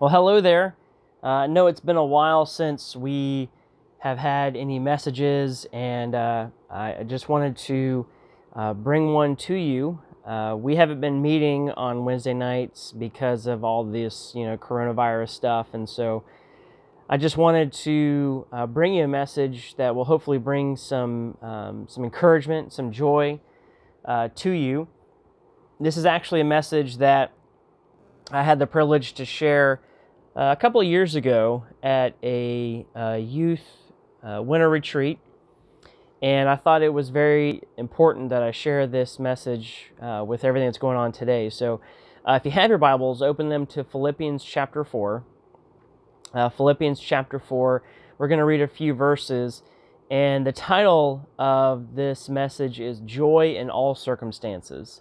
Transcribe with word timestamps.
Well, 0.00 0.08
hello 0.08 0.40
there. 0.40 0.76
Uh, 1.22 1.26
I 1.26 1.46
know 1.46 1.66
it's 1.66 1.80
been 1.80 1.98
a 1.98 2.02
while 2.02 2.46
since 2.46 2.96
we 2.96 3.50
have 3.98 4.16
had 4.16 4.56
any 4.56 4.78
messages, 4.78 5.66
and 5.74 6.14
uh, 6.14 6.46
I 6.70 7.04
just 7.06 7.28
wanted 7.28 7.54
to 7.68 8.06
uh, 8.56 8.72
bring 8.72 9.12
one 9.12 9.36
to 9.36 9.54
you. 9.54 10.00
Uh, 10.24 10.56
we 10.58 10.76
haven't 10.76 11.02
been 11.02 11.20
meeting 11.20 11.70
on 11.72 12.06
Wednesday 12.06 12.32
nights 12.32 12.92
because 12.92 13.46
of 13.46 13.62
all 13.62 13.84
this, 13.84 14.32
you 14.34 14.46
know, 14.46 14.56
coronavirus 14.56 15.28
stuff, 15.28 15.66
and 15.74 15.86
so 15.86 16.24
I 17.10 17.18
just 17.18 17.36
wanted 17.36 17.70
to 17.84 18.46
uh, 18.54 18.66
bring 18.66 18.94
you 18.94 19.04
a 19.04 19.08
message 19.08 19.74
that 19.76 19.94
will 19.94 20.06
hopefully 20.06 20.38
bring 20.38 20.76
some 20.78 21.36
um, 21.42 21.86
some 21.90 22.04
encouragement, 22.04 22.72
some 22.72 22.90
joy 22.90 23.38
uh, 24.06 24.30
to 24.36 24.50
you. 24.50 24.88
This 25.78 25.98
is 25.98 26.06
actually 26.06 26.40
a 26.40 26.44
message 26.44 26.96
that 26.96 27.32
I 28.30 28.44
had 28.44 28.58
the 28.58 28.66
privilege 28.66 29.12
to 29.12 29.26
share 29.26 29.80
uh, 30.36 30.54
a 30.56 30.60
couple 30.60 30.80
of 30.80 30.86
years 30.86 31.16
ago 31.16 31.64
at 31.82 32.14
a 32.22 32.86
uh, 32.94 33.14
youth 33.20 33.64
uh, 34.22 34.40
winter 34.42 34.70
retreat, 34.70 35.18
and 36.22 36.48
I 36.48 36.56
thought 36.56 36.82
it 36.82 36.92
was 36.92 37.08
very 37.08 37.62
important 37.76 38.30
that 38.30 38.42
I 38.42 38.52
share 38.52 38.86
this 38.86 39.18
message 39.18 39.90
uh, 40.00 40.24
with 40.26 40.44
everything 40.44 40.68
that's 40.68 40.78
going 40.78 40.96
on 40.96 41.12
today. 41.12 41.50
So, 41.50 41.80
uh, 42.24 42.34
if 42.34 42.44
you 42.44 42.52
have 42.52 42.68
your 42.68 42.78
Bibles, 42.78 43.22
open 43.22 43.48
them 43.48 43.66
to 43.66 43.82
Philippians 43.82 44.44
chapter 44.44 44.84
4. 44.84 45.24
Uh, 46.32 46.48
Philippians 46.50 47.00
chapter 47.00 47.38
4. 47.38 47.82
We're 48.18 48.28
going 48.28 48.38
to 48.38 48.44
read 48.44 48.60
a 48.60 48.68
few 48.68 48.94
verses, 48.94 49.62
and 50.10 50.46
the 50.46 50.52
title 50.52 51.28
of 51.38 51.96
this 51.96 52.28
message 52.28 52.78
is 52.78 53.00
Joy 53.00 53.54
in 53.56 53.68
All 53.70 53.94
Circumstances. 53.94 55.00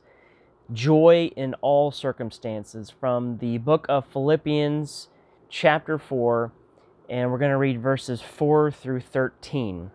Joy 0.72 1.32
in 1.36 1.54
All 1.56 1.92
Circumstances 1.92 2.90
from 2.90 3.40
the 3.40 3.58
book 3.60 3.86
of 3.90 4.06
Philippians 4.08 5.10
chapter 5.50 5.98
4, 5.98 6.52
and 7.10 7.32
we're 7.32 7.38
going 7.38 7.52
to 7.52 7.58
read 7.58 7.82
verses 7.82 8.22
4 8.22 8.72
through 8.72 9.02
13. 9.02 9.92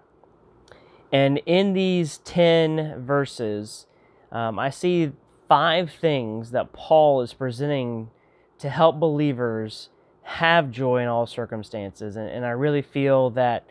And 1.12 1.38
in 1.46 1.72
these 1.72 2.18
10 2.18 3.04
verses, 3.04 3.86
um, 4.32 4.58
I 4.58 4.70
see 4.70 5.12
five 5.48 5.92
things 5.92 6.50
that 6.50 6.72
Paul 6.72 7.20
is 7.22 7.32
presenting 7.32 8.10
to 8.58 8.68
help 8.68 8.98
believers 8.98 9.90
have 10.22 10.70
joy 10.70 11.02
in 11.02 11.08
all 11.08 11.26
circumstances. 11.26 12.16
And, 12.16 12.28
and 12.28 12.44
I 12.44 12.50
really 12.50 12.82
feel 12.82 13.30
that 13.30 13.68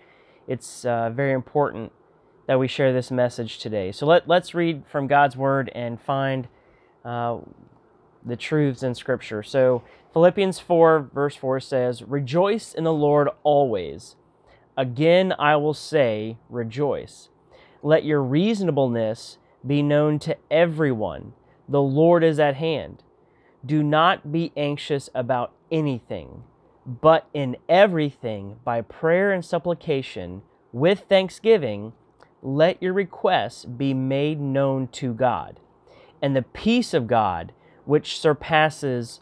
it's 0.47 0.85
uh, 0.85 1.09
very 1.09 1.33
important 1.33 1.91
that 2.47 2.59
we 2.59 2.67
share 2.67 2.93
this 2.93 3.09
message 3.09 3.59
today. 3.59 3.91
So 3.91 4.05
let, 4.05 4.27
let's 4.27 4.53
read 4.53 4.83
from 4.87 5.07
God's 5.07 5.35
Word 5.35 5.71
and 5.73 5.99
find 5.99 6.47
uh, 7.03 7.39
the 8.25 8.35
truths 8.35 8.83
in 8.83 8.95
Scripture. 8.95 9.43
So 9.43 9.83
Philippians 10.13 10.59
4, 10.59 11.09
verse 11.11 11.35
4 11.35 11.59
says, 11.59 12.03
Rejoice 12.03 12.73
in 12.73 12.83
the 12.83 12.93
Lord 12.93 13.29
always. 13.41 14.15
Again, 14.77 15.33
I 15.39 15.55
will 15.55 15.73
say, 15.73 16.37
Rejoice. 16.49 17.29
Let 17.81 18.05
your 18.05 18.21
reasonableness 18.21 19.37
be 19.65 19.81
known 19.81 20.19
to 20.19 20.37
everyone. 20.51 21.33
The 21.67 21.81
Lord 21.81 22.23
is 22.23 22.39
at 22.39 22.55
hand. 22.55 23.03
Do 23.65 23.81
not 23.81 24.31
be 24.31 24.51
anxious 24.55 25.09
about 25.15 25.53
anything, 25.71 26.43
but 26.85 27.27
in 27.33 27.57
everything, 27.67 28.57
by 28.63 28.81
prayer 28.81 29.31
and 29.31 29.43
supplication, 29.43 30.43
with 30.71 31.05
thanksgiving, 31.09 31.93
let 32.41 32.81
your 32.83 32.93
requests 32.93 33.65
be 33.65 33.93
made 33.93 34.39
known 34.39 34.89
to 34.89 35.13
God. 35.13 35.59
And 36.21 36.35
the 36.35 36.41
peace 36.41 36.93
of 36.93 37.07
God, 37.07 37.53
which 37.85 38.19
surpasses 38.19 39.21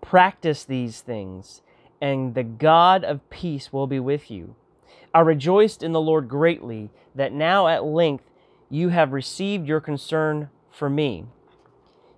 practice 0.00 0.64
these 0.64 1.00
things, 1.00 1.62
and 2.00 2.34
the 2.34 2.44
God 2.44 3.04
of 3.04 3.28
peace 3.30 3.72
will 3.72 3.86
be 3.86 4.00
with 4.00 4.30
you. 4.30 4.54
I 5.14 5.20
rejoiced 5.20 5.82
in 5.82 5.92
the 5.92 6.00
Lord 6.00 6.28
greatly 6.28 6.90
that 7.14 7.32
now 7.32 7.68
at 7.68 7.84
length 7.84 8.24
you 8.68 8.90
have 8.90 9.12
received 9.12 9.66
your 9.66 9.80
concern 9.80 10.50
for 10.70 10.90
me. 10.90 11.24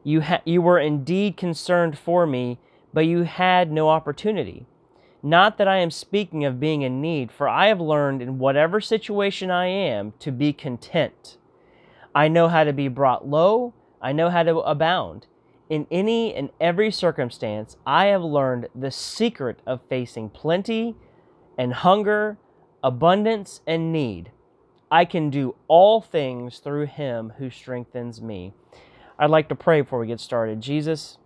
You, 0.03 0.23
ha- 0.23 0.43
you 0.45 0.63
were 0.63 0.79
indeed 0.79 1.37
concerned 1.37 1.99
for 1.99 2.27
me, 2.27 2.59
but 2.93 3.07
you 3.07 3.23
had 3.23 3.71
no 3.71 3.89
opportunity. 3.89 4.67
Not 5.23 5.59
that 5.59 5.69
I 5.69 5.79
am 5.79 5.91
speaking 5.91 6.45
of 6.45 6.61
being 6.61 6.83
in 6.83 7.01
need, 7.01 7.31
for 7.33 7.49
I 7.49 7.67
have 7.67 7.81
learned 7.81 8.23
in 8.23 8.39
whatever 8.39 8.81
situation 8.81 9.51
I 9.51 9.67
am 9.67 10.13
to 10.21 10.31
be 10.31 10.53
content. 10.53 11.37
I 12.15 12.29
know 12.29 12.49
how 12.49 12.65
to 12.65 12.73
be 12.73 12.89
brought 12.89 13.29
low, 13.29 13.75
I 14.01 14.13
know 14.13 14.31
how 14.31 14.43
to 14.45 14.59
abound. 14.59 15.27
In 15.69 15.87
any 15.91 16.35
and 16.35 16.51
every 16.61 16.91
circumstance, 16.91 17.77
I 17.87 18.07
have 18.07 18.23
learned 18.23 18.69
the 18.75 18.91
secret 18.91 19.61
of 19.67 19.81
facing 19.89 20.31
plenty 20.31 20.97
and 21.59 21.75
hunger, 21.75 22.39
abundance 22.83 23.61
and 23.67 23.93
need. 23.93 24.31
I 24.91 25.05
can 25.05 25.29
do 25.29 25.57
all 25.67 26.01
things 26.01 26.61
through 26.61 26.87
him 26.87 27.35
who 27.37 27.51
strengthens 27.51 28.23
me. 28.23 28.55
I'd 29.19 29.31
like 29.31 29.49
to 29.51 29.55
pray 29.55 29.83
before 29.83 29.99
we 29.99 30.07
get 30.07 30.21
started. 30.21 30.61
Jesus, 30.63 31.19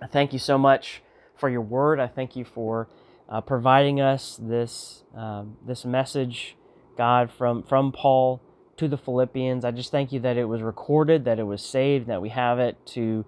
I 0.00 0.06
thank 0.06 0.32
you 0.32 0.38
so 0.38 0.56
much 0.56 1.02
for 1.36 1.48
your 1.48 1.62
word. 1.62 1.98
I 1.98 2.06
thank 2.06 2.36
you 2.36 2.44
for 2.44 2.88
uh, 3.28 3.40
providing 3.40 4.00
us 4.00 4.38
this 4.40 5.02
um, 5.14 5.56
this 5.66 5.84
message, 5.84 6.56
God, 6.96 7.30
from 7.30 7.62
from 7.62 7.90
Paul 7.90 8.40
to 8.78 8.88
the 8.88 8.96
Philippians. 8.96 9.64
I 9.64 9.70
just 9.70 9.90
thank 9.90 10.12
you 10.12 10.20
that 10.20 10.36
it 10.36 10.44
was 10.44 10.62
recorded, 10.62 11.24
that 11.24 11.38
it 11.38 11.44
was 11.44 11.62
saved, 11.62 12.06
that 12.06 12.22
we 12.22 12.30
have 12.30 12.58
it 12.58 12.76
to 12.86 13.24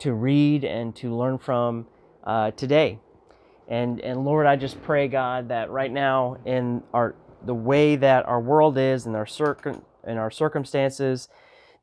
to 0.00 0.12
read 0.12 0.64
and 0.64 0.94
to 0.96 1.14
learn 1.14 1.38
from 1.38 1.86
uh, 2.24 2.50
today. 2.52 2.98
And 3.68 4.00
and 4.00 4.24
Lord, 4.24 4.46
I 4.46 4.56
just 4.56 4.82
pray, 4.82 5.08
God, 5.08 5.48
that 5.48 5.70
right 5.70 5.92
now 5.92 6.38
in 6.44 6.82
our 6.92 7.14
the 7.44 7.54
way 7.54 7.96
that 7.96 8.26
our 8.26 8.40
world 8.40 8.76
is 8.78 9.06
and 9.06 9.14
our 9.14 9.26
circum 9.26 9.82
in 10.06 10.18
our 10.18 10.30
circumstances, 10.30 11.28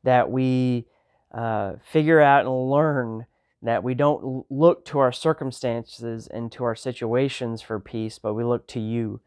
that 0.04 0.30
we 0.30 0.86
uh, 1.32 1.74
figure 1.82 2.20
out 2.20 2.44
and 2.44 2.70
learn 2.70 3.26
that 3.62 3.82
we 3.84 3.94
don't 3.94 4.44
look 4.50 4.84
to 4.84 4.98
our 4.98 5.12
circumstances 5.12 6.26
and 6.26 6.50
to 6.52 6.64
our 6.64 6.74
situations 6.74 7.62
for 7.62 7.78
peace, 7.78 8.18
but 8.18 8.34
we 8.34 8.42
look 8.44 8.66
to 8.66 8.80
you. 8.80 9.20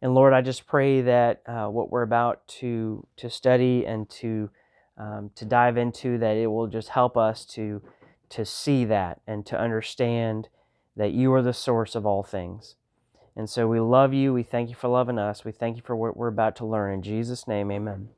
And 0.00 0.14
Lord, 0.14 0.32
I 0.32 0.42
just 0.42 0.66
pray 0.66 1.00
that 1.02 1.42
uh, 1.46 1.66
what 1.66 1.90
we're 1.90 2.02
about 2.02 2.46
to 2.60 3.06
to 3.16 3.28
study 3.28 3.84
and 3.84 4.08
to 4.10 4.50
um, 4.96 5.30
to 5.34 5.44
dive 5.44 5.76
into, 5.76 6.18
that 6.18 6.36
it 6.36 6.46
will 6.48 6.66
just 6.66 6.90
help 6.90 7.16
us 7.16 7.44
to 7.46 7.82
to 8.30 8.44
see 8.44 8.84
that 8.84 9.20
and 9.26 9.44
to 9.46 9.58
understand 9.58 10.48
that 10.96 11.12
you 11.12 11.32
are 11.32 11.42
the 11.42 11.52
source 11.52 11.94
of 11.94 12.04
all 12.04 12.22
things. 12.22 12.74
And 13.36 13.48
so 13.48 13.68
we 13.68 13.78
love 13.78 14.12
you. 14.12 14.32
We 14.32 14.42
thank 14.42 14.68
you 14.68 14.74
for 14.74 14.88
loving 14.88 15.18
us. 15.18 15.44
We 15.44 15.52
thank 15.52 15.76
you 15.76 15.82
for 15.82 15.94
what 15.94 16.16
we're 16.16 16.28
about 16.28 16.56
to 16.56 16.66
learn. 16.66 16.92
In 16.92 17.02
Jesus' 17.02 17.46
name, 17.46 17.70
amen. 17.70 18.08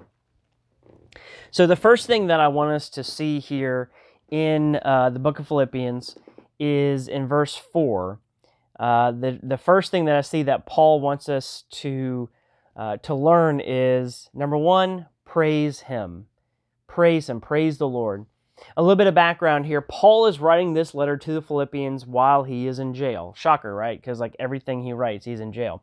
So, 1.51 1.67
the 1.67 1.77
first 1.77 2.07
thing 2.07 2.29
that 2.29 2.41
I 2.41 2.49
want 2.49 2.73
us 2.73 2.89
to 2.91 3.05
see 3.05 3.39
here 3.39 3.91
in 4.31 4.77
uh, 4.77 5.11
the 5.11 5.19
book 5.19 5.39
of 5.39 5.49
Philippians 5.49 6.17
is 6.59 7.09
in 7.09 7.27
verse 7.27 7.57
4. 7.57 8.19
Uh, 8.81 9.13
the, 9.13 9.39
the 9.43 9.59
first 9.59 9.91
thing 9.91 10.07
that 10.07 10.17
I 10.17 10.23
see 10.23 10.43
that 10.45 10.65
Paul 10.65 11.03
wants 11.03 11.29
us 11.29 11.65
to, 11.71 12.31
uh, 12.75 12.97
to 12.99 13.15
learn 13.15 13.61
is 13.61 14.31
number 14.33 14.57
one, 14.57 15.07
praise 15.27 15.81
him. 15.81 16.27
Praise 16.87 17.29
him. 17.29 17.43
Praise 17.43 17.77
the 17.77 17.87
Lord. 17.87 18.25
A 18.79 18.83
little 18.83 18.97
bit 18.97 19.07
of 19.07 19.15
background 19.15 19.67
here. 19.67 19.83
Paul 19.83 20.27
is 20.27 20.41
writing 20.41 20.73
this 20.73 20.95
letter 20.95 21.19
to 21.19 21.33
the 21.33 21.43
Philippians 21.43 22.07
while 22.07 22.45
he 22.45 22.67
is 22.67 22.79
in 22.79 22.95
jail. 22.95 23.35
Shocker, 23.37 23.75
right? 23.75 24.01
Because 24.01 24.19
like 24.19 24.35
everything 24.39 24.83
he 24.83 24.95
writes, 24.95 25.27
he's 25.27 25.41
in 25.41 25.53
jail. 25.53 25.83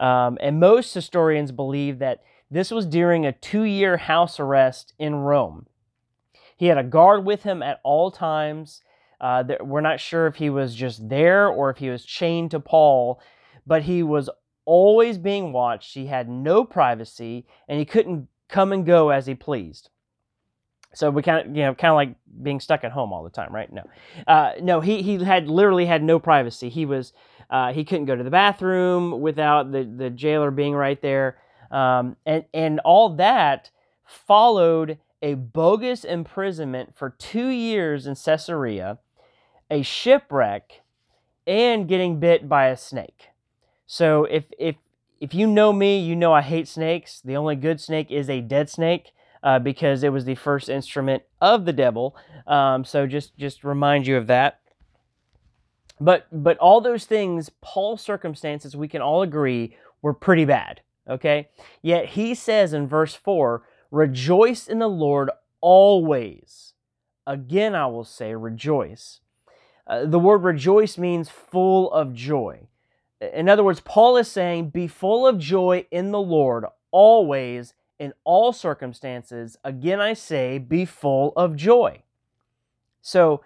Um, 0.00 0.36
and 0.40 0.58
most 0.58 0.92
historians 0.92 1.52
believe 1.52 2.00
that 2.00 2.22
this 2.50 2.72
was 2.72 2.86
during 2.86 3.24
a 3.24 3.32
two 3.32 3.62
year 3.62 3.96
house 3.96 4.40
arrest 4.40 4.92
in 4.98 5.14
Rome. 5.14 5.66
He 6.56 6.66
had 6.66 6.78
a 6.78 6.84
guard 6.84 7.24
with 7.24 7.44
him 7.44 7.62
at 7.62 7.80
all 7.84 8.10
times. 8.10 8.82
Uh, 9.20 9.44
we're 9.60 9.80
not 9.80 10.00
sure 10.00 10.26
if 10.26 10.36
he 10.36 10.50
was 10.50 10.74
just 10.74 11.08
there 11.08 11.48
or 11.48 11.70
if 11.70 11.78
he 11.78 11.90
was 11.90 12.04
chained 12.04 12.50
to 12.50 12.60
Paul, 12.60 13.20
but 13.66 13.82
he 13.82 14.02
was 14.02 14.28
always 14.64 15.18
being 15.18 15.52
watched. 15.52 15.94
He 15.94 16.06
had 16.06 16.28
no 16.28 16.64
privacy 16.64 17.46
and 17.68 17.78
he 17.78 17.84
couldn't 17.84 18.28
come 18.48 18.72
and 18.72 18.84
go 18.84 19.10
as 19.10 19.26
he 19.26 19.34
pleased. 19.34 19.90
So 20.94 21.10
we 21.10 21.22
kind 21.22 21.46
of, 21.48 21.56
you 21.56 21.62
know, 21.62 21.74
kind 21.74 21.90
of 21.90 21.96
like 21.96 22.14
being 22.42 22.60
stuck 22.60 22.84
at 22.84 22.92
home 22.92 23.12
all 23.12 23.24
the 23.24 23.30
time, 23.30 23.52
right? 23.52 23.70
No, 23.72 23.82
uh, 24.26 24.52
no. 24.60 24.80
He 24.80 25.02
he 25.02 25.22
had 25.24 25.48
literally 25.48 25.86
had 25.86 26.02
no 26.02 26.18
privacy. 26.20 26.68
He 26.68 26.86
was 26.86 27.12
uh, 27.50 27.72
he 27.72 27.84
couldn't 27.84 28.06
go 28.06 28.14
to 28.14 28.22
the 28.22 28.30
bathroom 28.30 29.20
without 29.20 29.72
the 29.72 29.84
the 29.84 30.10
jailer 30.10 30.52
being 30.52 30.74
right 30.74 31.00
there, 31.02 31.38
um, 31.70 32.16
and 32.24 32.44
and 32.54 32.80
all 32.80 33.16
that 33.16 33.70
followed 34.04 34.98
a 35.24 35.32
bogus 35.32 36.04
imprisonment 36.04 36.94
for 36.94 37.08
two 37.08 37.48
years 37.48 38.06
in 38.06 38.14
Caesarea, 38.14 38.98
a 39.70 39.80
shipwreck, 39.80 40.82
and 41.46 41.88
getting 41.88 42.20
bit 42.20 42.46
by 42.46 42.66
a 42.66 42.76
snake. 42.76 43.28
So 43.86 44.24
if 44.24 44.44
if 44.58 44.76
if 45.20 45.32
you 45.32 45.46
know 45.46 45.72
me, 45.72 45.98
you 45.98 46.14
know 46.14 46.34
I 46.34 46.42
hate 46.42 46.68
snakes. 46.68 47.22
The 47.24 47.36
only 47.36 47.56
good 47.56 47.80
snake 47.80 48.10
is 48.10 48.28
a 48.28 48.42
dead 48.42 48.68
snake 48.68 49.12
uh, 49.42 49.58
because 49.60 50.02
it 50.02 50.12
was 50.12 50.26
the 50.26 50.34
first 50.34 50.68
instrument 50.68 51.22
of 51.40 51.64
the 51.64 51.72
devil. 51.72 52.14
Um, 52.46 52.84
so 52.84 53.06
just 53.06 53.34
just 53.38 53.64
remind 53.64 54.06
you 54.06 54.18
of 54.18 54.26
that. 54.26 54.60
But 55.98 56.26
but 56.30 56.58
all 56.58 56.82
those 56.82 57.06
things, 57.06 57.50
Paul's 57.62 58.02
circumstances, 58.02 58.76
we 58.76 58.88
can 58.88 59.00
all 59.00 59.22
agree 59.22 59.74
were 60.02 60.12
pretty 60.12 60.44
bad. 60.44 60.82
Okay. 61.08 61.48
Yet 61.80 62.10
he 62.10 62.34
says 62.34 62.74
in 62.74 62.88
verse 62.88 63.14
four, 63.14 63.62
"Rejoice 63.94 64.68
in 64.68 64.78
the 64.78 64.88
Lord 64.88 65.30
always." 65.60 66.74
Again, 67.26 67.74
I 67.74 67.86
will 67.86 68.04
say, 68.04 68.34
rejoice. 68.34 69.20
Uh, 69.86 70.04
the 70.04 70.18
word 70.18 70.44
rejoice 70.44 70.98
means 70.98 71.28
full 71.28 71.90
of 71.92 72.12
joy. 72.12 72.68
In 73.20 73.48
other 73.48 73.64
words, 73.64 73.80
Paul 73.80 74.16
is 74.18 74.30
saying, 74.30 74.70
be 74.70 74.86
full 74.86 75.26
of 75.26 75.38
joy 75.38 75.86
in 75.90 76.10
the 76.10 76.20
Lord 76.20 76.66
always 76.90 77.74
in 77.98 78.12
all 78.24 78.52
circumstances, 78.52 79.56
again 79.64 80.00
I 80.00 80.14
say, 80.14 80.58
be 80.58 80.84
full 80.84 81.32
of 81.36 81.56
joy. 81.56 82.02
So, 83.02 83.42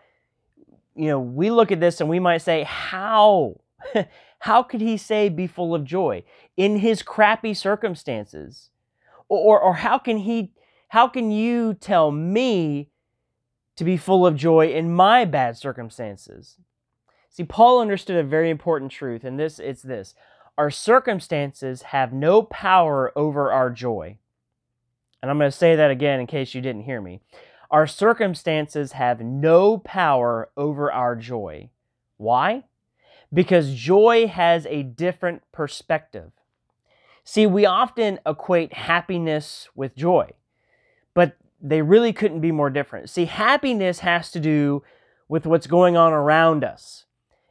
you 0.94 1.06
know, 1.06 1.20
we 1.20 1.50
look 1.50 1.70
at 1.70 1.80
this 1.80 2.00
and 2.00 2.08
we 2.08 2.18
might 2.18 2.38
say, 2.38 2.64
how? 2.64 3.60
how 4.40 4.62
could 4.62 4.80
he 4.80 4.96
say 4.96 5.28
be 5.28 5.46
full 5.46 5.74
of 5.74 5.84
joy 5.84 6.24
in 6.56 6.78
his 6.78 7.02
crappy 7.02 7.54
circumstances? 7.54 8.70
Or, 9.28 9.60
or 9.60 9.74
how 9.74 9.98
can 9.98 10.18
he 10.18 10.52
how 10.88 11.06
can 11.06 11.30
you 11.30 11.74
tell 11.74 12.10
me 12.10 12.88
to 13.76 13.84
be 13.84 13.96
full 13.96 14.26
of 14.26 14.36
joy 14.36 14.68
in 14.68 14.92
my 14.92 15.24
bad 15.24 15.56
circumstances? 15.56 16.56
See, 17.28 17.44
Paul 17.44 17.80
understood 17.80 18.16
a 18.16 18.28
very 18.28 18.50
important 18.50 18.90
truth, 18.90 19.24
and 19.24 19.38
this 19.38 19.58
it's 19.58 19.82
this. 19.82 20.14
Our 20.56 20.70
circumstances 20.70 21.82
have 21.82 22.12
no 22.12 22.42
power 22.42 23.12
over 23.16 23.52
our 23.52 23.70
joy. 23.70 24.18
And 25.22 25.30
I'm 25.30 25.38
going 25.38 25.50
to 25.50 25.56
say 25.56 25.76
that 25.76 25.90
again 25.90 26.20
in 26.20 26.26
case 26.26 26.54
you 26.54 26.60
didn't 26.60 26.82
hear 26.82 27.00
me. 27.00 27.20
Our 27.70 27.86
circumstances 27.86 28.92
have 28.92 29.20
no 29.20 29.78
power 29.78 30.50
over 30.56 30.90
our 30.90 31.14
joy. 31.14 31.70
Why? 32.16 32.64
Because 33.32 33.74
joy 33.74 34.26
has 34.26 34.66
a 34.66 34.82
different 34.82 35.42
perspective. 35.52 36.32
See, 37.30 37.46
we 37.46 37.66
often 37.66 38.20
equate 38.24 38.72
happiness 38.72 39.68
with 39.74 39.94
joy, 39.94 40.30
but 41.12 41.36
they 41.60 41.82
really 41.82 42.14
couldn't 42.14 42.40
be 42.40 42.52
more 42.52 42.70
different. 42.70 43.10
See, 43.10 43.26
happiness 43.26 43.98
has 43.98 44.30
to 44.30 44.40
do 44.40 44.82
with 45.28 45.44
what's 45.44 45.66
going 45.66 45.94
on 45.94 46.14
around 46.14 46.64
us. 46.64 47.04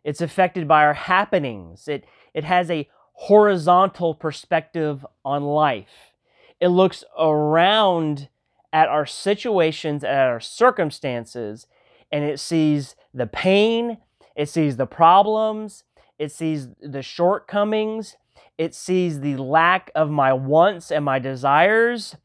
It's 0.03 0.19
affected 0.19 0.68
by 0.68 0.83
our 0.83 0.95
happenings. 0.95 1.88
It, 1.88 2.06
it 2.33 2.44
has 2.44 2.71
a 2.71 2.89
horizontal 3.13 4.15
perspective 4.15 5.06
on 5.24 5.44
life. 5.44 6.15
It 6.59 6.69
looks 6.69 7.03
around 7.15 8.30
at 8.73 8.89
our 8.89 9.06
situations, 9.06 10.03
at 10.03 10.27
our 10.27 10.39
circumstances, 10.39 11.68
and 12.12 12.23
it 12.23 12.39
sees 12.39 12.95
the 13.13 13.27
pain, 13.27 14.00
it 14.35 14.50
sees 14.50 14.77
the 14.77 14.88
problems, 14.88 15.83
it 16.18 16.31
sees 16.31 16.69
the 16.81 17.03
shortcomings, 17.03 18.15
it 18.57 18.74
sees 18.74 19.19
the 19.19 19.38
lack 19.38 19.92
of 19.95 20.09
my 20.09 20.33
wants 20.33 20.92
and 20.92 21.06
my 21.06 21.19
desires, 21.19 22.15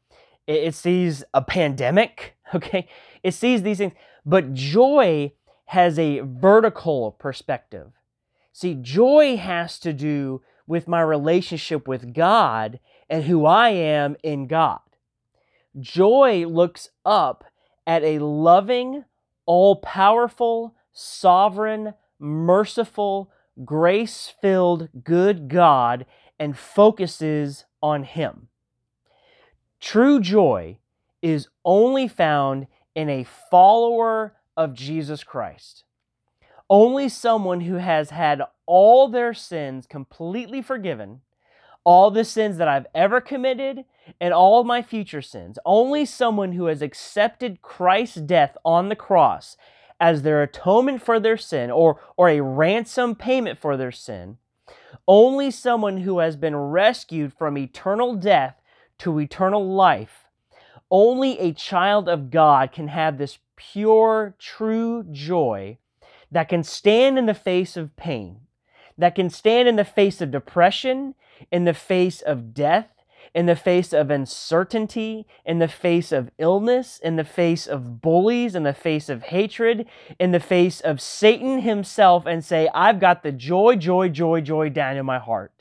it, 0.47 0.73
sees 0.75 1.23
a 1.33 1.41
pandemic, 1.41 2.35
okay? 2.55 2.87
It 3.21 3.33
sees 3.33 3.61
these 3.61 3.77
things. 3.77 3.93
But 4.25 4.53
joy 4.53 5.33
has 5.65 5.97
a 5.99 6.21
vertical 6.21 7.11
perspective. 7.11 7.91
See, 8.51 8.75
joy 8.75 9.37
has 9.37 9.79
to 9.79 9.93
do 9.93 10.41
with 10.67 10.87
my 10.87 11.01
relationship 11.01 11.87
with 11.87 12.13
God 12.13 12.79
and 13.09 13.23
who 13.23 13.45
I 13.45 13.69
am 13.69 14.15
in 14.23 14.47
God. 14.47 14.79
Joy 15.79 16.45
looks 16.47 16.89
up 17.05 17.43
at 17.85 18.03
a 18.03 18.19
loving, 18.19 19.05
all 19.45 19.77
powerful, 19.77 20.75
sovereign, 20.91 21.95
merciful, 22.19 23.31
grace 23.65 24.33
filled, 24.41 24.89
good 25.03 25.49
God 25.49 26.05
and 26.39 26.57
focuses 26.57 27.65
on 27.81 28.03
Him. 28.03 28.49
True 29.79 30.19
joy 30.19 30.79
is 31.21 31.47
only 31.65 32.07
found 32.07 32.67
in 32.95 33.09
a 33.09 33.25
follower 33.49 34.35
of 34.55 34.73
Jesus 34.73 35.23
Christ. 35.23 35.83
Only 36.69 37.09
someone 37.09 37.61
who 37.61 37.75
has 37.75 38.09
had 38.09 38.41
all 38.65 39.07
their 39.07 39.33
sins 39.33 39.85
completely 39.85 40.61
forgiven 40.61 41.21
all 41.83 42.11
the 42.11 42.23
sins 42.23 42.57
that 42.57 42.67
I've 42.67 42.87
ever 42.95 43.19
committed 43.19 43.85
and 44.19 44.33
all 44.33 44.63
my 44.63 44.81
future 44.81 45.21
sins. 45.21 45.59
Only 45.65 46.05
someone 46.05 46.53
who 46.53 46.65
has 46.65 46.81
accepted 46.81 47.61
Christ's 47.61 48.21
death 48.21 48.55
on 48.63 48.89
the 48.89 48.95
cross 48.95 49.57
as 49.99 50.21
their 50.21 50.41
atonement 50.43 51.01
for 51.01 51.19
their 51.19 51.37
sin 51.37 51.71
or, 51.71 51.99
or 52.17 52.29
a 52.29 52.41
ransom 52.41 53.15
payment 53.15 53.59
for 53.59 53.77
their 53.77 53.91
sin. 53.91 54.37
Only 55.07 55.51
someone 55.51 55.97
who 55.97 56.19
has 56.19 56.35
been 56.35 56.55
rescued 56.55 57.33
from 57.33 57.57
eternal 57.57 58.15
death 58.15 58.61
to 58.99 59.19
eternal 59.19 59.65
life. 59.65 60.25
Only 60.89 61.39
a 61.39 61.53
child 61.53 62.07
of 62.07 62.29
God 62.29 62.71
can 62.71 62.87
have 62.89 63.17
this 63.17 63.39
pure, 63.55 64.35
true 64.39 65.03
joy 65.11 65.77
that 66.31 66.49
can 66.49 66.63
stand 66.63 67.17
in 67.17 67.25
the 67.25 67.33
face 67.33 67.77
of 67.77 67.95
pain, 67.95 68.41
that 68.97 69.15
can 69.15 69.29
stand 69.29 69.67
in 69.67 69.75
the 69.75 69.85
face 69.85 70.21
of 70.21 70.31
depression 70.31 71.15
in 71.51 71.65
the 71.65 71.73
face 71.73 72.21
of 72.21 72.53
death, 72.53 72.87
in 73.33 73.47
the 73.47 73.55
face 73.55 73.93
of 73.93 74.11
uncertainty, 74.11 75.25
in 75.45 75.59
the 75.59 75.67
face 75.67 76.11
of 76.11 76.29
illness, 76.37 76.99
in 77.03 77.15
the 77.15 77.23
face 77.23 77.65
of 77.65 78.01
bullies, 78.01 78.55
in 78.55 78.63
the 78.63 78.73
face 78.73 79.09
of 79.09 79.23
hatred, 79.23 79.87
in 80.19 80.31
the 80.31 80.39
face 80.39 80.79
of 80.81 81.01
Satan 81.01 81.61
himself, 81.61 82.25
and 82.25 82.45
say, 82.45 82.69
I've 82.73 82.99
got 82.99 83.23
the 83.23 83.31
joy, 83.31 83.75
joy, 83.75 84.09
joy, 84.09 84.41
joy 84.41 84.69
down 84.69 84.97
in 84.97 85.05
my 85.05 85.19
heart. 85.19 85.51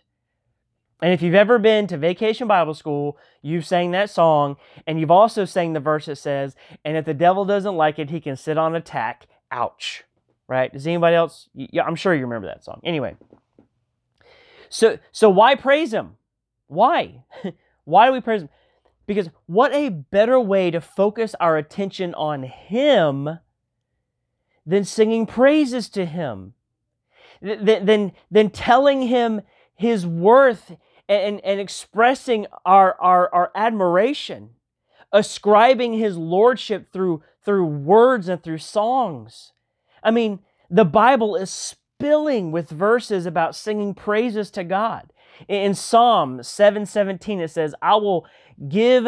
And 1.00 1.12
if 1.12 1.21
you've 1.21 1.35
ever 1.35 1.59
been 1.59 1.88
to 1.88 1.99
Vacation 1.99 2.47
Bible 2.47 2.75
School, 2.75 3.19
you've 3.41 3.67
sang 3.67 3.91
that 3.91 4.09
song, 4.09 4.57
and 4.87 5.00
you've 5.00 5.11
also 5.11 5.45
sang 5.45 5.73
the 5.73 5.81
verse 5.81 6.07
that 6.07 6.17
says, 6.17 6.55
And 6.85 6.97
if 6.97 7.05
the 7.05 7.14
devil 7.14 7.45
doesn't 7.45 7.75
like 7.75 7.99
it, 7.99 8.11
he 8.11 8.21
can 8.21 8.37
sit 8.37 8.57
on 8.57 8.76
attack. 8.76 9.26
Ouch. 9.50 10.05
Right? 10.47 10.73
Does 10.73 10.87
anybody 10.87 11.17
else? 11.17 11.49
Yeah, 11.55 11.85
I'm 11.85 11.97
sure 11.97 12.14
you 12.14 12.23
remember 12.23 12.47
that 12.47 12.64
song. 12.64 12.81
Anyway. 12.85 13.17
So, 14.69 14.99
so 15.11 15.29
why 15.29 15.55
praise 15.55 15.93
him? 15.93 16.17
Why? 16.69 17.25
why 17.85 18.07
do 18.07 18.12
we 18.12 18.21
praise 18.21 18.43
him? 18.43 18.49
Because 19.07 19.31
what 19.47 19.73
a 19.75 19.89
better 19.89 20.39
way 20.39 20.71
to 20.71 20.81
focus 20.81 21.35
our 21.41 21.57
attention 21.57 22.15
on 22.15 22.45
him 22.45 23.39
than 24.65 24.85
singing 24.85 25.27
praises 25.27 25.89
to 25.91 26.07
him, 26.07 26.55
than, 27.41 27.85
than, 27.85 28.12
than 28.31 28.51
telling 28.51 29.03
him 29.03 29.43
his 29.75 30.07
worth 30.07 30.77
and, 31.09 31.41
and 31.41 31.61
expressing 31.61 32.47
our, 32.65 32.97
our, 33.01 33.35
our 33.35 33.51
admiration, 33.55 34.51
ascribing 35.12 35.95
his 35.95 36.17
lordship 36.17 36.93
through, 36.93 37.23
through 37.45 37.67
words 37.67 38.29
and 38.29 38.43
through 38.43 38.59
songs. 38.59 39.53
I 40.03 40.12
mean, 40.12 40.39
the 40.71 40.85
Bible 40.85 41.35
is 41.35 41.51
spilling 41.51 42.53
with 42.53 42.71
verses 42.71 43.27
about 43.27 43.57
singing 43.57 43.95
praises 43.95 44.51
to 44.53 44.65
God. 44.65 45.12
In 45.49 45.75
Psalm 45.75 46.43
717, 46.43 47.41
it 47.41 47.51
says, 47.51 47.75
I 47.83 47.97
will 47.97 48.27
give 48.69 49.07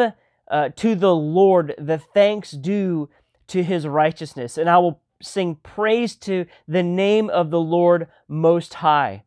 uh, 0.49 0.69
to 0.75 0.95
the 0.95 1.15
Lord 1.15 1.75
the 1.77 1.97
thanks 1.97 2.51
due 2.51 3.09
to 3.47 3.63
his 3.63 3.87
righteousness, 3.87 4.57
and 4.57 4.69
I 4.69 4.77
will 4.77 5.01
sing 5.21 5.55
praise 5.55 6.15
to 6.15 6.45
the 6.67 6.83
name 6.83 7.29
of 7.29 7.49
the 7.49 7.59
Lord 7.59 8.07
Most 8.27 8.75
High. 8.75 9.23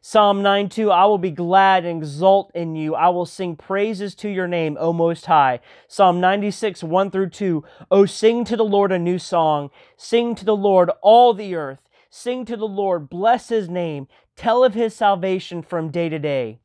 Psalm 0.00 0.42
9 0.42 0.68
2, 0.68 0.90
I 0.90 1.04
will 1.04 1.18
be 1.18 1.30
glad 1.30 1.84
and 1.84 2.02
exult 2.02 2.50
in 2.54 2.74
you. 2.74 2.94
I 2.94 3.08
will 3.10 3.26
sing 3.26 3.54
praises 3.54 4.14
to 4.16 4.28
your 4.28 4.48
name, 4.48 4.76
O 4.80 4.92
Most 4.92 5.26
High. 5.26 5.60
Psalm 5.86 6.20
96 6.20 6.82
1 6.82 7.10
through 7.10 7.30
2, 7.30 7.64
O 7.90 8.06
sing 8.06 8.44
to 8.44 8.56
the 8.56 8.64
Lord 8.64 8.90
a 8.90 8.98
new 8.98 9.18
song. 9.18 9.70
Sing 9.96 10.34
to 10.34 10.44
the 10.44 10.56
Lord 10.56 10.90
all 11.02 11.34
the 11.34 11.54
earth. 11.54 11.80
Sing 12.10 12.44
to 12.46 12.56
the 12.56 12.68
Lord, 12.68 13.08
bless 13.08 13.48
his 13.48 13.68
name, 13.68 14.06
tell 14.42 14.64
of 14.64 14.74
his 14.74 14.92
salvation 14.92 15.62
from 15.62 15.88
day 15.88 16.08
to 16.08 16.18
day. 16.18 16.58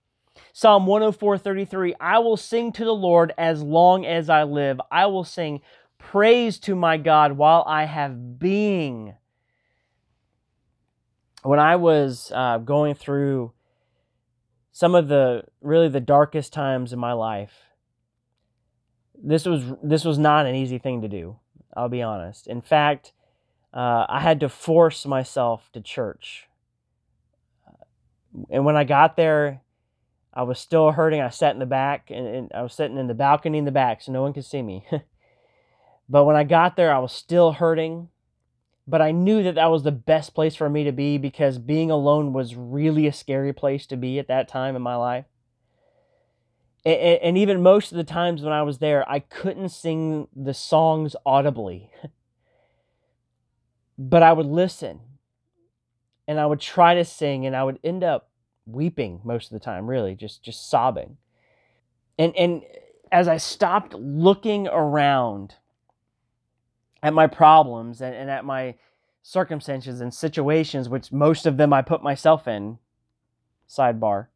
Psalm 0.51 0.88
104:33 0.88 1.93
I 2.00 2.17
will 2.17 2.36
sing 2.36 2.72
to 2.72 2.84
the 2.84 2.96
Lord 2.96 3.34
as 3.38 3.62
long 3.62 4.03
as 4.03 4.31
I 4.31 4.43
live. 4.43 4.81
I 4.89 5.05
will 5.05 5.24
sing 5.24 5.62
praise 6.00 6.57
to 6.62 6.75
my 6.75 6.98
God 6.98 7.34
while 7.34 7.63
I 7.67 7.84
have 7.84 8.39
being. 8.39 9.13
When 11.43 11.60
I 11.60 11.75
was 11.75 12.31
uh, 12.34 12.57
going 12.57 12.96
through 12.96 13.53
some 14.72 14.96
of 14.96 15.07
the 15.07 15.43
really 15.62 15.88
the 15.88 16.00
darkest 16.00 16.53
times 16.53 16.93
in 16.93 17.00
my 17.00 17.13
life, 17.13 17.53
this 19.13 19.46
was 19.46 19.63
this 19.84 20.03
was 20.03 20.17
not 20.17 20.48
an 20.48 20.55
easy 20.55 20.79
thing 20.79 21.03
to 21.03 21.07
do. 21.07 21.38
I'll 21.75 21.89
be 21.89 22.01
honest. 22.01 22.48
In 22.48 22.62
fact, 22.62 23.13
uh, 23.72 24.07
I 24.10 24.19
had 24.22 24.39
to 24.39 24.50
force 24.50 25.05
myself 25.05 25.69
to 25.74 25.79
church. 25.81 26.48
And 28.50 28.65
when 28.65 28.75
I 28.75 28.84
got 28.84 29.15
there, 29.15 29.62
I 30.34 30.43
was 30.43 30.60
still 30.60 30.91
hurting. 30.91 31.22
I 31.22 31.29
sat 31.29 31.53
in 31.53 31.60
the 31.60 31.65
back, 31.65 32.12
and, 32.12 32.27
and 32.27 32.51
I 32.53 32.62
was 32.62 32.74
sitting 32.74 32.98
in 32.98 33.07
the 33.07 33.13
balcony 33.13 33.57
in 33.57 33.65
the 33.65 33.72
back, 33.72 34.01
so 34.01 34.12
no 34.12 34.22
one 34.22 34.34
could 34.34 34.46
see 34.46 34.62
me. 34.62 34.86
but 36.10 36.25
when 36.25 36.36
I 36.36 36.43
got 36.43 36.75
there, 36.75 36.93
I 36.93 37.00
was 37.00 37.12
still 37.12 37.53
hurting. 37.53 38.10
But 38.88 39.01
I 39.01 39.12
knew 39.12 39.43
that 39.43 39.55
that 39.55 39.72
was 39.72 39.84
the 39.84 39.91
best 39.91 40.34
place 40.34 40.55
for 40.55 40.69
me 40.69 40.86
to 40.86 40.93
be 40.93 41.17
because 41.17 41.57
being 41.57 41.91
alone 41.91 42.31
was 42.31 42.55
really 42.55 43.05
a 43.05 43.12
scary 43.12 43.51
place 43.51 43.86
to 43.88 43.98
be 43.98 44.17
at 44.17 44.29
that 44.29 44.48
time 44.48 44.77
in 44.77 44.81
my 44.81 44.96
life. 44.96 45.25
And, 46.86 47.19
and 47.22 47.38
even 47.38 47.62
most 47.62 47.91
of 47.91 47.98
the 47.98 48.05
times 48.05 48.43
when 48.43 48.53
I 48.53 48.62
was 48.62 48.77
there, 48.77 49.10
I 49.10 49.19
couldn't 49.19 49.69
sing 49.69 50.29
the 50.34 50.53
songs 50.53 51.17
audibly. 51.25 51.91
but 53.98 54.24
I 54.24 54.31
would 54.31 54.46
listen 54.46 55.01
and 56.27 56.39
I 56.39 56.46
would 56.46 56.60
try 56.60 56.96
to 56.96 57.05
sing 57.05 57.46
and 57.46 57.55
I 57.55 57.63
would 57.63 57.79
end 57.84 58.03
up 58.03 58.29
weeping 58.65 59.22
most 59.24 59.51
of 59.51 59.60
the 59.60 59.63
time, 59.63 59.88
really, 59.88 60.15
just 60.15 60.43
just 60.43 60.69
sobbing. 60.69 61.17
And 62.19 62.36
and 62.36 62.63
as 63.12 63.27
I 63.27 63.38
stopped 63.38 63.93
looking 63.93 64.67
around 64.67 65.55
at 67.01 67.13
my 67.13 67.27
problems 67.27 68.01
and, 68.01 68.13
and 68.13 68.29
at 68.29 68.43
my 68.43 68.75
circumstances 69.24 70.01
and 70.01 70.13
situations, 70.13 70.89
which 70.89 71.12
most 71.12 71.46
of 71.46 71.57
them 71.57 71.72
I 71.74 71.81
put 71.81 72.03
myself 72.03 72.48
in, 72.48 72.79
sidebar, 73.69 74.27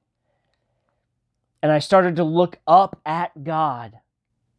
and 1.62 1.72
I 1.72 1.80
started 1.80 2.16
to 2.18 2.24
look 2.24 2.60
up 2.68 3.00
at 3.06 3.44
God 3.44 4.00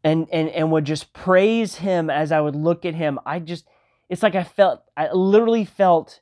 and 0.04 0.28
and 0.30 0.48
and 0.50 0.70
would 0.72 0.84
just 0.84 1.12
praise 1.12 1.76
him 1.76 2.10
as 2.10 2.32
I 2.32 2.40
would 2.40 2.56
look 2.56 2.84
at 2.84 2.94
him, 2.94 3.18
I 3.24 3.38
just 3.38 3.66
it's 4.08 4.22
like 4.22 4.34
I 4.34 4.44
felt 4.44 4.82
I 4.96 5.10
literally 5.12 5.64
felt 5.64 6.20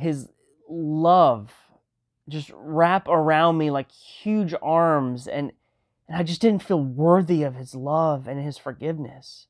his 0.00 0.28
love 0.68 1.52
just 2.28 2.50
wrap 2.54 3.08
around 3.08 3.58
me 3.58 3.70
like 3.70 3.90
huge 3.90 4.54
arms 4.62 5.26
and 5.26 5.52
and 6.10 6.18
I 6.18 6.24
just 6.24 6.40
didn't 6.40 6.64
feel 6.64 6.82
worthy 6.82 7.44
of 7.44 7.54
his 7.54 7.72
love 7.72 8.26
and 8.26 8.42
his 8.42 8.58
forgiveness. 8.58 9.46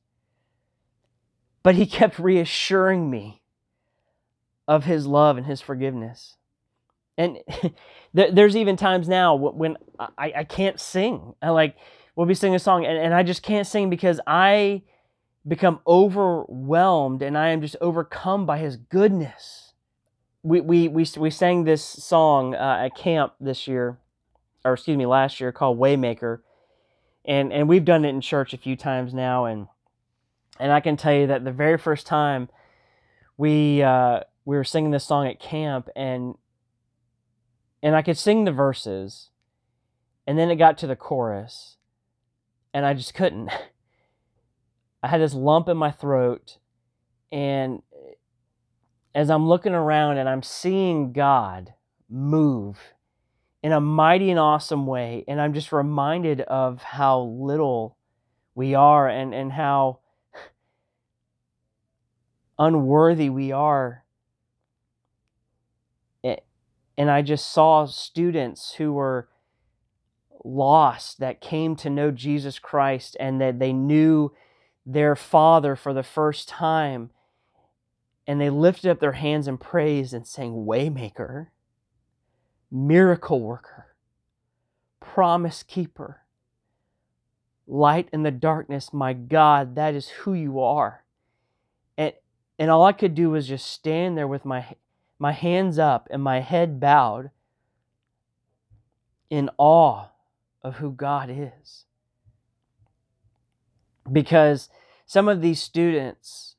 But 1.63 1.73
he 1.73 1.87
kept 1.87 2.19
reassuring 2.19 3.09
me 3.09 3.41
of 4.67 4.85
his 4.85 5.07
love 5.07 5.37
and 5.37 5.47
his 5.47 5.59
forgiveness. 5.59 6.37
And 7.17 7.39
there's 8.13 8.55
even 8.55 8.77
times 8.77 9.09
now 9.09 9.33
when 9.33 9.75
I, 9.99 10.33
I 10.37 10.43
can't 10.43 10.79
sing. 10.79 11.33
I 11.41 11.49
like, 11.49 11.77
we'll 12.15 12.27
be 12.27 12.35
singing 12.35 12.57
a 12.57 12.59
song 12.59 12.85
and, 12.85 12.95
and 12.95 13.15
I 13.15 13.23
just 13.23 13.41
can't 13.41 13.65
sing 13.65 13.89
because 13.89 14.19
I 14.27 14.83
become 15.47 15.79
overwhelmed 15.87 17.23
and 17.23 17.35
I 17.35 17.49
am 17.49 17.61
just 17.61 17.75
overcome 17.81 18.45
by 18.45 18.59
his 18.59 18.77
goodness 18.77 19.70
we 20.43 20.61
we 20.61 20.87
we 20.87 21.05
we 21.17 21.29
sang 21.29 21.63
this 21.63 21.83
song 21.83 22.55
uh, 22.55 22.79
at 22.85 22.95
camp 22.95 23.33
this 23.39 23.67
year, 23.67 23.97
or 24.65 24.73
excuse 24.73 24.97
me, 24.97 25.05
last 25.05 25.39
year 25.39 25.51
called 25.51 25.79
Waymaker, 25.79 26.39
and 27.25 27.53
and 27.53 27.69
we've 27.69 27.85
done 27.85 28.05
it 28.05 28.09
in 28.09 28.21
church 28.21 28.53
a 28.53 28.57
few 28.57 28.75
times 28.75 29.13
now, 29.13 29.45
and 29.45 29.67
and 30.59 30.71
I 30.71 30.79
can 30.79 30.97
tell 30.97 31.13
you 31.13 31.27
that 31.27 31.43
the 31.43 31.51
very 31.51 31.77
first 31.77 32.07
time 32.07 32.49
we 33.37 33.83
uh, 33.83 34.21
we 34.45 34.55
were 34.55 34.63
singing 34.63 34.91
this 34.91 35.05
song 35.05 35.27
at 35.27 35.39
camp, 35.39 35.89
and 35.95 36.35
and 37.83 37.95
I 37.95 38.01
could 38.01 38.17
sing 38.17 38.45
the 38.45 38.51
verses, 38.51 39.29
and 40.25 40.39
then 40.39 40.49
it 40.49 40.55
got 40.55 40.77
to 40.79 40.87
the 40.87 40.95
chorus, 40.95 41.77
and 42.73 42.85
I 42.85 42.93
just 42.93 43.13
couldn't. 43.13 43.49
I 45.03 45.07
had 45.07 45.21
this 45.21 45.33
lump 45.33 45.67
in 45.67 45.77
my 45.77 45.89
throat, 45.89 46.57
and 47.31 47.81
as 49.13 49.29
I'm 49.29 49.47
looking 49.47 49.73
around 49.73 50.17
and 50.17 50.27
I'm 50.27 50.43
seeing 50.43 51.13
God 51.13 51.73
move 52.09 52.93
in 53.63 53.71
a 53.71 53.79
mighty 53.81 54.29
and 54.29 54.39
awesome 54.39 54.87
way, 54.87 55.23
and 55.27 55.39
I'm 55.39 55.53
just 55.53 55.71
reminded 55.71 56.41
of 56.41 56.81
how 56.81 57.21
little 57.21 57.97
we 58.55 58.73
are 58.73 59.07
and, 59.07 59.33
and 59.33 59.51
how 59.51 59.99
unworthy 62.57 63.29
we 63.29 63.51
are. 63.51 64.03
And 66.97 67.09
I 67.09 67.23
just 67.23 67.51
saw 67.51 67.85
students 67.85 68.73
who 68.73 68.93
were 68.93 69.27
lost 70.43 71.19
that 71.19 71.41
came 71.41 71.75
to 71.77 71.89
know 71.89 72.11
Jesus 72.11 72.59
Christ 72.59 73.17
and 73.19 73.41
that 73.41 73.57
they 73.57 73.73
knew 73.73 74.33
their 74.85 75.15
Father 75.15 75.75
for 75.75 75.93
the 75.93 76.03
first 76.03 76.47
time 76.47 77.09
and 78.31 78.39
they 78.39 78.49
lifted 78.49 78.89
up 78.89 79.01
their 79.01 79.11
hands 79.11 79.45
in 79.45 79.57
praise 79.57 80.13
and 80.13 80.25
sang, 80.25 80.65
Waymaker, 80.65 81.47
Miracle 82.71 83.41
Worker, 83.41 83.87
Promise 85.01 85.63
Keeper, 85.63 86.21
Light 87.67 88.07
in 88.13 88.23
the 88.23 88.31
darkness, 88.31 88.93
my 88.93 89.11
God, 89.11 89.75
that 89.75 89.93
is 89.95 90.07
who 90.07 90.33
you 90.33 90.61
are. 90.61 91.03
And, 91.97 92.13
and 92.57 92.71
all 92.71 92.85
I 92.85 92.93
could 92.93 93.15
do 93.15 93.31
was 93.31 93.49
just 93.49 93.69
stand 93.69 94.17
there 94.17 94.29
with 94.29 94.45
my, 94.45 94.77
my 95.19 95.33
hands 95.33 95.77
up 95.77 96.07
and 96.09 96.23
my 96.23 96.39
head 96.39 96.79
bowed 96.79 97.31
in 99.29 99.49
awe 99.57 100.05
of 100.61 100.77
who 100.77 100.93
God 100.93 101.29
is. 101.29 101.83
Because 104.09 104.69
some 105.05 105.27
of 105.27 105.41
these 105.41 105.61
students, 105.61 106.50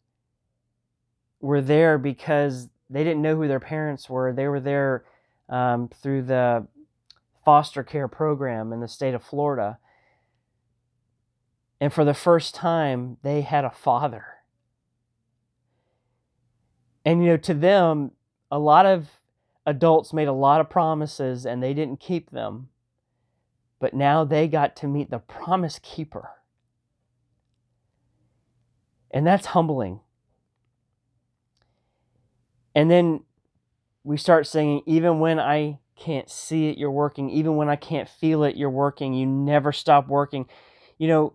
were 1.43 1.61
there 1.61 1.99
because 1.99 2.71
they 2.89 3.05
didn't 3.05 3.21
know 3.21 3.37
who 3.37 3.49
their 3.49 3.61
parents 3.61 4.09
were. 4.09 4.33
They 4.33 4.49
were 4.49 4.61
there 4.61 5.05
um, 5.51 5.89
through 5.89 6.23
the 6.23 6.67
foster 7.45 7.83
care 7.83 8.09
program 8.09 8.73
in 8.73 8.81
the 8.81 8.89
state 8.89 9.13
of 9.13 9.23
Florida. 9.23 9.79
And 11.81 11.93
for 11.93 12.05
the 12.05 12.15
first 12.15 12.55
time, 12.55 13.19
they 13.23 13.43
had 13.43 13.65
a 13.65 13.71
father. 13.71 14.25
And, 17.05 17.23
you 17.23 17.31
know, 17.31 17.37
to 17.39 17.55
them, 17.55 18.13
a 18.51 18.59
lot 18.59 18.87
of 18.87 19.09
adults 19.67 20.13
made 20.13 20.29
a 20.29 20.33
lot 20.33 20.61
of 20.61 20.71
promises 20.71 21.45
and 21.45 21.61
they 21.61 21.75
didn't 21.75 21.99
keep 21.99 22.31
them. 22.31 22.69
But 23.81 23.95
now 23.95 24.23
they 24.23 24.47
got 24.47 24.77
to 24.77 24.87
meet 24.87 25.11
the 25.11 25.19
promise 25.19 25.81
keeper. 25.83 26.31
And 29.11 29.27
that's 29.27 29.47
humbling. 29.47 30.01
And 32.75 32.91
then 32.91 33.25
we 34.05 34.17
start 34.17 34.47
singing, 34.47 34.83
even 34.87 35.21
when 35.21 35.38
I 35.38 35.79
can't 35.97 36.31
see 36.31 36.69
it, 36.69 36.79
you're 36.79 36.91
working. 36.91 37.31
Even 37.31 37.57
when 37.57 37.69
I 37.69 37.76
can't 37.76 38.09
feel 38.09 38.45
it, 38.45 38.57
you're 38.57 38.71
working. 38.71 39.14
You 39.14 39.26
never 39.26 39.73
stop 39.73 40.09
working. 40.09 40.47
You 40.99 41.09
know, 41.09 41.33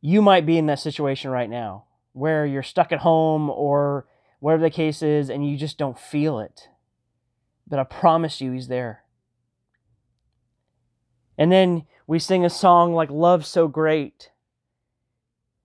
you 0.00 0.20
might 0.20 0.44
be 0.44 0.58
in 0.58 0.66
that 0.66 0.80
situation 0.80 1.30
right 1.30 1.48
now 1.48 1.84
where 2.12 2.46
you're 2.46 2.62
stuck 2.62 2.92
at 2.92 3.00
home 3.00 3.50
or 3.50 4.06
whatever 4.40 4.62
the 4.62 4.70
case 4.70 5.02
is 5.02 5.30
and 5.30 5.48
you 5.48 5.56
just 5.56 5.78
don't 5.78 5.98
feel 5.98 6.38
it. 6.38 6.68
But 7.66 7.78
I 7.78 7.84
promise 7.84 8.40
you, 8.40 8.52
He's 8.52 8.68
there. 8.68 9.04
And 11.36 11.50
then 11.50 11.84
we 12.06 12.18
sing 12.18 12.44
a 12.44 12.50
song 12.50 12.94
like 12.94 13.10
Love 13.10 13.46
So 13.46 13.66
Great. 13.68 14.30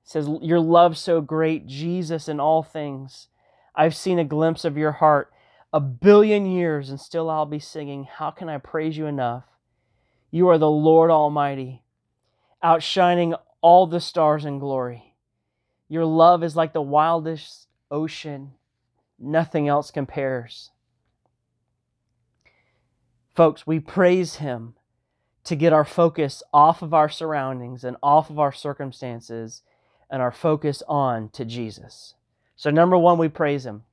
It 0.05 0.09
says, 0.09 0.29
Your 0.41 0.59
love 0.59 0.97
so 0.97 1.21
great, 1.21 1.67
Jesus 1.67 2.27
in 2.27 2.39
all 2.39 2.63
things. 2.63 3.28
I've 3.79 3.95
seen 3.95 4.19
a 4.19 4.25
glimpse 4.25 4.65
of 4.65 4.77
your 4.77 4.91
heart 4.91 5.31
a 5.71 5.79
billion 5.79 6.45
years, 6.45 6.89
and 6.89 6.99
still 6.99 7.29
I'll 7.29 7.45
be 7.45 7.59
singing, 7.59 8.03
How 8.03 8.29
can 8.29 8.49
I 8.49 8.57
praise 8.57 8.97
you 8.97 9.05
enough? 9.05 9.45
You 10.31 10.49
are 10.49 10.57
the 10.57 10.69
Lord 10.69 11.09
Almighty, 11.09 11.81
outshining 12.61 13.35
all 13.61 13.87
the 13.87 14.01
stars 14.01 14.43
in 14.43 14.59
glory. 14.59 15.15
Your 15.87 16.03
love 16.03 16.43
is 16.43 16.57
like 16.57 16.73
the 16.73 16.81
wildest 16.81 17.69
ocean, 17.89 18.51
nothing 19.17 19.69
else 19.69 19.91
compares. 19.91 20.71
Folks, 23.33 23.65
we 23.65 23.79
praise 23.79 24.35
Him 24.35 24.73
to 25.45 25.55
get 25.55 25.71
our 25.71 25.85
focus 25.85 26.43
off 26.53 26.81
of 26.81 26.93
our 26.93 27.07
surroundings 27.07 27.85
and 27.85 27.95
off 28.03 28.29
of 28.29 28.39
our 28.39 28.51
circumstances 28.51 29.61
and 30.11 30.21
our 30.21 30.33
focus 30.33 30.83
on 30.85 31.29
to 31.29 31.45
Jesus. 31.45 32.15
So, 32.59 32.69
number 32.69 32.97
one, 32.97 33.17
we 33.17 33.29
praise 33.29 33.65
Him. 33.65 33.83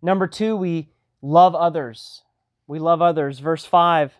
Number 0.00 0.28
two, 0.28 0.54
we 0.54 0.90
love 1.20 1.56
others. 1.56 2.22
We 2.68 2.78
love 2.78 3.02
others. 3.02 3.40
Verse 3.40 3.64
5, 3.64 4.12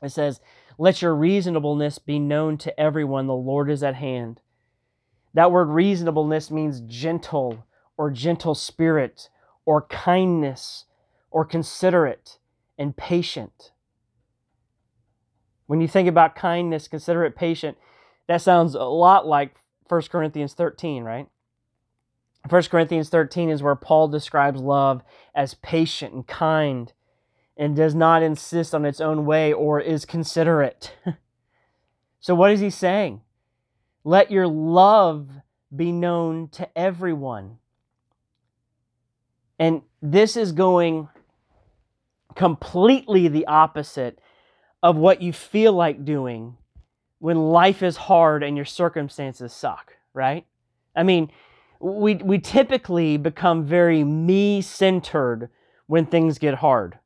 it 0.00 0.08
says, 0.08 0.40
Let 0.78 1.02
your 1.02 1.14
reasonableness 1.14 1.98
be 1.98 2.18
known 2.18 2.56
to 2.56 2.80
everyone. 2.80 3.26
The 3.26 3.34
Lord 3.34 3.70
is 3.70 3.82
at 3.82 3.96
hand. 3.96 4.40
That 5.34 5.52
word 5.52 5.66
reasonableness 5.66 6.50
means 6.50 6.80
gentle 6.80 7.66
or 7.98 8.10
gentle 8.10 8.54
spirit 8.54 9.28
or 9.66 9.82
kindness 9.82 10.86
or 11.30 11.44
considerate 11.44 12.38
and 12.78 12.96
patient. 12.96 13.72
When 15.66 15.82
you 15.82 15.88
think 15.88 16.08
about 16.08 16.34
kindness, 16.34 16.88
considerate, 16.88 17.36
patient, 17.36 17.76
that 18.26 18.40
sounds 18.40 18.74
a 18.74 18.84
lot 18.84 19.26
like 19.26 19.56
1 19.86 20.00
Corinthians 20.10 20.54
13, 20.54 21.04
right? 21.04 21.28
1 22.48 22.62
Corinthians 22.64 23.08
13 23.08 23.48
is 23.48 23.62
where 23.62 23.74
Paul 23.74 24.08
describes 24.08 24.60
love 24.60 25.02
as 25.34 25.54
patient 25.54 26.12
and 26.12 26.26
kind 26.26 26.92
and 27.56 27.74
does 27.74 27.94
not 27.94 28.22
insist 28.22 28.74
on 28.74 28.84
its 28.84 29.00
own 29.00 29.24
way 29.24 29.52
or 29.52 29.80
is 29.80 30.04
considerate. 30.04 30.92
so, 32.20 32.34
what 32.34 32.50
is 32.50 32.60
he 32.60 32.70
saying? 32.70 33.22
Let 34.02 34.30
your 34.30 34.46
love 34.46 35.30
be 35.74 35.90
known 35.90 36.48
to 36.48 36.68
everyone. 36.76 37.58
And 39.58 39.82
this 40.02 40.36
is 40.36 40.52
going 40.52 41.08
completely 42.34 43.28
the 43.28 43.46
opposite 43.46 44.18
of 44.82 44.96
what 44.96 45.22
you 45.22 45.32
feel 45.32 45.72
like 45.72 46.04
doing 46.04 46.56
when 47.20 47.38
life 47.38 47.82
is 47.82 47.96
hard 47.96 48.42
and 48.42 48.56
your 48.56 48.66
circumstances 48.66 49.52
suck, 49.52 49.94
right? 50.12 50.44
I 50.94 51.04
mean, 51.04 51.30
we, 51.84 52.14
we 52.14 52.38
typically 52.38 53.18
become 53.18 53.66
very 53.66 54.04
me 54.04 54.62
centered 54.62 55.50
when 55.86 56.06
things 56.06 56.38
get 56.38 56.54
hard. 56.54 56.98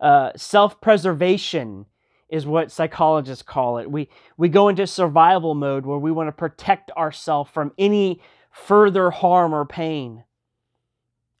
Uh, 0.00 0.30
Self 0.34 0.80
preservation 0.80 1.84
is 2.30 2.46
what 2.46 2.72
psychologists 2.72 3.42
call 3.42 3.78
it. 3.78 3.90
We, 3.90 4.08
we 4.38 4.48
go 4.48 4.68
into 4.68 4.86
survival 4.86 5.54
mode 5.54 5.84
where 5.84 5.98
we 5.98 6.10
want 6.10 6.28
to 6.28 6.32
protect 6.32 6.90
ourselves 6.92 7.50
from 7.50 7.72
any 7.78 8.22
further 8.50 9.10
harm 9.10 9.54
or 9.54 9.66
pain. 9.66 10.24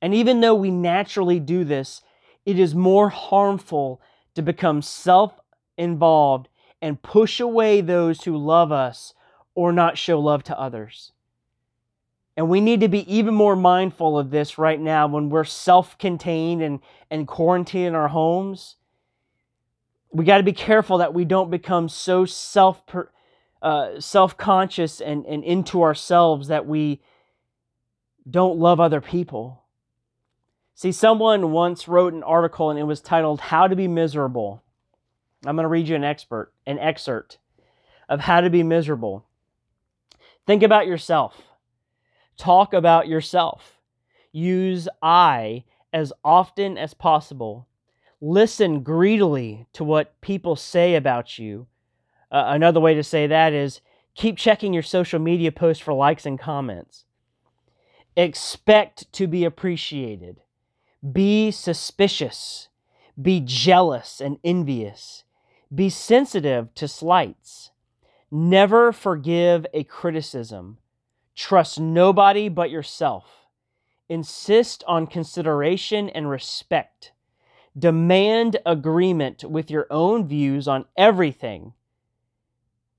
And 0.02 0.14
even 0.14 0.40
though 0.40 0.54
we 0.54 0.70
naturally 0.70 1.40
do 1.40 1.64
this, 1.64 2.02
it 2.44 2.58
is 2.58 2.74
more 2.74 3.08
harmful 3.08 4.00
to 4.34 4.42
become 4.42 4.82
self 4.82 5.40
involved 5.78 6.48
and 6.82 7.00
push 7.00 7.40
away 7.40 7.80
those 7.80 8.24
who 8.24 8.36
love 8.36 8.72
us 8.72 9.14
or 9.54 9.72
not 9.72 9.96
show 9.96 10.20
love 10.20 10.42
to 10.44 10.58
others. 10.58 11.12
And 12.38 12.48
we 12.48 12.60
need 12.60 12.82
to 12.82 12.88
be 12.88 13.00
even 13.12 13.34
more 13.34 13.56
mindful 13.56 14.16
of 14.16 14.30
this 14.30 14.58
right 14.58 14.78
now 14.78 15.08
when 15.08 15.28
we're 15.28 15.42
self 15.42 15.98
contained 15.98 16.62
and, 16.62 16.78
and 17.10 17.26
quarantined 17.26 17.88
in 17.88 17.94
our 17.96 18.06
homes. 18.06 18.76
We 20.12 20.24
got 20.24 20.36
to 20.36 20.44
be 20.44 20.52
careful 20.52 20.98
that 20.98 21.12
we 21.12 21.24
don't 21.24 21.50
become 21.50 21.88
so 21.88 22.24
self 22.26 22.80
uh, 23.60 23.98
self 24.00 24.36
conscious 24.36 25.00
and, 25.00 25.26
and 25.26 25.42
into 25.42 25.82
ourselves 25.82 26.46
that 26.46 26.64
we 26.64 27.00
don't 28.30 28.56
love 28.56 28.78
other 28.78 29.00
people. 29.00 29.64
See, 30.76 30.92
someone 30.92 31.50
once 31.50 31.88
wrote 31.88 32.12
an 32.12 32.22
article 32.22 32.70
and 32.70 32.78
it 32.78 32.84
was 32.84 33.00
titled 33.00 33.40
How 33.40 33.66
to 33.66 33.74
Be 33.74 33.88
Miserable. 33.88 34.62
I'm 35.44 35.56
going 35.56 35.64
to 35.64 35.68
read 35.68 35.88
you 35.88 35.96
an 35.96 36.04
expert, 36.04 36.52
an 36.68 36.78
excerpt 36.78 37.38
of 38.08 38.20
how 38.20 38.42
to 38.42 38.48
be 38.48 38.62
miserable. 38.62 39.26
Think 40.46 40.62
about 40.62 40.86
yourself. 40.86 41.47
Talk 42.38 42.72
about 42.72 43.08
yourself. 43.08 43.78
Use 44.32 44.88
I 45.02 45.64
as 45.92 46.12
often 46.24 46.78
as 46.78 46.94
possible. 46.94 47.66
Listen 48.20 48.82
greedily 48.82 49.66
to 49.72 49.84
what 49.84 50.20
people 50.20 50.56
say 50.56 50.94
about 50.94 51.38
you. 51.38 51.66
Uh, 52.30 52.44
another 52.48 52.80
way 52.80 52.94
to 52.94 53.02
say 53.02 53.26
that 53.26 53.52
is 53.52 53.80
keep 54.14 54.36
checking 54.36 54.72
your 54.72 54.82
social 54.82 55.18
media 55.18 55.52
posts 55.52 55.82
for 55.82 55.92
likes 55.92 56.26
and 56.26 56.38
comments. 56.38 57.04
Expect 58.16 59.10
to 59.12 59.26
be 59.26 59.44
appreciated. 59.44 60.40
Be 61.12 61.50
suspicious. 61.50 62.68
Be 63.20 63.40
jealous 63.44 64.20
and 64.20 64.38
envious. 64.44 65.24
Be 65.74 65.90
sensitive 65.90 66.74
to 66.74 66.88
slights. 66.88 67.70
Never 68.30 68.92
forgive 68.92 69.66
a 69.72 69.84
criticism. 69.84 70.78
Trust 71.38 71.78
nobody 71.78 72.48
but 72.48 72.68
yourself. 72.68 73.46
Insist 74.08 74.82
on 74.88 75.06
consideration 75.06 76.08
and 76.08 76.28
respect. 76.28 77.12
Demand 77.78 78.56
agreement 78.66 79.44
with 79.44 79.70
your 79.70 79.86
own 79.88 80.26
views 80.26 80.66
on 80.66 80.86
everything. 80.96 81.74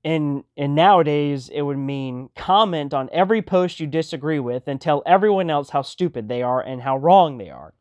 And, 0.02 0.44
and 0.56 0.74
nowadays, 0.74 1.50
it 1.52 1.60
would 1.60 1.76
mean 1.76 2.30
comment 2.34 2.94
on 2.94 3.10
every 3.12 3.42
post 3.42 3.78
you 3.78 3.86
disagree 3.86 4.38
with 4.40 4.66
and 4.68 4.80
tell 4.80 5.02
everyone 5.04 5.50
else 5.50 5.68
how 5.68 5.82
stupid 5.82 6.28
they 6.28 6.40
are 6.40 6.62
and 6.62 6.80
how 6.80 6.96
wrong 6.96 7.36
they 7.36 7.50
are. 7.50 7.74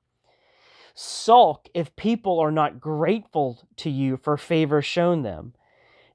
Sulk 0.94 1.70
if 1.74 1.96
people 1.96 2.38
are 2.38 2.52
not 2.52 2.82
grateful 2.82 3.66
to 3.78 3.90
you 3.90 4.18
for 4.18 4.36
favors 4.36 4.86
shown 4.86 5.22
them. 5.22 5.54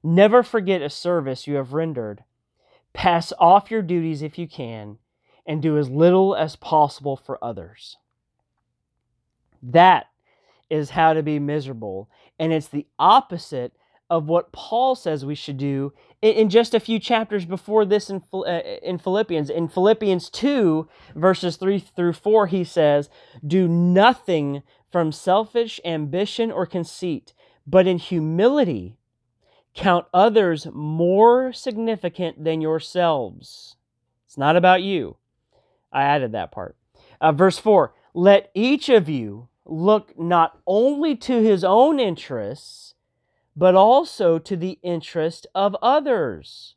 Never 0.03 0.43
forget 0.43 0.83
a 0.83 0.89
service 0.91 1.47
you 1.47 1.55
have 1.55 1.73
rendered. 1.73 2.23
Pass 2.95 3.33
off 3.37 3.69
your 3.69 3.81
duties 3.81 4.21
if 4.21 4.39
you 4.39 4.47
can, 4.47 4.97
and 5.45 5.61
do 5.61 5.77
as 5.77 5.89
little 5.89 6.35
as 6.35 6.55
possible 6.55 7.17
for 7.17 7.43
others. 7.43 7.97
That 9.61 10.07
is 10.69 10.91
how 10.91 11.13
to 11.13 11.21
be 11.21 11.37
miserable. 11.37 12.09
And 12.39 12.51
it's 12.53 12.67
the 12.67 12.87
opposite 12.97 13.73
of 14.09 14.27
what 14.27 14.51
Paul 14.51 14.95
says 14.95 15.25
we 15.25 15.35
should 15.35 15.57
do 15.57 15.91
in, 16.21 16.49
just 16.49 16.73
a 16.73 16.79
few 16.79 16.99
chapters 16.99 17.45
before 17.45 17.85
this 17.85 18.09
in, 18.09 18.23
uh, 18.33 18.61
in 18.81 18.97
Philippians. 18.97 19.49
In 19.49 19.67
Philippians 19.67 20.29
2, 20.29 20.87
verses 21.15 21.57
3 21.57 21.79
through 21.79 22.13
4, 22.13 22.47
he 22.47 22.63
says, 22.63 23.09
Do 23.45 23.67
nothing 23.67 24.63
from 24.91 25.11
selfish 25.11 25.79
ambition 25.83 26.51
or 26.51 26.65
conceit, 26.65 27.33
but 27.67 27.87
in 27.87 27.97
humility 27.97 28.95
Count 29.75 30.05
others 30.13 30.67
more 30.73 31.51
significant 31.51 32.43
than 32.43 32.61
yourselves. 32.61 33.75
It's 34.25 34.37
not 34.37 34.55
about 34.55 34.81
you. 34.81 35.17
I 35.91 36.03
added 36.03 36.31
that 36.31 36.51
part. 36.51 36.75
Uh, 37.21 37.31
verse 37.31 37.59
4 37.59 37.93
Let 38.13 38.49
each 38.53 38.89
of 38.89 39.09
you 39.09 39.49
look 39.65 40.17
not 40.17 40.59
only 40.65 41.15
to 41.15 41.41
his 41.41 41.63
own 41.63 41.99
interests, 41.99 42.93
but 43.55 43.75
also 43.75 44.39
to 44.39 44.55
the 44.55 44.79
interest 44.81 45.47
of 45.53 45.75
others. 45.81 46.75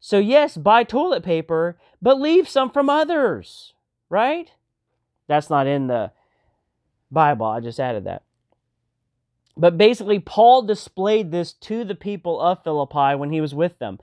So, 0.00 0.18
yes, 0.18 0.56
buy 0.56 0.82
toilet 0.82 1.22
paper, 1.22 1.78
but 2.00 2.20
leave 2.20 2.48
some 2.48 2.70
from 2.70 2.90
others, 2.90 3.74
right? 4.08 4.50
That's 5.28 5.48
not 5.48 5.66
in 5.66 5.86
the 5.86 6.10
Bible. 7.10 7.46
I 7.46 7.60
just 7.60 7.78
added 7.78 8.04
that. 8.04 8.22
But 9.56 9.76
basically, 9.76 10.18
Paul 10.18 10.62
displayed 10.62 11.30
this 11.30 11.52
to 11.54 11.84
the 11.84 11.94
people 11.94 12.40
of 12.40 12.62
Philippi 12.64 13.14
when 13.14 13.30
he 13.32 13.40
was 13.40 13.54
with 13.54 13.78
them. 13.78 13.98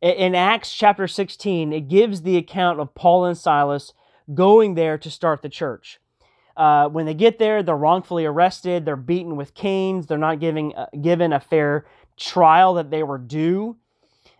In 0.00 0.34
Acts 0.34 0.74
chapter 0.74 1.06
16, 1.06 1.72
it 1.72 1.88
gives 1.88 2.22
the 2.22 2.36
account 2.36 2.80
of 2.80 2.94
Paul 2.94 3.24
and 3.24 3.38
Silas 3.38 3.92
going 4.34 4.74
there 4.74 4.98
to 4.98 5.10
start 5.10 5.42
the 5.42 5.48
church. 5.48 6.00
Uh, 6.56 6.88
when 6.88 7.06
they 7.06 7.14
get 7.14 7.38
there, 7.38 7.62
they're 7.62 7.76
wrongfully 7.76 8.26
arrested, 8.26 8.84
they're 8.84 8.96
beaten 8.96 9.36
with 9.36 9.54
canes, 9.54 10.06
they're 10.06 10.18
not 10.18 10.40
giving, 10.40 10.74
uh, 10.74 10.86
given 11.00 11.32
a 11.32 11.40
fair 11.40 11.86
trial 12.16 12.74
that 12.74 12.90
they 12.90 13.02
were 13.02 13.18
due. 13.18 13.76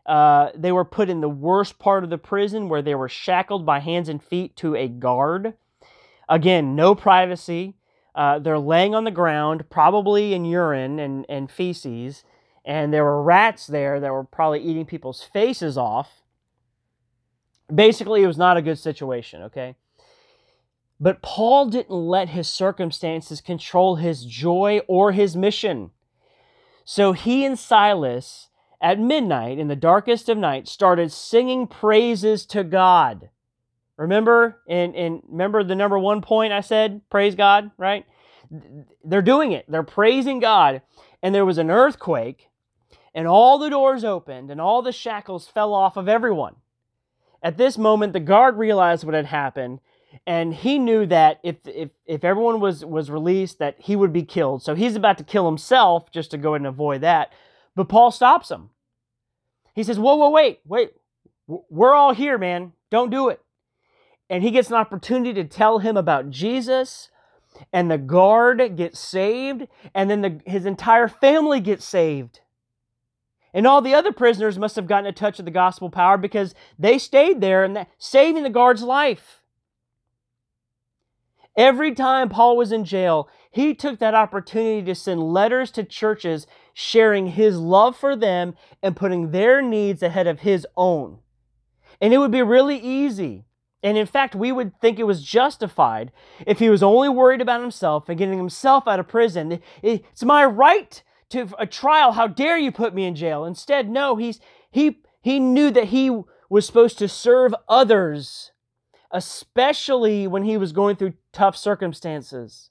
Uh, 0.05 0.51
they 0.55 0.73
were 0.73 0.85
put 0.85 1.09
in 1.09 1.21
the 1.21 1.29
worst 1.29 1.79
part 1.79 2.05
of 2.05 2.11
the 2.11 2.19
prison 2.19 2.69
where 2.69 2.83
they 2.83 2.95
were 2.95 3.09
shackled 3.09 3.65
by 3.65 3.79
hands 3.79 4.09
and 4.09 4.23
feet 4.23 4.57
to 4.57 4.75
a 4.75 4.88
guard. 4.88 5.55
Again, 6.29 6.75
no 6.75 6.95
privacy. 6.95 7.75
Uh, 8.14 8.38
they're 8.38 8.59
laying 8.59 8.94
on 8.94 9.05
the 9.05 9.11
ground, 9.11 9.70
probably 9.70 10.35
in 10.35 10.44
urine 10.44 10.98
and, 10.98 11.25
and 11.29 11.51
feces, 11.51 12.25
and 12.64 12.92
there 12.92 13.05
were 13.05 13.22
rats 13.22 13.66
there 13.66 13.98
that 14.01 14.12
were 14.12 14.25
probably 14.25 14.61
eating 14.61 14.85
people's 14.85 15.22
faces 15.22 15.79
off. 15.79 16.22
Basically, 17.75 18.22
it 18.22 18.27
was 18.27 18.37
not 18.37 18.57
a 18.57 18.62
good 18.62 18.79
situation, 18.79 19.42
okay? 19.42 19.77
But 21.01 21.22
Paul 21.22 21.70
didn't 21.70 21.90
let 21.90 22.29
his 22.29 22.48
circumstances 22.48 23.40
control 23.40 23.96
his 23.96 24.25
joy 24.25 24.83
or 24.87 25.12
his 25.12 25.35
mission. 25.35 25.90
So 26.85 27.12
he 27.12 27.44
and 27.44 27.59
Silas, 27.59 28.48
at 28.81 29.01
midnight, 29.01 29.59
in 29.59 29.68
the 29.68 29.75
darkest 29.75 30.29
of 30.29 30.38
night, 30.38 30.68
started 30.68 31.11
singing 31.11 31.66
praises 31.66 32.44
to 32.46 32.62
God. 32.62 33.31
Remember, 33.96 34.59
and, 34.68 34.94
and 34.94 35.22
remember 35.28 35.62
the 35.62 35.74
number 35.74 35.98
one 35.98 36.22
point 36.22 36.52
I 36.52 36.61
said, 36.61 37.02
praise 37.11 37.35
God, 37.35 37.70
right? 37.76 38.07
They're 39.05 39.22
doing 39.22 39.52
it. 39.52 39.64
They're 39.68 39.83
praising 39.83 40.40
God. 40.40 40.83
And 41.22 41.35
there 41.35 41.44
was 41.44 41.59
an 41.59 41.70
earthquake, 41.70 42.48
and 43.14 43.28
all 43.28 43.59
the 43.59 43.70
doors 43.70 44.02
opened, 44.05 44.50
and 44.50 44.61
all 44.61 44.83
the 44.83 44.92
shackles 44.92 45.46
fell 45.46 45.72
off 45.72 45.96
of 45.96 46.09
everyone. 46.09 46.57
At 47.42 47.59
this 47.59 47.78
moment, 47.78 48.12
the 48.12 48.20
guard 48.20 48.57
realized 48.57 49.05
what 49.05 49.14
had 49.14 49.26
happened, 49.26 49.81
and 50.26 50.55
he 50.55 50.78
knew 50.78 51.07
that 51.07 51.38
if, 51.42 51.57
if, 51.66 51.90
if 52.07 52.24
everyone 52.24 52.61
was, 52.61 52.85
was 52.85 53.11
released, 53.11 53.59
that 53.59 53.76
he 53.78 53.96
would 53.96 54.12
be 54.12 54.24
killed. 54.24 54.62
So 54.62 54.74
he's 54.74 54.96
about 54.96 55.18
to 55.18 55.24
kill 55.24 55.46
himself 55.46 56.11
just 56.11 56.31
to 56.33 56.38
go 56.38 56.55
and 56.55 56.66
avoid 56.66 57.02
that. 57.02 57.33
But 57.74 57.88
Paul 57.88 58.11
stops 58.11 58.50
him. 58.50 58.70
He 59.74 59.83
says, 59.83 59.98
Whoa, 59.98 60.16
whoa, 60.16 60.31
wait, 60.31 60.61
wait. 60.66 60.92
We're 61.46 61.94
all 61.94 62.14
here, 62.14 62.38
man 62.38 62.72
Don't 62.90 63.11
do 63.11 63.28
it. 63.28 63.41
And 64.31 64.43
he 64.43 64.51
gets 64.51 64.69
an 64.69 64.77
opportunity 64.77 65.35
to 65.35 65.45
tell 65.45 65.79
him 65.79 65.97
about 65.97 66.31
Jesus, 66.31 67.11
and 67.73 67.91
the 67.91 67.99
guard 67.99 68.77
gets 68.77 68.99
saved, 68.99 69.69
and 69.95 70.09
then 70.09 70.23
the, 70.23 70.41
his 70.47 70.65
entire 70.65 71.09
family 71.09 71.61
gets 71.61 71.85
saved. 71.85 72.41
And 73.55 73.67
all 73.67 73.83
the 73.83 73.95
other 73.95 74.13
prisoners 74.13 74.59
must 74.59 74.77
have 74.77 74.87
gotten 74.87 75.07
a 75.07 75.13
touch 75.13 75.39
of 75.39 75.45
the 75.45 75.51
gospel 75.51 75.91
power 75.91 76.17
because 76.17 76.55
they 76.79 76.99
stayed 76.99 77.41
there 77.41 77.65
and 77.65 77.87
saving 77.99 78.45
the 78.45 78.51
guard's 78.51 78.83
life. 78.83 79.43
Every 81.55 81.95
time 81.95 82.31
Paul 82.31 82.57
was 82.57 82.73
in 82.73 82.87
jail, 82.87 83.29
he 83.51 83.75
took 83.75 83.99
that 83.99 84.15
opportunity 84.15 84.83
to 84.87 84.95
send 84.95 85.23
letters 85.23 85.71
to 85.73 85.85
churches 85.85 86.47
sharing 86.73 87.27
his 87.27 87.59
love 87.59 87.95
for 87.95 88.17
them 88.17 88.55
and 88.83 88.97
putting 88.97 89.31
their 89.31 89.61
needs 89.61 90.03
ahead 90.03 90.27
of 90.27 90.41
his 90.41 90.67
own. 90.75 91.19
And 92.01 92.15
it 92.15 92.19
would 92.19 92.31
be 92.31 92.41
really 92.41 92.79
easy. 92.79 93.45
And 93.83 93.99
in 93.99 94.07
fact, 94.07 94.35
we 94.35 94.53
would 94.53 94.81
think 94.81 94.99
it 94.99 95.07
was 95.07 95.25
justified 95.25 96.12
if 96.47 96.61
he 96.61 96.71
was 96.71 96.83
only 96.83 97.09
worried 97.09 97.40
about 97.40 97.61
himself 97.61 98.09
and 98.09 98.18
getting 98.18 98.38
himself 98.38 98.87
out 98.87 99.01
of 99.01 99.09
prison. 99.09 99.61
It's 99.83 100.23
my 100.23 100.45
right 100.45 101.03
to 101.31 101.49
a 101.59 101.66
trial. 101.66 102.12
How 102.12 102.29
dare 102.29 102.59
you 102.59 102.71
put 102.71 102.95
me 102.95 103.05
in 103.05 103.16
jail? 103.16 103.45
Instead, 103.45 103.88
no, 103.90 104.16
he's 104.16 104.38
he 104.71 104.99
he 105.21 105.40
knew 105.40 105.71
that 105.71 105.87
he 105.87 106.23
was 106.49 106.66
supposed 106.66 106.99
to 106.99 107.09
serve 107.09 107.55
others, 107.68 108.53
especially 109.11 110.27
when 110.27 110.45
he 110.45 110.57
was 110.57 110.73
going 110.73 110.97
through 110.97 111.14
tough 111.33 111.57
circumstances. 111.57 112.71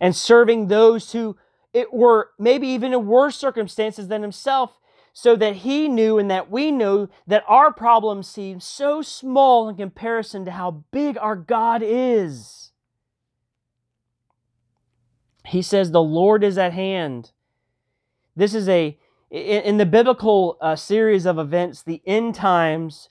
And 0.00 0.14
serving 0.14 0.68
those 0.68 1.12
who 1.12 1.36
it 1.72 1.92
were 1.92 2.30
maybe 2.38 2.68
even 2.68 2.92
in 2.92 3.06
worse 3.06 3.36
circumstances 3.36 4.08
than 4.08 4.22
himself, 4.22 4.78
so 5.12 5.36
that 5.36 5.56
he 5.56 5.88
knew 5.88 6.18
and 6.18 6.30
that 6.30 6.50
we 6.50 6.70
know 6.70 7.08
that 7.26 7.44
our 7.46 7.72
problems 7.72 8.28
seem 8.28 8.60
so 8.60 9.02
small 9.02 9.68
in 9.68 9.76
comparison 9.76 10.44
to 10.44 10.50
how 10.50 10.84
big 10.90 11.18
our 11.18 11.36
God 11.36 11.82
is. 11.84 12.72
He 15.46 15.62
says, 15.62 15.90
The 15.90 16.02
Lord 16.02 16.44
is 16.44 16.58
at 16.58 16.72
hand. 16.72 17.32
This 18.36 18.54
is 18.54 18.68
a, 18.68 18.98
in 19.30 19.78
the 19.78 19.86
biblical 19.86 20.56
uh, 20.60 20.76
series 20.76 21.26
of 21.26 21.38
events, 21.38 21.82
the 21.82 22.02
end 22.06 22.34
times 22.34 23.08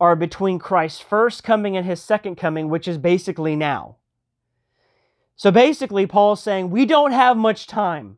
are 0.00 0.16
between 0.16 0.58
Christ's 0.58 1.00
first 1.00 1.42
coming 1.42 1.76
and 1.76 1.84
his 1.84 2.00
second 2.00 2.36
coming, 2.36 2.68
which 2.68 2.88
is 2.88 2.98
basically 2.98 3.56
now. 3.56 3.96
So 5.36 5.50
basically, 5.50 6.06
Paul's 6.06 6.42
saying, 6.42 6.70
We 6.70 6.86
don't 6.86 7.12
have 7.12 7.36
much 7.36 7.66
time. 7.66 8.16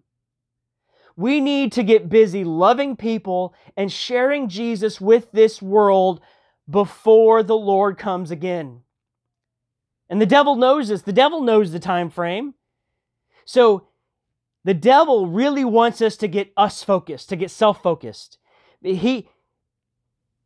We 1.20 1.42
need 1.42 1.72
to 1.72 1.82
get 1.82 2.08
busy 2.08 2.44
loving 2.44 2.96
people 2.96 3.54
and 3.76 3.92
sharing 3.92 4.48
Jesus 4.48 5.02
with 5.02 5.30
this 5.32 5.60
world 5.60 6.22
before 6.66 7.42
the 7.42 7.58
Lord 7.58 7.98
comes 7.98 8.30
again. 8.30 8.80
And 10.08 10.18
the 10.18 10.24
devil 10.24 10.56
knows 10.56 10.88
this. 10.88 11.02
The 11.02 11.12
devil 11.12 11.42
knows 11.42 11.72
the 11.72 11.78
time 11.78 12.08
frame. 12.08 12.54
So 13.44 13.88
the 14.64 14.72
devil 14.72 15.26
really 15.26 15.62
wants 15.62 16.00
us 16.00 16.16
to 16.16 16.26
get 16.26 16.54
us 16.56 16.82
focused, 16.82 17.28
to 17.28 17.36
get 17.36 17.50
self 17.50 17.82
focused. 17.82 18.38
He, 18.80 19.28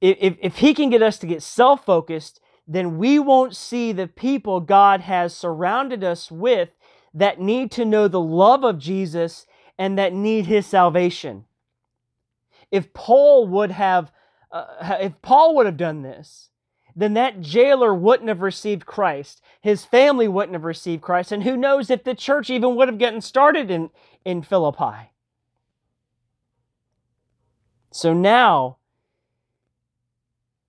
if, 0.00 0.36
if 0.42 0.56
he 0.56 0.74
can 0.74 0.90
get 0.90 1.02
us 1.02 1.18
to 1.18 1.28
get 1.28 1.44
self 1.44 1.84
focused, 1.84 2.40
then 2.66 2.98
we 2.98 3.20
won't 3.20 3.54
see 3.54 3.92
the 3.92 4.08
people 4.08 4.58
God 4.58 5.02
has 5.02 5.36
surrounded 5.36 6.02
us 6.02 6.32
with 6.32 6.70
that 7.14 7.40
need 7.40 7.70
to 7.70 7.84
know 7.84 8.08
the 8.08 8.20
love 8.20 8.64
of 8.64 8.80
Jesus 8.80 9.46
and 9.78 9.98
that 9.98 10.12
need 10.12 10.46
his 10.46 10.66
salvation. 10.66 11.44
If 12.70 12.92
Paul 12.92 13.46
would 13.48 13.70
have, 13.70 14.12
uh, 14.50 14.96
if 15.00 15.20
Paul 15.22 15.56
would 15.56 15.66
have 15.66 15.76
done 15.76 16.02
this, 16.02 16.50
then 16.96 17.14
that 17.14 17.40
jailer 17.40 17.94
wouldn't 17.94 18.28
have 18.28 18.40
received 18.40 18.86
Christ. 18.86 19.40
His 19.60 19.84
family 19.84 20.28
wouldn't 20.28 20.54
have 20.54 20.64
received 20.64 21.02
Christ. 21.02 21.32
And 21.32 21.42
who 21.42 21.56
knows 21.56 21.90
if 21.90 22.04
the 22.04 22.14
church 22.14 22.50
even 22.50 22.76
would 22.76 22.88
have 22.88 22.98
gotten 22.98 23.20
started 23.20 23.70
in, 23.70 23.90
in 24.24 24.42
Philippi. 24.42 25.10
So 27.90 28.12
now, 28.12 28.78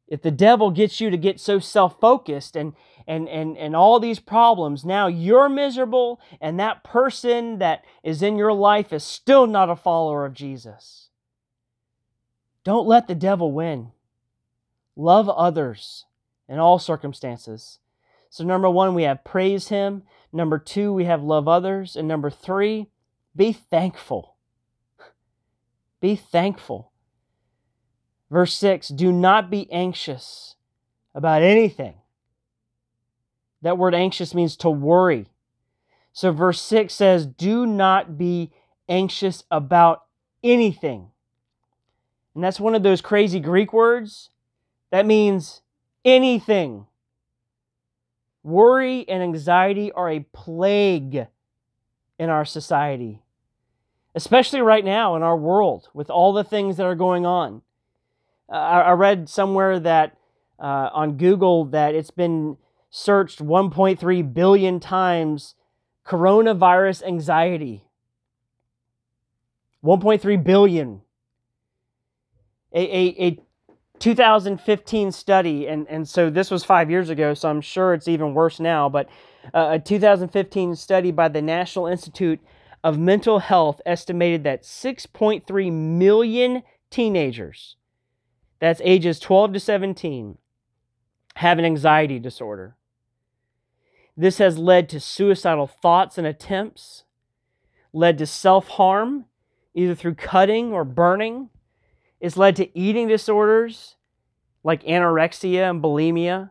if 0.08 0.22
the 0.22 0.32
devil 0.32 0.72
gets 0.72 1.02
you 1.02 1.10
to 1.10 1.18
get 1.18 1.40
so 1.40 1.60
self 1.60 2.00
focused 2.00 2.56
and, 2.56 2.74
and, 3.08 3.30
and, 3.30 3.58
and 3.58 3.76
all 3.76 4.00
these 4.00 4.20
problems, 4.20 4.84
now 4.84 5.08
you're 5.08 5.50
miserable, 5.50 6.20
and 6.42 6.60
that 6.60 6.84
person 6.84 7.60
that 7.60 7.84
is 8.04 8.22
in 8.22 8.38
your 8.38 8.54
life 8.54 8.92
is 8.92 9.04
still 9.04 9.48
not 9.48 9.70
a 9.70 9.76
follower 9.76 10.26
of 10.26 10.34
Jesus. 10.34 11.10
Don't 12.64 12.88
let 12.88 13.08
the 13.08 13.16
devil 13.16 13.52
win. 13.52 13.92
Love 14.96 15.30
others 15.30 16.06
in 16.48 16.58
all 16.58 16.80
circumstances. 16.80 17.80
So, 18.30 18.44
number 18.44 18.70
one, 18.70 18.96
we 18.96 19.04
have 19.04 19.24
praise 19.24 19.68
Him. 19.68 20.04
Number 20.34 20.58
two, 20.58 20.92
we 20.92 21.06
have 21.06 21.24
love 21.24 21.48
others. 21.48 21.96
And 21.96 22.08
number 22.08 22.30
three, 22.30 22.88
be 23.36 23.54
thankful. 23.54 24.36
Be 26.02 26.16
thankful. 26.16 26.92
Verse 28.30 28.54
6 28.56 28.90
Do 28.90 29.12
not 29.12 29.50
be 29.50 29.72
anxious 29.72 30.56
about 31.14 31.42
anything. 31.42 31.96
That 33.62 33.78
word 33.78 33.96
anxious 33.96 34.34
means 34.34 34.56
to 34.58 34.70
worry. 34.70 35.28
So, 36.14 36.32
verse 36.32 36.62
6 36.62 36.94
says, 36.94 37.26
Do 37.26 37.66
not 37.66 38.18
be 38.18 38.52
anxious 38.88 39.44
about 39.52 40.04
anything. 40.44 41.12
And 42.34 42.44
that's 42.44 42.60
one 42.60 42.76
of 42.76 42.84
those 42.84 43.02
crazy 43.02 43.40
Greek 43.40 43.74
words. 43.74 44.30
That 44.92 45.06
means 45.06 45.62
anything. 46.04 46.86
Worry 48.44 49.08
and 49.10 49.24
anxiety 49.24 49.92
are 49.92 50.10
a 50.10 50.20
plague 50.32 51.28
in 52.20 52.30
our 52.30 52.46
society, 52.46 53.22
especially 54.14 54.62
right 54.62 54.86
now 54.86 55.16
in 55.16 55.24
our 55.24 55.36
world 55.36 55.90
with 55.94 56.10
all 56.10 56.32
the 56.32 56.44
things 56.44 56.78
that 56.78 56.86
are 56.86 56.96
going 56.96 57.26
on. 57.26 57.62
Uh, 58.48 58.56
I, 58.56 58.92
read 58.92 59.28
somewhere 59.28 59.80
that 59.80 60.18
uh, 60.60 60.90
on 60.94 61.18
Google 61.18 61.66
that 61.66 61.96
it's 61.96 62.12
been 62.12 62.58
searched 62.98 63.40
1.3 63.40 64.34
billion 64.34 64.80
times 64.80 65.56
coronavirus 66.08 67.04
anxiety. 67.04 67.84
1.3 69.84 70.42
billion. 70.42 71.02
A, 72.74 72.80
a, 72.80 73.28
a 73.28 73.40
2015 74.00 75.12
study, 75.12 75.68
and, 75.68 75.86
and 75.90 76.08
so 76.08 76.30
this 76.30 76.50
was 76.50 76.64
five 76.64 76.90
years 76.90 77.10
ago, 77.10 77.34
so 77.34 77.50
I'm 77.50 77.60
sure 77.60 77.94
it's 77.94 78.08
even 78.08 78.34
worse 78.34 78.62
now, 78.62 78.88
but 78.88 79.10
uh, 79.54 79.72
a 79.72 79.80
2015 79.80 80.76
study 80.78 81.12
by 81.12 81.28
the 81.28 81.42
National 81.42 81.88
Institute 81.88 82.40
of 82.82 82.98
Mental 82.98 83.40
Health 83.40 83.82
estimated 83.86 84.46
that 84.46 84.64
6.3 84.64 85.72
million 85.72 86.64
teenagers, 86.90 87.76
that's 88.60 88.80
ages 88.86 89.20
12 89.20 89.52
to 89.52 89.60
17, 89.60 90.38
have 91.36 91.60
an 91.60 91.66
anxiety 91.66 92.20
disorder. 92.20 92.78
This 94.18 94.38
has 94.38 94.58
led 94.58 94.88
to 94.90 95.00
suicidal 95.00 95.68
thoughts 95.68 96.18
and 96.18 96.26
attempts, 96.26 97.04
led 97.92 98.18
to 98.18 98.26
self 98.26 98.70
harm, 98.70 99.26
either 99.74 99.96
through 99.96 100.16
cutting 100.16 100.72
or 100.72 100.86
burning, 100.86 101.50
it's 102.20 102.38
led 102.38 102.56
to 102.56 102.78
eating 102.78 103.08
disorders 103.08 103.98
like 104.64 104.84
anorexia 104.84 105.70
and 105.70 105.84
bulimia, 105.84 106.50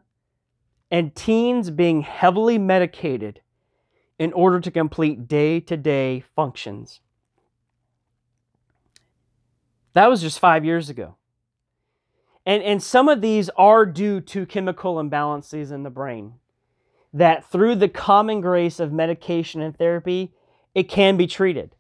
and 0.88 1.14
teens 1.16 1.70
being 1.70 2.02
heavily 2.02 2.58
medicated 2.58 3.40
in 4.18 4.32
order 4.32 4.60
to 4.60 4.70
complete 4.70 5.26
day 5.26 5.58
to 5.58 5.76
day 5.76 6.22
functions. 6.36 7.00
That 9.94 10.08
was 10.08 10.20
just 10.20 10.38
five 10.38 10.64
years 10.64 10.88
ago. 10.88 11.16
And, 12.46 12.62
and 12.62 12.82
some 12.82 13.08
of 13.08 13.20
these 13.20 13.50
are 13.56 13.86
due 13.86 14.20
to 14.20 14.46
chemical 14.46 14.96
imbalances 14.96 15.72
in 15.72 15.82
the 15.82 15.90
brain. 15.90 16.34
That 17.14 17.50
through 17.50 17.76
the 17.76 17.88
common 17.88 18.42
grace 18.42 18.80
of 18.80 18.92
medication 18.92 19.62
and 19.62 19.74
therapy, 19.78 20.34
it 20.74 20.88
can 20.88 21.16
be 21.16 21.26
treated. 21.26 21.74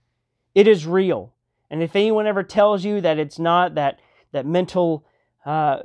It 0.54 0.66
is 0.68 0.86
real. 0.86 1.34
And 1.70 1.82
if 1.82 1.96
anyone 1.96 2.28
ever 2.28 2.44
tells 2.44 2.84
you 2.84 3.00
that 3.00 3.18
it's 3.18 3.38
not, 3.38 3.74
that, 3.74 3.98
that 4.30 4.46
mental 4.46 5.04
uh, 5.44 5.78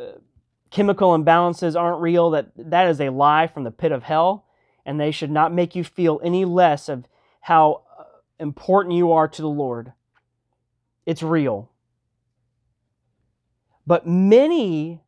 chemical 0.69 1.17
imbalances 1.17 1.79
aren't 1.79 1.99
real, 2.01 2.29
that 2.29 2.51
that 2.55 2.87
is 2.87 3.01
a 3.01 3.09
lie 3.09 3.47
from 3.47 3.63
the 3.63 3.71
pit 3.71 3.91
of 3.91 4.03
hell, 4.03 4.45
and 4.85 4.99
they 4.99 5.09
should 5.09 5.31
not 5.31 5.51
make 5.51 5.75
you 5.75 5.83
feel 5.83 6.21
any 6.23 6.45
less 6.45 6.87
of 6.87 7.05
how 7.41 7.81
uh, 7.97 8.03
important 8.39 8.93
you 8.93 9.11
are 9.11 9.27
to 9.27 9.41
the 9.41 9.49
Lord. 9.49 9.93
It's 11.07 11.23
real. 11.23 11.71
But 13.87 14.05
many 14.05 15.01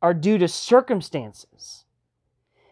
are 0.00 0.14
due 0.14 0.38
to 0.38 0.48
circumstances. 0.48 1.84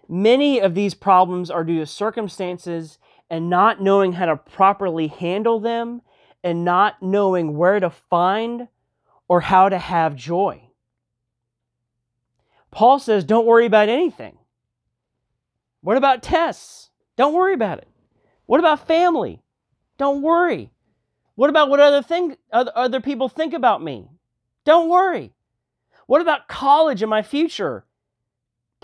Many 0.08 0.60
of 0.60 0.74
these 0.74 0.94
problems 0.94 1.50
are 1.50 1.64
due 1.64 1.80
to 1.80 1.86
circumstances 1.86 2.98
and 3.28 3.50
not 3.50 3.82
knowing 3.82 4.12
how 4.12 4.26
to 4.26 4.36
properly 4.36 5.08
handle 5.08 5.58
them 5.58 6.02
and 6.44 6.64
not 6.64 7.02
knowing 7.02 7.56
where 7.56 7.80
to 7.80 7.90
find 7.90 8.68
or 9.28 9.40
how 9.40 9.68
to 9.68 9.78
have 9.78 10.14
joy. 10.14 10.62
Paul 12.70 12.98
says, 12.98 13.24
don't 13.24 13.46
worry 13.46 13.66
about 13.66 13.88
anything. 13.88 14.38
What 15.80 15.96
about 15.96 16.22
tests? 16.22 16.90
Don't 17.16 17.34
worry 17.34 17.54
about 17.54 17.78
it. 17.78 17.88
What 18.46 18.60
about 18.60 18.86
family? 18.86 19.42
Don't 19.98 20.22
worry. 20.22 20.70
What 21.34 21.50
about 21.50 21.68
what 21.68 21.80
other 21.80 22.02
thing 22.02 22.36
other, 22.52 23.00
people 23.00 23.28
think 23.28 23.54
about 23.54 23.82
me? 23.82 24.08
Don't 24.64 24.88
worry. 24.88 25.32
What 26.06 26.20
about 26.20 26.48
college 26.48 27.02
and 27.02 27.10
my 27.10 27.22
future? 27.22 27.84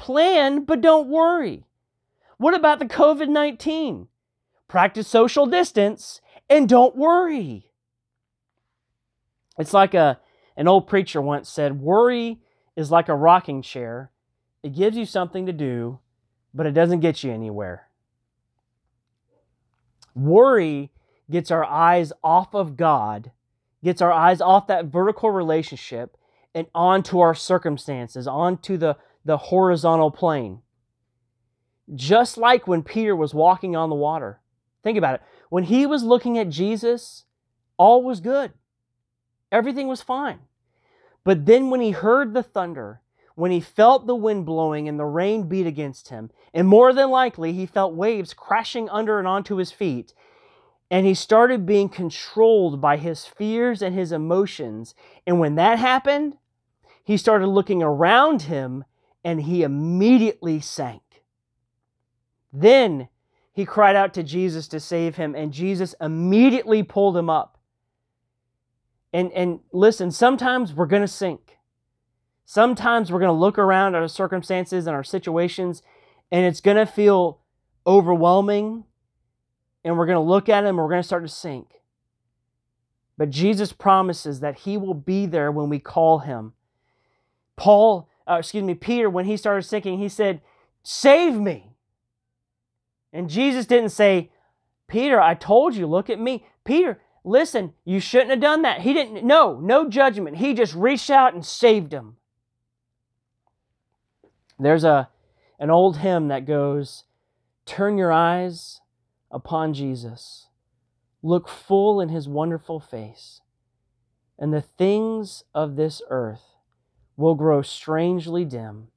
Plan, 0.02 0.64
but 0.64 0.80
don't 0.80 1.06
worry. 1.06 1.64
What 2.36 2.54
about 2.54 2.80
the 2.80 2.86
COVID 2.86 3.28
19? 3.28 4.08
Practice 4.66 5.06
social 5.06 5.46
distance 5.46 6.20
and 6.50 6.68
don't 6.68 6.96
worry. 6.96 7.70
It's 9.56 9.72
like 9.72 9.94
a, 9.94 10.18
an 10.56 10.66
old 10.66 10.88
preacher 10.88 11.22
once 11.22 11.48
said 11.48 11.80
worry 11.80 12.40
is 12.74 12.90
like 12.90 13.08
a 13.08 13.14
rocking 13.14 13.62
chair. 13.62 14.10
It 14.64 14.74
gives 14.74 14.96
you 14.96 15.06
something 15.06 15.46
to 15.46 15.52
do, 15.52 16.00
but 16.52 16.66
it 16.66 16.72
doesn't 16.72 16.98
get 16.98 17.22
you 17.22 17.30
anywhere. 17.30 17.86
Worry 20.16 20.90
gets 21.30 21.52
our 21.52 21.64
eyes 21.64 22.12
off 22.24 22.56
of 22.56 22.76
God, 22.76 23.30
gets 23.84 24.02
our 24.02 24.10
eyes 24.10 24.40
off 24.40 24.66
that 24.66 24.86
vertical 24.86 25.30
relationship 25.30 26.16
and 26.56 26.66
onto 26.74 27.20
our 27.20 27.36
circumstances, 27.36 28.26
onto 28.26 28.76
the, 28.76 28.96
the 29.24 29.36
horizontal 29.36 30.10
plane. 30.10 30.60
Just 31.94 32.38
like 32.38 32.66
when 32.66 32.82
Peter 32.82 33.14
was 33.14 33.34
walking 33.34 33.76
on 33.76 33.90
the 33.90 33.94
water. 33.94 34.40
Think 34.82 34.98
about 34.98 35.16
it. 35.16 35.22
When 35.48 35.64
he 35.64 35.86
was 35.86 36.02
looking 36.02 36.38
at 36.38 36.48
Jesus, 36.48 37.24
all 37.76 38.02
was 38.02 38.20
good. 38.20 38.52
Everything 39.50 39.88
was 39.88 40.02
fine. 40.02 40.40
But 41.24 41.46
then 41.46 41.70
when 41.70 41.80
he 41.80 41.90
heard 41.90 42.34
the 42.34 42.42
thunder, 42.42 43.00
when 43.34 43.50
he 43.50 43.60
felt 43.60 44.06
the 44.06 44.14
wind 44.14 44.44
blowing 44.46 44.88
and 44.88 44.98
the 44.98 45.04
rain 45.04 45.48
beat 45.48 45.66
against 45.66 46.08
him, 46.08 46.30
and 46.52 46.66
more 46.66 46.92
than 46.92 47.10
likely 47.10 47.52
he 47.52 47.66
felt 47.66 47.94
waves 47.94 48.34
crashing 48.34 48.88
under 48.88 49.18
and 49.18 49.28
onto 49.28 49.56
his 49.56 49.70
feet, 49.70 50.12
and 50.90 51.06
he 51.06 51.14
started 51.14 51.64
being 51.64 51.88
controlled 51.88 52.80
by 52.80 52.98
his 52.98 53.24
fears 53.24 53.80
and 53.80 53.94
his 53.94 54.12
emotions. 54.12 54.94
And 55.26 55.40
when 55.40 55.54
that 55.54 55.78
happened, 55.78 56.36
he 57.02 57.16
started 57.16 57.46
looking 57.46 57.82
around 57.82 58.42
him 58.42 58.84
and 59.24 59.42
he 59.42 59.62
immediately 59.62 60.60
sank. 60.60 61.02
Then 62.52 63.08
he 63.52 63.64
cried 63.64 63.96
out 63.96 64.14
to 64.14 64.22
Jesus 64.22 64.68
to 64.68 64.80
save 64.80 65.16
him, 65.16 65.34
and 65.34 65.52
Jesus 65.52 65.94
immediately 66.00 66.82
pulled 66.82 67.16
him 67.16 67.30
up. 67.30 67.58
And, 69.12 69.30
and 69.32 69.60
listen, 69.72 70.10
sometimes 70.10 70.72
we're 70.72 70.86
going 70.86 71.02
to 71.02 71.08
sink. 71.08 71.58
Sometimes 72.46 73.12
we're 73.12 73.20
going 73.20 73.28
to 73.28 73.32
look 73.32 73.58
around 73.58 73.94
at 73.94 74.02
our 74.02 74.08
circumstances 74.08 74.86
and 74.86 74.96
our 74.96 75.04
situations, 75.04 75.82
and 76.30 76.46
it's 76.46 76.60
going 76.60 76.78
to 76.78 76.86
feel 76.86 77.40
overwhelming 77.86 78.84
and 79.84 79.98
we're 79.98 80.06
going 80.06 80.16
to 80.16 80.20
look 80.20 80.48
at 80.48 80.64
him 80.64 80.68
and 80.68 80.78
we're 80.78 80.88
going 80.88 81.02
to 81.02 81.06
start 81.06 81.24
to 81.24 81.28
sink. 81.28 81.80
But 83.18 83.30
Jesus 83.30 83.72
promises 83.72 84.40
that 84.40 84.60
he 84.60 84.76
will 84.76 84.94
be 84.94 85.26
there 85.26 85.50
when 85.50 85.68
we 85.68 85.78
call 85.78 86.20
him. 86.20 86.54
Paul, 87.56 88.08
uh, 88.28 88.34
excuse 88.34 88.64
me, 88.64 88.74
Peter, 88.74 89.08
when 89.10 89.24
he 89.24 89.36
started 89.36 89.62
sinking, 89.62 89.98
he 89.98 90.08
said, 90.08 90.40
Save 90.82 91.34
me. 91.34 91.74
And 93.12 93.28
Jesus 93.28 93.66
didn't 93.66 93.90
say, 93.90 94.30
Peter, 94.88 95.20
I 95.20 95.34
told 95.34 95.74
you, 95.74 95.86
look 95.86 96.10
at 96.10 96.20
me. 96.20 96.46
Peter, 96.64 97.00
listen, 97.24 97.72
you 97.84 98.00
shouldn't 98.00 98.30
have 98.30 98.40
done 98.40 98.62
that. 98.62 98.80
He 98.80 98.92
didn't, 98.92 99.24
no, 99.24 99.58
no 99.60 99.88
judgment. 99.88 100.38
He 100.38 100.54
just 100.54 100.74
reached 100.74 101.10
out 101.10 101.34
and 101.34 101.44
saved 101.44 101.92
him. 101.92 102.16
There's 104.58 104.84
a 104.84 105.08
an 105.62 105.70
old 105.70 105.98
hymn 105.98 106.26
that 106.26 106.44
goes, 106.44 107.04
Turn 107.66 107.96
your 107.96 108.10
eyes 108.10 108.80
upon 109.30 109.74
Jesus, 109.74 110.48
look 111.22 111.48
full 111.48 112.00
in 112.00 112.08
his 112.08 112.28
wonderful 112.28 112.80
face, 112.80 113.42
and 114.36 114.52
the 114.52 114.60
things 114.60 115.44
of 115.54 115.76
this 115.76 116.02
earth 116.10 116.51
will 117.16 117.34
grow 117.34 117.62
strangely 117.62 118.44
dim 118.44 118.88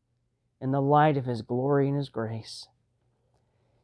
in 0.61 0.71
the 0.71 0.81
light 0.81 1.17
of 1.17 1.25
his 1.25 1.41
glory 1.41 1.87
and 1.87 1.97
his 1.97 2.09
grace. 2.09 2.67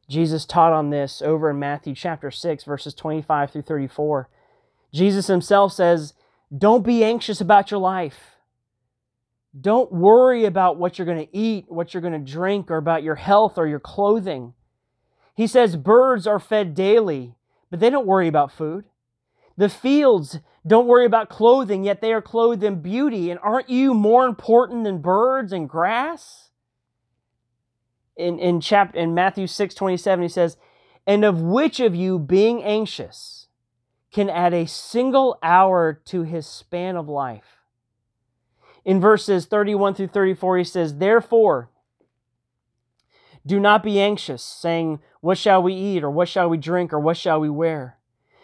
Jesus 0.09 0.45
taught 0.45 0.73
on 0.73 0.89
this 0.89 1.21
over 1.21 1.49
in 1.49 1.59
Matthew 1.59 1.95
chapter 1.95 2.31
6, 2.31 2.63
verses 2.63 2.93
25 2.93 3.51
through 3.51 3.61
34. 3.61 4.29
Jesus 4.93 5.27
himself 5.27 5.71
says, 5.71 6.13
Don't 6.55 6.85
be 6.85 7.03
anxious 7.03 7.39
about 7.39 7.71
your 7.71 7.79
life. 7.79 8.31
Don't 9.59 9.91
worry 9.91 10.45
about 10.45 10.77
what 10.77 10.97
you're 10.97 11.05
going 11.05 11.25
to 11.25 11.37
eat, 11.37 11.65
what 11.67 11.93
you're 11.93 12.01
going 12.01 12.13
to 12.13 12.31
drink, 12.31 12.71
or 12.71 12.77
about 12.77 13.03
your 13.03 13.15
health 13.15 13.57
or 13.57 13.67
your 13.67 13.79
clothing. 13.79 14.53
He 15.35 15.47
says 15.47 15.75
birds 15.75 16.27
are 16.27 16.39
fed 16.39 16.73
daily, 16.73 17.35
but 17.69 17.79
they 17.79 17.89
don't 17.89 18.07
worry 18.07 18.27
about 18.27 18.51
food. 18.51 18.85
The 19.61 19.69
fields 19.69 20.39
don't 20.65 20.87
worry 20.87 21.05
about 21.05 21.29
clothing, 21.29 21.83
yet 21.83 22.01
they 22.01 22.13
are 22.13 22.21
clothed 22.21 22.63
in 22.63 22.81
beauty. 22.81 23.29
And 23.29 23.39
aren't 23.43 23.69
you 23.69 23.93
more 23.93 24.25
important 24.25 24.85
than 24.85 25.03
birds 25.03 25.53
and 25.53 25.69
grass? 25.69 26.49
In, 28.17 28.39
in, 28.39 28.59
chapter, 28.59 28.97
in 28.97 29.13
Matthew 29.13 29.45
6 29.45 29.75
27, 29.75 30.23
he 30.23 30.29
says, 30.29 30.57
And 31.05 31.23
of 31.23 31.41
which 31.41 31.79
of 31.79 31.93
you, 31.93 32.17
being 32.17 32.63
anxious, 32.63 33.49
can 34.11 34.31
add 34.31 34.55
a 34.55 34.65
single 34.65 35.37
hour 35.43 35.93
to 36.05 36.23
his 36.23 36.47
span 36.47 36.95
of 36.95 37.07
life? 37.07 37.61
In 38.83 38.99
verses 38.99 39.45
31 39.45 39.93
through 39.93 40.07
34, 40.07 40.57
he 40.57 40.63
says, 40.63 40.95
Therefore, 40.95 41.69
do 43.45 43.59
not 43.59 43.83
be 43.83 44.01
anxious, 44.01 44.41
saying, 44.41 45.01
What 45.19 45.37
shall 45.37 45.61
we 45.61 45.75
eat, 45.75 46.03
or 46.03 46.09
what 46.09 46.29
shall 46.29 46.49
we 46.49 46.57
drink, 46.57 46.91
or 46.91 46.99
what 46.99 47.15
shall 47.15 47.39
we 47.39 47.51
wear? 47.51 47.99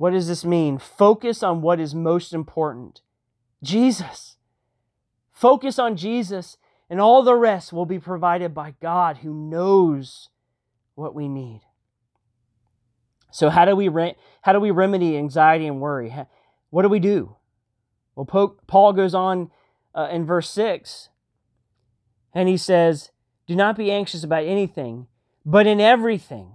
What 0.00 0.12
does 0.12 0.28
this 0.28 0.46
mean? 0.46 0.78
Focus 0.78 1.42
on 1.42 1.60
what 1.60 1.78
is 1.78 1.94
most 1.94 2.32
important 2.32 3.02
Jesus. 3.62 4.38
Focus 5.30 5.78
on 5.78 5.94
Jesus, 5.94 6.56
and 6.88 7.02
all 7.02 7.22
the 7.22 7.34
rest 7.34 7.70
will 7.70 7.84
be 7.84 7.98
provided 7.98 8.54
by 8.54 8.76
God 8.80 9.18
who 9.18 9.34
knows 9.34 10.30
what 10.94 11.14
we 11.14 11.28
need. 11.28 11.60
So, 13.30 13.50
how 13.50 13.66
do 13.66 13.76
we, 13.76 13.88
re- 13.88 14.16
how 14.40 14.54
do 14.54 14.60
we 14.60 14.70
remedy 14.70 15.18
anxiety 15.18 15.66
and 15.66 15.82
worry? 15.82 16.14
What 16.70 16.80
do 16.80 16.88
we 16.88 16.98
do? 16.98 17.36
Well, 18.14 18.56
Paul 18.66 18.94
goes 18.94 19.14
on 19.14 19.50
uh, 19.94 20.08
in 20.10 20.24
verse 20.24 20.48
6, 20.48 21.10
and 22.32 22.48
he 22.48 22.56
says, 22.56 23.10
do 23.46 23.54
not 23.54 23.76
be 23.76 23.92
anxious 23.92 24.24
about 24.24 24.44
anything, 24.44 25.08
but 25.44 25.66
in 25.66 25.78
everything. 25.78 26.54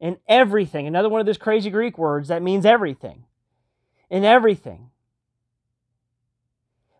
In 0.00 0.16
everything. 0.26 0.86
Another 0.86 1.08
one 1.08 1.20
of 1.20 1.26
those 1.26 1.38
crazy 1.38 1.70
Greek 1.70 1.98
words 1.98 2.28
that 2.28 2.42
means 2.42 2.64
everything. 2.64 3.24
In 4.08 4.24
everything. 4.24 4.90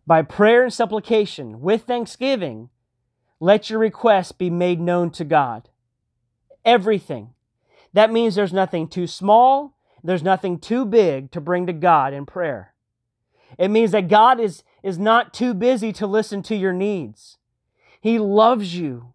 By 0.06 0.22
prayer 0.22 0.64
and 0.64 0.72
supplication, 0.72 1.60
with 1.60 1.84
thanksgiving, 1.84 2.68
let 3.38 3.70
your 3.70 3.78
requests 3.78 4.32
be 4.32 4.50
made 4.50 4.80
known 4.80 5.10
to 5.12 5.24
God. 5.24 5.68
Everything. 6.64 7.30
That 7.92 8.12
means 8.12 8.34
there's 8.34 8.52
nothing 8.52 8.86
too 8.86 9.06
small, 9.06 9.76
there's 10.04 10.22
nothing 10.22 10.58
too 10.58 10.84
big 10.84 11.30
to 11.32 11.40
bring 11.40 11.66
to 11.66 11.72
God 11.72 12.12
in 12.12 12.26
prayer. 12.26 12.74
It 13.58 13.68
means 13.68 13.90
that 13.92 14.08
God 14.08 14.40
is, 14.40 14.62
is 14.82 14.98
not 14.98 15.34
too 15.34 15.54
busy 15.54 15.92
to 15.94 16.06
listen 16.06 16.42
to 16.44 16.56
your 16.56 16.72
needs. 16.72 17.38
He 18.00 18.18
loves 18.18 18.76
you 18.76 19.12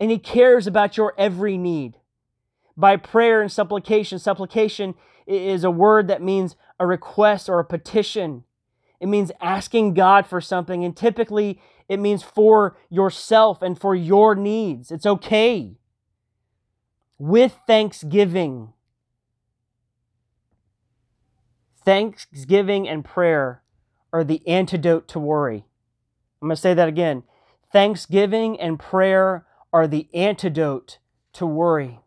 and 0.00 0.10
He 0.10 0.18
cares 0.18 0.66
about 0.66 0.96
your 0.96 1.14
every 1.18 1.56
need. 1.56 1.98
By 2.76 2.96
prayer 2.96 3.40
and 3.40 3.52
supplication, 3.52 4.18
supplication 4.18 4.94
is 5.26 5.64
a 5.64 5.70
word 5.70 6.08
that 6.08 6.22
means 6.22 6.56
a 6.78 6.86
request 6.86 7.48
or 7.48 7.58
a 7.60 7.64
petition. 7.64 8.44
It 9.00 9.06
means 9.06 9.30
asking 9.40 9.94
God 9.94 10.26
for 10.26 10.40
something, 10.40 10.84
and 10.84 10.96
typically 10.96 11.60
it 11.88 11.98
means 11.98 12.22
for 12.22 12.76
yourself 12.90 13.62
and 13.62 13.78
for 13.78 13.94
your 13.94 14.34
needs. 14.34 14.90
It's 14.90 15.06
okay. 15.06 15.76
With 17.18 17.58
thanksgiving. 17.66 18.72
Thanksgiving 21.84 22.88
and 22.88 23.04
prayer 23.04 23.62
are 24.12 24.24
the 24.24 24.46
antidote 24.48 25.06
to 25.08 25.18
worry. 25.18 25.66
I'm 26.40 26.48
going 26.48 26.56
to 26.56 26.60
say 26.60 26.74
that 26.74 26.88
again. 26.88 27.24
Thanksgiving 27.72 28.58
and 28.58 28.78
prayer 28.78 29.46
are 29.72 29.86
the 29.86 30.08
antidote 30.14 30.98
to 31.34 31.46
worry. 31.46 32.00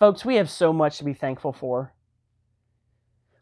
Folks, 0.00 0.24
we 0.24 0.36
have 0.36 0.48
so 0.48 0.72
much 0.72 0.96
to 0.96 1.04
be 1.04 1.12
thankful 1.12 1.52
for. 1.52 1.92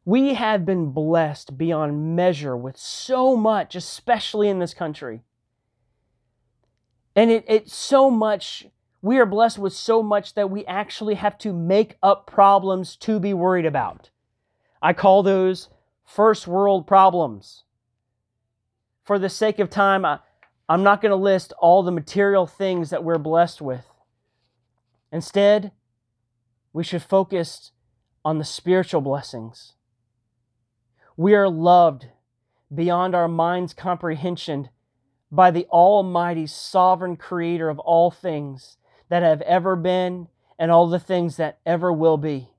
We 0.04 0.34
have 0.34 0.66
been 0.66 0.90
blessed 0.90 1.56
beyond 1.56 2.16
measure 2.16 2.56
with 2.56 2.76
so 2.76 3.36
much, 3.36 3.76
especially 3.76 4.48
in 4.48 4.58
this 4.58 4.74
country. 4.74 5.22
And 7.14 7.30
it, 7.30 7.44
it's 7.46 7.72
so 7.72 8.10
much, 8.10 8.66
we 9.02 9.18
are 9.18 9.26
blessed 9.26 9.58
with 9.58 9.72
so 9.72 10.02
much 10.02 10.34
that 10.34 10.50
we 10.50 10.66
actually 10.66 11.14
have 11.14 11.38
to 11.38 11.52
make 11.52 11.96
up 12.02 12.26
problems 12.26 12.96
to 12.96 13.20
be 13.20 13.32
worried 13.32 13.66
about. 13.66 14.10
I 14.82 14.94
call 14.94 15.22
those 15.22 15.68
first 16.04 16.48
world 16.48 16.88
problems. 16.88 17.62
For 19.04 19.20
the 19.20 19.28
sake 19.28 19.60
of 19.60 19.70
time, 19.70 20.04
I, 20.04 20.18
I'm 20.68 20.82
not 20.82 21.02
going 21.02 21.10
to 21.10 21.16
list 21.16 21.52
all 21.60 21.84
the 21.84 21.92
material 21.92 22.48
things 22.48 22.90
that 22.90 23.04
we're 23.04 23.18
blessed 23.18 23.60
with. 23.60 23.86
Instead, 25.12 25.70
we 26.78 26.84
should 26.84 27.02
focus 27.02 27.72
on 28.24 28.38
the 28.38 28.44
spiritual 28.44 29.00
blessings. 29.00 29.72
We 31.16 31.34
are 31.34 31.48
loved 31.48 32.06
beyond 32.72 33.16
our 33.16 33.26
mind's 33.26 33.74
comprehension 33.74 34.68
by 35.28 35.50
the 35.50 35.66
Almighty 35.72 36.46
Sovereign 36.46 37.16
Creator 37.16 37.68
of 37.68 37.80
all 37.80 38.12
things 38.12 38.76
that 39.08 39.24
have 39.24 39.40
ever 39.40 39.74
been 39.74 40.28
and 40.56 40.70
all 40.70 40.86
the 40.86 41.00
things 41.00 41.36
that 41.36 41.58
ever 41.66 41.92
will 41.92 42.16
be. 42.16 42.50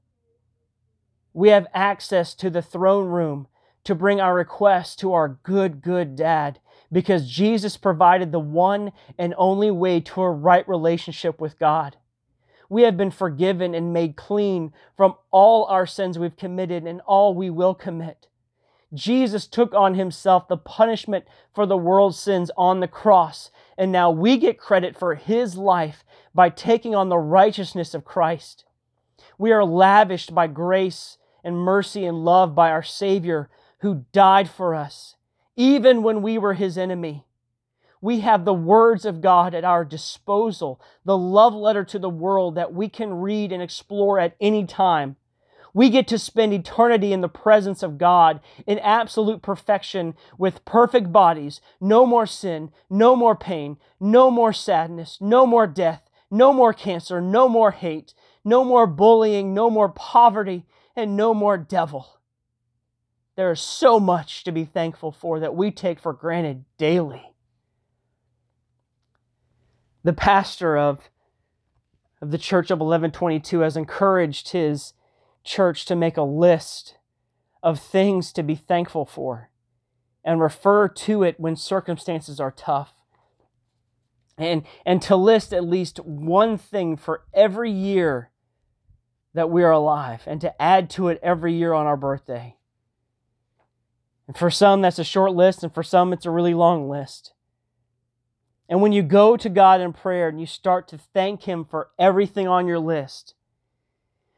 We 1.31 1.47
have 1.47 1.67
access 1.73 2.33
to 2.35 2.49
the 2.49 2.61
throne 2.61 3.07
room 3.07 3.47
to 3.85 3.95
bring 3.95 4.19
our 4.19 4.35
requests 4.35 4.97
to 4.97 5.13
our 5.13 5.39
good, 5.43 5.81
good 5.81 6.17
dad 6.17 6.59
because 6.91 7.31
Jesus 7.31 7.77
provided 7.77 8.33
the 8.33 8.39
one 8.41 8.91
and 9.17 9.33
only 9.37 9.71
way 9.71 10.01
to 10.01 10.21
a 10.23 10.29
right 10.29 10.67
relationship 10.67 11.39
with 11.39 11.57
God 11.57 11.95
we 12.69 12.83
have 12.83 12.95
been 12.95 13.11
forgiven 13.11 13.73
and 13.73 13.91
made 13.91 14.15
clean 14.15 14.71
from 14.95 15.15
all 15.31 15.65
our 15.65 15.87
sins 15.87 16.17
we've 16.17 16.37
committed 16.37 16.83
and 16.85 17.01
all 17.01 17.33
we 17.33 17.49
will 17.49 17.73
commit. 17.73 18.27
Jesus 18.93 19.45
took 19.47 19.73
on 19.73 19.95
himself 19.95 20.47
the 20.47 20.57
punishment 20.57 21.25
for 21.53 21.65
the 21.65 21.77
world's 21.77 22.17
sins 22.17 22.49
on 22.57 22.79
the 22.79 22.87
cross, 22.87 23.51
and 23.77 23.91
now 23.91 24.09
we 24.09 24.37
get 24.37 24.57
credit 24.57 24.97
for 24.97 25.15
his 25.15 25.57
life 25.57 26.03
by 26.33 26.49
taking 26.49 26.95
on 26.95 27.09
the 27.09 27.17
righteousness 27.17 27.93
of 27.93 28.05
Christ. 28.05 28.65
We 29.37 29.51
are 29.51 29.65
lavished 29.65 30.33
by 30.33 30.47
grace 30.47 31.17
and 31.43 31.57
mercy 31.57 32.05
and 32.05 32.25
love 32.25 32.55
by 32.55 32.71
our 32.71 32.83
Savior 32.83 33.49
who 33.79 34.05
died 34.11 34.49
for 34.49 34.75
us, 34.75 35.15
even 35.55 36.03
when 36.03 36.21
we 36.21 36.37
were 36.37 36.55
his 36.55 36.77
enemy 36.77 37.25
we 38.01 38.21
have 38.21 38.45
the 38.45 38.53
words 38.53 39.05
of 39.05 39.21
God 39.21 39.53
at 39.53 39.65
our 39.65 39.83
disposal, 39.83 40.81
the 41.03 41.17
love 41.17 41.53
letter 41.53 41.83
to 41.85 41.99
the 41.99 42.09
world 42.09 42.55
that 42.55 42.73
we 42.73 42.87
can 42.87 43.13
read 43.13 43.51
and 43.51 43.61
explore 43.61 44.19
at 44.19 44.35
any 44.39 44.65
time. 44.65 45.17
We 45.73 45.89
get 45.89 46.07
to 46.07 46.17
spend 46.17 46.53
eternity 46.53 47.13
in 47.13 47.21
the 47.21 47.29
presence 47.29 47.83
of 47.83 47.97
God 47.97 48.39
in 48.65 48.79
absolute 48.79 49.41
perfection 49.41 50.15
with 50.37 50.65
perfect 50.65 51.11
bodies, 51.11 51.61
no 51.79 52.05
more 52.05 52.25
sin, 52.25 52.71
no 52.89 53.15
more 53.15 53.35
pain, 53.35 53.77
no 53.99 54.31
more 54.31 54.53
sadness, 54.53 55.17
no 55.21 55.45
more 55.45 55.67
death, 55.67 56.09
no 56.31 56.53
more 56.53 56.73
cancer, 56.73 57.21
no 57.21 57.47
more 57.47 57.71
hate, 57.71 58.13
no 58.43 58.63
more 58.63 58.87
bullying, 58.87 59.53
no 59.53 59.69
more 59.69 59.89
poverty, 59.89 60.65
and 60.95 61.15
no 61.15 61.33
more 61.33 61.57
devil. 61.57 62.19
There 63.35 63.51
is 63.51 63.61
so 63.61 63.99
much 63.99 64.43
to 64.45 64.51
be 64.51 64.65
thankful 64.65 65.11
for 65.11 65.39
that 65.39 65.55
we 65.55 65.71
take 65.71 65.99
for 65.99 66.13
granted 66.13 66.65
daily 66.77 67.29
the 70.03 70.13
pastor 70.13 70.77
of, 70.77 71.09
of 72.21 72.31
the 72.31 72.37
church 72.37 72.71
of 72.71 72.79
1122 72.79 73.59
has 73.59 73.77
encouraged 73.77 74.49
his 74.49 74.93
church 75.43 75.85
to 75.85 75.95
make 75.95 76.17
a 76.17 76.23
list 76.23 76.95
of 77.61 77.79
things 77.79 78.31
to 78.33 78.43
be 78.43 78.55
thankful 78.55 79.05
for 79.05 79.49
and 80.23 80.41
refer 80.41 80.87
to 80.87 81.23
it 81.23 81.39
when 81.39 81.55
circumstances 81.55 82.39
are 82.39 82.51
tough. 82.51 82.93
And, 84.37 84.63
and 84.85 85.01
to 85.03 85.15
list 85.15 85.53
at 85.53 85.65
least 85.65 85.99
one 85.99 86.57
thing 86.57 86.95
for 86.95 87.23
every 87.33 87.71
year 87.71 88.31
that 89.33 89.49
we 89.49 89.63
are 89.63 89.71
alive 89.71 90.23
and 90.25 90.39
to 90.41 90.61
add 90.61 90.89
to 90.91 91.09
it 91.09 91.19
every 91.21 91.53
year 91.53 91.73
on 91.73 91.85
our 91.85 91.97
birthday. 91.97 92.55
And 94.27 94.37
for 94.37 94.49
some, 94.49 94.81
that's 94.81 94.99
a 94.99 95.03
short 95.03 95.33
list, 95.33 95.63
and 95.63 95.73
for 95.73 95.81
some, 95.81 96.13
it's 96.13 96.25
a 96.25 96.31
really 96.31 96.53
long 96.53 96.87
list. 96.87 97.33
And 98.69 98.81
when 98.81 98.91
you 98.91 99.01
go 99.01 99.35
to 99.35 99.49
God 99.49 99.81
in 99.81 99.93
prayer 99.93 100.29
and 100.29 100.39
you 100.39 100.45
start 100.45 100.87
to 100.89 100.97
thank 100.97 101.43
Him 101.43 101.65
for 101.65 101.89
everything 101.97 102.47
on 102.47 102.67
your 102.67 102.77
list, 102.77 103.33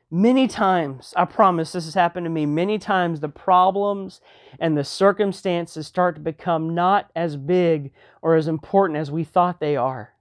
many 0.10 0.48
times, 0.48 1.14
I 1.18 1.26
promise 1.26 1.74
this 1.74 1.84
has 1.84 1.96
happened 1.96 2.26
to 2.26 2.30
me, 2.30 2.46
many 2.46 2.80
times 2.80 3.20
the 3.20 3.28
problems 3.28 4.22
and 4.58 4.78
the 4.78 4.86
circumstances 4.86 5.86
start 5.86 6.16
to 6.16 6.22
become 6.22 6.74
not 6.74 7.12
as 7.14 7.36
big 7.36 7.92
or 8.22 8.36
as 8.36 8.48
important 8.48 8.98
as 8.98 9.12
we 9.12 9.26
thought 9.26 9.60
they 9.60 9.76
are. 9.76 10.14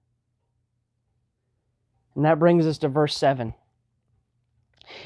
And 2.16 2.24
that 2.24 2.40
brings 2.40 2.66
us 2.66 2.78
to 2.78 2.88
verse 2.88 3.16
7. 3.16 3.54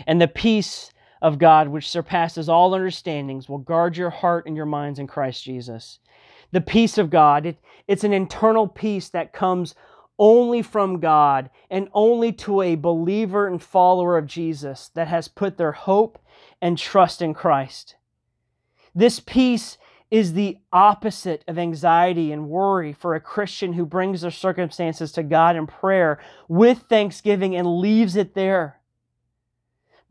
And 0.06 0.18
the 0.18 0.28
peace 0.28 0.90
of 1.20 1.38
God, 1.38 1.68
which 1.68 1.90
surpasses 1.90 2.48
all 2.48 2.74
understandings, 2.74 3.50
will 3.50 3.58
guard 3.58 3.98
your 3.98 4.08
heart 4.08 4.46
and 4.46 4.56
your 4.56 4.64
minds 4.64 4.98
in 4.98 5.06
Christ 5.06 5.44
Jesus 5.44 5.98
the 6.54 6.60
peace 6.60 6.98
of 6.98 7.10
God. 7.10 7.44
It, 7.44 7.58
it's 7.88 8.04
an 8.04 8.12
internal 8.12 8.68
peace 8.68 9.08
that 9.10 9.32
comes 9.32 9.74
only 10.20 10.62
from 10.62 11.00
God 11.00 11.50
and 11.68 11.88
only 11.92 12.30
to 12.32 12.62
a 12.62 12.76
believer 12.76 13.48
and 13.48 13.60
follower 13.60 14.16
of 14.16 14.28
Jesus 14.28 14.88
that 14.94 15.08
has 15.08 15.26
put 15.26 15.58
their 15.58 15.72
hope 15.72 16.16
and 16.62 16.78
trust 16.78 17.20
in 17.20 17.34
Christ. 17.34 17.96
This 18.94 19.18
peace 19.18 19.78
is 20.12 20.34
the 20.34 20.58
opposite 20.72 21.42
of 21.48 21.58
anxiety 21.58 22.30
and 22.30 22.48
worry 22.48 22.92
for 22.92 23.16
a 23.16 23.20
Christian 23.20 23.72
who 23.72 23.84
brings 23.84 24.20
their 24.20 24.30
circumstances 24.30 25.10
to 25.12 25.24
God 25.24 25.56
in 25.56 25.66
prayer 25.66 26.20
with 26.46 26.84
thanksgiving 26.88 27.56
and 27.56 27.80
leaves 27.80 28.14
it 28.14 28.34
there. 28.34 28.78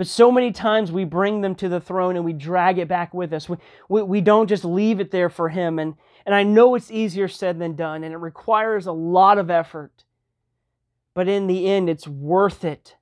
But 0.04 0.10
so 0.10 0.34
many 0.34 0.52
times 0.52 0.92
we 0.92 1.06
bring 1.06 1.40
them 1.40 1.56
to 1.56 1.70
the 1.70 1.80
throne 1.80 2.18
and 2.18 2.26
we 2.26 2.34
drag 2.34 2.78
it 2.78 2.90
back 2.90 3.14
with 3.14 3.32
us. 3.32 3.48
We, 3.48 3.56
we, 3.88 4.04
we 4.04 4.20
don't 4.20 4.50
just 4.50 4.66
leave 4.66 5.00
it 5.00 5.12
there 5.12 5.30
for 5.30 5.48
Him. 5.48 5.80
And, 5.80 5.96
and 6.26 6.36
I 6.36 6.44
know 6.44 6.76
it's 6.76 6.92
easier 6.92 7.30
said 7.30 7.58
than 7.58 7.78
done, 7.78 8.04
and 8.04 8.14
it 8.14 8.18
requires 8.18 8.86
a 8.86 8.92
lot 8.92 9.38
of 9.38 9.50
effort. 9.50 10.04
But 11.14 11.30
in 11.30 11.48
the 11.48 11.70
end, 11.70 11.90
it's 11.90 12.06
worth 12.06 12.66
it 12.66 12.98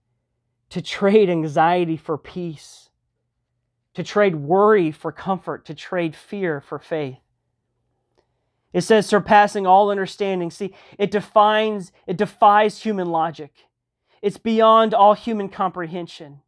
to 0.70 0.80
trade 0.80 1.28
anxiety 1.28 1.98
for 1.98 2.20
peace, 2.20 2.92
to 3.96 4.04
trade 4.04 4.36
worry 4.36 4.92
for 4.92 5.12
comfort, 5.12 5.66
to 5.66 5.74
trade 5.74 6.16
fear 6.16 6.62
for 6.62 6.78
faith. 6.78 7.18
It 8.74 8.82
says 8.82 9.08
surpassing 9.08 9.66
all 9.66 9.90
understanding. 9.90 10.52
See, 10.52 10.76
it 11.00 11.10
defines, 11.10 11.92
it 12.06 12.18
defies 12.18 12.84
human 12.84 13.10
logic. 13.10 13.54
It's 14.22 14.38
beyond 14.38 14.94
all 14.94 15.16
human 15.16 15.50
comprehension. 15.50 16.42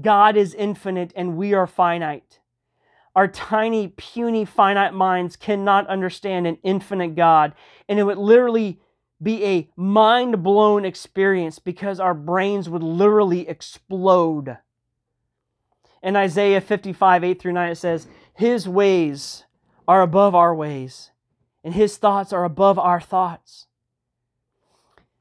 God 0.00 0.36
is 0.36 0.54
infinite 0.54 1.12
and 1.14 1.36
we 1.36 1.54
are 1.54 1.66
finite. 1.66 2.40
Our 3.14 3.28
tiny, 3.28 3.88
puny, 3.88 4.44
finite 4.44 4.92
minds 4.92 5.36
cannot 5.36 5.86
understand 5.86 6.46
an 6.46 6.58
infinite 6.62 7.14
God. 7.14 7.52
And 7.88 7.98
it 7.98 8.02
would 8.02 8.18
literally 8.18 8.80
be 9.22 9.44
a 9.44 9.70
mind 9.76 10.42
blown 10.42 10.84
experience 10.84 11.58
because 11.58 12.00
our 12.00 12.14
brains 12.14 12.68
would 12.68 12.82
literally 12.82 13.48
explode. 13.48 14.58
In 16.02 16.16
Isaiah 16.16 16.60
55, 16.60 17.24
8 17.24 17.40
through 17.40 17.52
9, 17.52 17.70
it 17.70 17.76
says, 17.76 18.08
His 18.34 18.68
ways 18.68 19.44
are 19.86 20.02
above 20.02 20.34
our 20.34 20.54
ways, 20.54 21.10
and 21.62 21.72
His 21.72 21.96
thoughts 21.96 22.32
are 22.32 22.44
above 22.44 22.78
our 22.78 23.00
thoughts. 23.00 23.66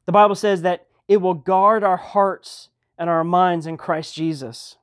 The 0.06 0.12
Bible 0.12 0.36
says 0.36 0.64
that 0.64 0.88
it 1.08 1.18
will 1.18 1.36
guard 1.36 1.84
our 1.84 1.98
hearts 1.98 2.70
and 3.04 3.10
our 3.10 3.26
minds 3.26 3.68
in 3.68 3.76
Christ 3.76 4.16
Jesus. 4.16 4.78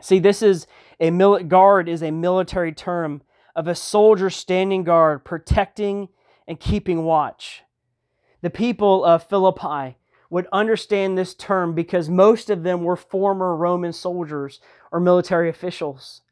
See, 0.00 0.20
this 0.20 0.40
is 0.40 0.68
a 1.00 1.10
mil- 1.10 1.42
guard 1.42 1.88
is 1.88 2.00
a 2.00 2.12
military 2.12 2.70
term 2.70 3.22
of 3.56 3.66
a 3.66 3.74
soldier 3.74 4.30
standing 4.30 4.84
guard, 4.84 5.24
protecting 5.24 6.10
and 6.46 6.60
keeping 6.60 7.02
watch. 7.02 7.64
The 8.40 8.50
people 8.50 9.04
of 9.04 9.24
Philippi 9.24 9.96
would 10.30 10.46
understand 10.52 11.18
this 11.18 11.34
term 11.34 11.74
because 11.74 12.08
most 12.08 12.50
of 12.50 12.62
them 12.62 12.84
were 12.84 12.94
former 12.94 13.56
Roman 13.56 13.92
soldiers 13.92 14.60
or 14.92 15.00
military 15.00 15.48
officials. 15.48 16.22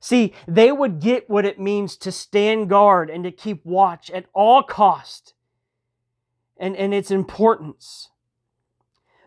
See, 0.00 0.32
they 0.48 0.72
would 0.72 1.00
get 1.00 1.28
what 1.28 1.44
it 1.44 1.60
means 1.60 1.98
to 1.98 2.10
stand 2.10 2.70
guard 2.70 3.10
and 3.10 3.24
to 3.24 3.30
keep 3.30 3.62
watch 3.66 4.10
at 4.10 4.24
all 4.32 4.62
cost 4.62 5.34
and, 6.56 6.74
and 6.76 6.94
its 6.94 7.10
importance. 7.10 8.08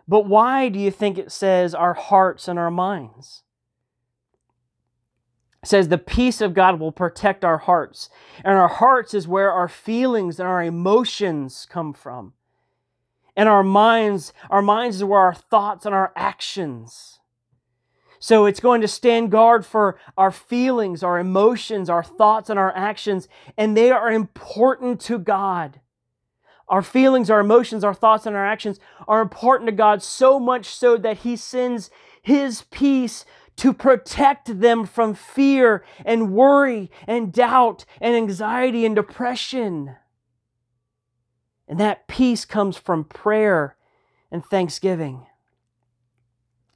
But 0.07 0.25
why 0.25 0.69
do 0.69 0.79
you 0.79 0.91
think 0.91 1.17
it 1.17 1.31
says 1.31 1.75
our 1.75 1.93
hearts 1.93 2.47
and 2.47 2.57
our 2.57 2.71
minds? 2.71 3.43
It 5.63 5.69
says 5.69 5.89
the 5.89 5.97
peace 5.97 6.39
of 6.39 6.53
God 6.53 6.79
will 6.79 6.93
protect 6.93 7.43
our 7.43 7.57
hearts. 7.57 8.09
And 8.43 8.57
our 8.57 8.69
hearts 8.69 9.13
is 9.13 9.27
where 9.27 9.51
our 9.51 9.67
feelings 9.67 10.39
and 10.39 10.47
our 10.47 10.63
emotions 10.63 11.67
come 11.69 11.93
from. 11.93 12.33
And 13.35 13.49
our 13.49 13.63
minds, 13.63 14.33
our 14.49 14.61
minds 14.61 14.97
is 14.97 15.03
where 15.03 15.19
our 15.19 15.33
thoughts 15.33 15.85
and 15.85 15.93
our 15.93 16.13
actions. 16.15 17.19
So 18.19 18.45
it's 18.45 18.59
going 18.59 18.81
to 18.81 18.87
stand 18.87 19.29
guard 19.29 19.65
for 19.65 19.99
our 20.17 20.31
feelings, 20.31 21.03
our 21.03 21.19
emotions, 21.19 21.89
our 21.89 22.03
thoughts, 22.03 22.49
and 22.49 22.57
our 22.57 22.75
actions, 22.75 23.27
and 23.57 23.77
they 23.77 23.91
are 23.91 24.11
important 24.11 24.99
to 25.01 25.19
God. 25.19 25.81
Our 26.69 26.81
feelings, 26.81 27.29
our 27.29 27.39
emotions, 27.39 27.83
our 27.83 27.93
thoughts, 27.93 28.25
and 28.25 28.35
our 28.35 28.45
actions 28.45 28.79
are 29.07 29.21
important 29.21 29.67
to 29.67 29.75
God 29.75 30.03
so 30.03 30.39
much 30.39 30.65
so 30.65 30.97
that 30.97 31.19
He 31.19 31.35
sends 31.35 31.89
His 32.21 32.63
peace 32.71 33.25
to 33.57 33.73
protect 33.73 34.59
them 34.59 34.85
from 34.85 35.13
fear 35.13 35.83
and 36.05 36.33
worry 36.33 36.91
and 37.07 37.33
doubt 37.33 37.85
and 38.01 38.15
anxiety 38.15 38.85
and 38.85 38.95
depression. 38.95 39.95
And 41.67 41.79
that 41.79 42.07
peace 42.07 42.45
comes 42.45 42.77
from 42.77 43.03
prayer 43.03 43.75
and 44.31 44.45
thanksgiving. 44.45 45.25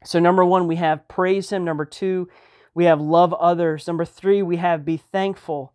So, 0.04 0.20
number 0.20 0.44
one, 0.44 0.68
we 0.68 0.78
have 0.78 1.08
praise 1.08 1.52
Him. 1.52 1.64
Number 1.64 1.86
two, 1.86 2.30
we 2.74 2.86
have 2.86 3.00
love 3.00 3.34
others. 3.34 3.88
Number 3.88 4.06
three, 4.06 4.42
we 4.42 4.58
have 4.58 4.86
be 4.86 4.98
thankful. 4.98 5.74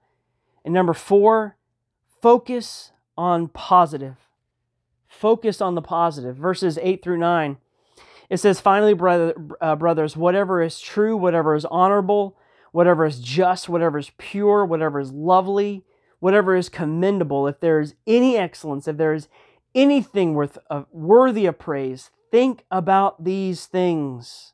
And 0.64 0.74
number 0.74 0.94
four, 0.94 1.56
focus 2.20 2.92
on 3.16 3.48
positive. 3.48 4.16
Focus 5.08 5.60
on 5.60 5.74
the 5.74 5.82
positive. 5.82 6.36
Verses 6.36 6.78
8 6.80 7.02
through 7.02 7.18
9. 7.18 7.56
It 8.28 8.38
says, 8.38 8.60
Finally, 8.60 8.94
brother, 8.94 9.34
uh, 9.60 9.76
brothers, 9.76 10.16
whatever 10.16 10.62
is 10.62 10.80
true, 10.80 11.16
whatever 11.16 11.54
is 11.54 11.64
honorable, 11.66 12.36
whatever 12.72 13.06
is 13.06 13.20
just, 13.20 13.68
whatever 13.68 13.98
is 13.98 14.10
pure, 14.18 14.64
whatever 14.64 15.00
is 15.00 15.12
lovely, 15.12 15.84
whatever 16.18 16.56
is 16.56 16.68
commendable, 16.68 17.46
if 17.46 17.60
there 17.60 17.80
is 17.80 17.94
any 18.06 18.36
excellence, 18.36 18.88
if 18.88 18.96
there 18.96 19.14
is 19.14 19.28
anything 19.74 20.34
worth, 20.34 20.58
uh, 20.70 20.82
worthy 20.90 21.46
of 21.46 21.58
praise, 21.58 22.10
think 22.30 22.64
about 22.70 23.24
these 23.24 23.66
things. 23.66 24.52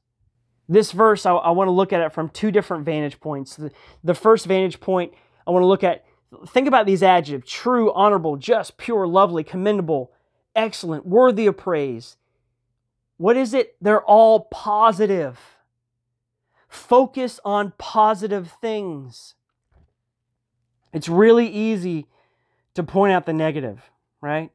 This 0.69 0.93
verse, 0.93 1.27
I, 1.27 1.33
I 1.33 1.51
want 1.51 1.69
to 1.69 1.73
look 1.73 1.93
at 1.93 2.01
it 2.01 2.13
from 2.13 2.29
two 2.29 2.51
different 2.51 2.85
vantage 2.85 3.21
points. 3.21 3.57
The, 3.57 3.71
the 4.05 4.15
first 4.15 4.47
vantage 4.47 4.81
point, 4.81 5.13
I 5.47 5.51
want 5.51 5.63
to 5.63 5.67
look 5.67 5.85
at, 5.85 6.05
think 6.47 6.67
about 6.69 6.87
these 6.87 7.03
adjectives 7.03 7.51
true, 7.51 7.93
honorable, 7.93 8.37
just, 8.37 8.77
pure, 8.77 9.07
lovely, 9.07 9.45
commendable, 9.45 10.13
excellent, 10.55 11.07
worthy 11.07 11.47
of 11.47 11.57
praise. 11.57 12.17
What 13.17 13.37
is 13.37 13.55
it? 13.55 13.77
They're 13.81 14.03
all 14.03 14.41
positive. 14.51 15.39
Focus 16.69 17.39
on 17.45 17.73
positive 17.79 18.53
things. 18.61 19.35
It's 20.93 21.09
really 21.09 21.47
easy 21.47 22.07
to 22.75 22.83
point 22.83 23.13
out 23.13 23.27
the 23.27 23.33
negative, 23.33 23.91
right? 24.21 24.51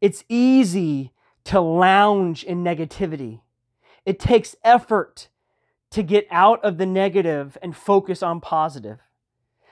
It's 0.00 0.24
easy 0.28 1.12
to 1.44 1.60
lounge 1.60 2.44
in 2.44 2.62
negativity. 2.62 3.40
It 4.04 4.20
takes 4.20 4.54
effort 4.62 5.28
to 5.90 6.02
get 6.02 6.26
out 6.30 6.62
of 6.62 6.78
the 6.78 6.86
negative 6.86 7.56
and 7.62 7.74
focus 7.74 8.22
on 8.22 8.40
positive. 8.40 9.00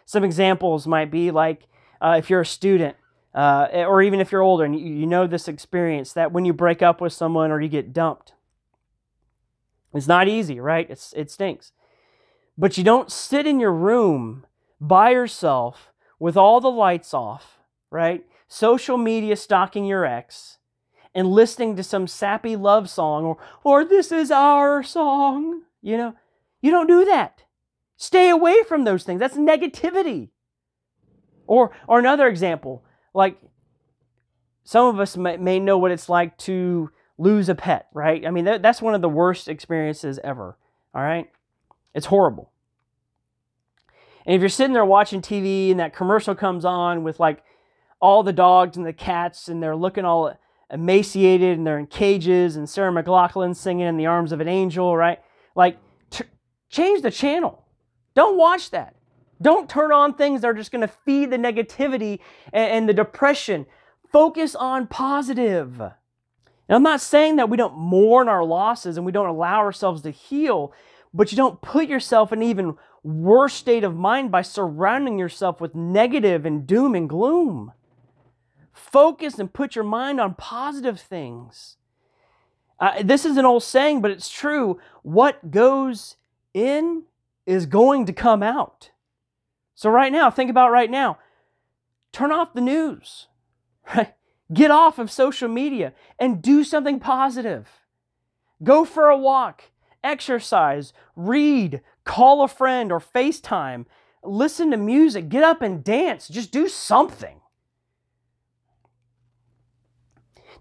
Some 0.07 0.24
examples 0.24 0.86
might 0.86 1.11
be 1.11 1.30
like 1.30 1.66
uh, 2.00 2.14
if 2.18 2.30
you're 2.30 2.40
a 2.40 2.46
student, 2.46 2.96
uh, 3.34 3.68
or 3.72 4.00
even 4.00 4.20
if 4.20 4.32
you're 4.32 4.40
older 4.40 4.64
and 4.64 4.78
you, 4.78 4.86
you 4.86 5.07
know 5.07 5.26
this 5.26 5.48
experience, 5.48 6.12
that 6.14 6.32
when 6.32 6.44
you 6.44 6.52
break 6.52 6.80
up 6.80 7.00
with 7.00 7.12
someone 7.12 7.50
or 7.50 7.61
you 7.61 7.68
get 7.68 7.92
dumped, 7.92 8.32
it's 9.92 10.07
not 10.07 10.28
easy, 10.28 10.61
right? 10.61 10.88
It's, 10.88 11.12
it 11.16 11.30
stinks. 11.30 11.72
But 12.57 12.78
you 12.78 12.84
don't 12.84 13.11
sit 13.11 13.46
in 13.46 13.61
your 13.61 13.72
room 13.72 14.46
by 14.80 15.11
yourself 15.11 15.92
with 16.18 16.36
all 16.36 16.61
the 16.61 16.70
lights 16.70 17.12
off, 17.12 17.59
right? 17.90 18.24
Social 18.48 18.96
media 18.96 19.36
stalking 19.36 19.84
your 19.84 20.04
ex 20.04 20.59
and 21.14 21.28
listening 21.28 21.76
to 21.76 21.82
some 21.82 22.07
sappy 22.07 22.57
love 22.57 22.88
song 22.88 23.24
or, 23.24 23.38
or 23.64 23.84
this 23.84 24.12
is 24.12 24.30
our 24.30 24.82
song. 24.82 25.62
You 25.82 25.96
know, 25.96 26.14
you 26.61 26.70
don't 26.70 26.86
do 26.86 27.04
that. 27.07 27.42
Stay 27.97 28.28
away 28.28 28.62
from 28.68 28.84
those 28.84 29.05
things. 29.05 29.20
That's 29.20 29.36
negativity. 29.36 30.28
Or, 31.47 31.72
or 31.86 31.99
another 31.99 32.26
example, 32.26 32.84
like 33.14 33.38
some 34.64 34.86
of 34.86 35.01
us 35.01 35.16
may, 35.16 35.36
may 35.36 35.61
know 35.61 35.78
what 35.78 35.92
it's 35.92 36.09
like 36.09 36.36
to 36.38 36.90
lose 37.18 37.49
a 37.49 37.55
pet, 37.55 37.86
right? 37.94 38.26
I 38.26 38.30
mean, 38.30 38.44
that, 38.44 38.62
that's 38.62 38.82
one 38.82 38.94
of 38.94 39.01
the 39.01 39.09
worst 39.09 39.49
experiences 39.49 40.18
ever, 40.22 40.59
all 40.94 41.03
right? 41.03 41.30
It's 41.94 42.07
horrible. 42.07 42.51
And 44.26 44.34
if 44.34 44.40
you're 44.40 44.49
sitting 44.49 44.74
there 44.74 44.84
watching 44.84 45.22
TV 45.22 45.70
and 45.70 45.80
that 45.80 45.94
commercial 45.94 46.34
comes 46.34 46.64
on 46.64 47.05
with 47.05 47.20
like 47.20 47.42
all 48.01 48.22
the 48.22 48.32
dogs 48.32 48.76
and 48.76 48.84
the 48.84 48.92
cats 48.92 49.49
and 49.49 49.62
they're 49.62 49.76
looking 49.76 50.05
all 50.05 50.36
emaciated 50.70 51.57
and 51.57 51.66
they're 51.66 51.78
in 51.78 51.86
cages 51.86 52.57
and 52.57 52.68
Sarah 52.68 52.92
McLachlan 52.92 53.55
singing 53.55 53.86
in 53.86 53.97
the 53.97 54.07
arms 54.07 54.32
of 54.32 54.40
an 54.40 54.49
angel, 54.49 54.97
right? 54.97 55.20
Like, 55.55 55.78
t- 56.11 56.24
change 56.68 57.03
the 57.03 57.11
channel. 57.11 57.66
Don't 58.17 58.39
watch 58.39 58.71
that. 58.71 58.97
Don't 59.41 59.69
turn 59.69 59.93
on 59.93 60.14
things 60.14 60.41
that 60.41 60.49
are 60.49 60.55
just 60.55 60.73
going 60.73 60.81
to 60.81 60.89
feed 60.89 61.31
the 61.31 61.37
negativity 61.37 62.19
and, 62.53 62.73
and 62.73 62.89
the 62.89 62.95
depression. 62.95 63.67
Focus 64.11 64.55
on 64.55 64.87
positive. 64.87 65.79
Now, 65.79 66.77
I'm 66.77 66.83
not 66.83 67.03
saying 67.03 67.37
that 67.37 67.51
we 67.51 67.59
don't 67.59 67.77
mourn 67.77 68.29
our 68.29 68.43
losses 68.43 68.97
and 68.97 69.05
we 69.05 69.12
don't 69.12 69.29
allow 69.29 69.59
ourselves 69.59 70.03
to 70.03 70.11
heal, 70.11 70.73
but 71.12 71.31
you 71.31 71.37
don't 71.37 71.61
put 71.61 71.89
yourself 71.89 72.33
in 72.33 72.43
even 72.43 72.77
worse 73.03 73.55
state 73.55 73.85
of 73.85 73.95
mind 73.95 74.31
by 74.31 74.43
surrounding 74.43 75.19
yourself 75.19 75.61
with 75.61 75.75
negative 75.75 76.47
and 76.47 76.67
doom 76.67 76.95
and 76.95 77.09
gloom. 77.09 77.73
Focus 78.73 79.39
and 79.39 79.53
put 79.53 79.75
your 79.75 79.85
mind 79.85 80.21
on 80.21 80.35
positive 80.35 80.99
things. 80.99 81.77
Uh, 82.81 83.03
this 83.03 83.25
is 83.25 83.37
an 83.37 83.45
old 83.45 83.62
saying, 83.62 84.01
but 84.01 84.11
it's 84.11 84.29
true. 84.29 84.81
What 85.03 85.51
goes 85.51 86.17
in 86.53 87.05
is 87.47 87.66
going 87.66 88.07
to 88.07 88.12
come 88.12 88.42
out. 88.42 88.90
So, 89.74 89.90
right 89.90 90.12
now, 90.12 90.30
think 90.30 90.51
about 90.51 90.72
right 90.72 90.90
now. 90.90 91.18
Turn 92.12 92.32
off 92.32 92.55
the 92.55 92.61
news, 92.61 93.28
right? 93.94 94.14
Get 94.53 94.70
off 94.70 94.99
of 94.99 95.11
social 95.11 95.49
media 95.49 95.92
and 96.18 96.42
do 96.42 96.64
something 96.64 97.01
positive. 97.01 97.68
Go 98.62 98.84
for 98.84 99.09
a 99.09 99.18
walk, 99.18 99.64
exercise, 100.03 100.92
read, 101.14 101.82
call 102.05 102.42
a 102.42 102.49
friend 102.49 102.90
or 102.90 103.01
FaceTime, 103.01 103.86
listen 104.22 104.70
to 104.70 104.76
music, 104.76 105.28
get 105.28 105.44
up 105.44 105.62
and 105.62 105.84
dance, 105.84 106.28
just 106.28 106.53
do 106.53 106.68
something. 106.68 107.40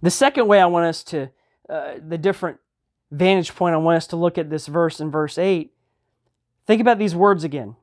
The 0.01 0.11
second 0.11 0.47
way 0.47 0.59
I 0.59 0.65
want 0.65 0.85
us 0.87 1.03
to, 1.05 1.29
uh, 1.69 1.93
the 2.05 2.17
different 2.17 2.59
vantage 3.11 3.55
point 3.55 3.75
I 3.75 3.77
want 3.77 3.97
us 3.97 4.07
to 4.07 4.15
look 4.15 4.37
at 4.37 4.49
this 4.49 4.67
verse 4.67 4.99
in 4.99 5.09
verse 5.09 5.37
8, 5.37 5.71
think 6.65 6.81
about 6.81 6.99
these 6.99 7.15
words 7.15 7.43
again 7.43 7.75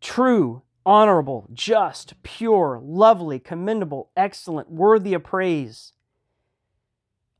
true, 0.00 0.62
honorable, 0.86 1.48
just, 1.52 2.14
pure, 2.22 2.80
lovely, 2.82 3.38
commendable, 3.38 4.10
excellent, 4.16 4.70
worthy 4.70 5.14
of 5.14 5.22
praise. 5.22 5.92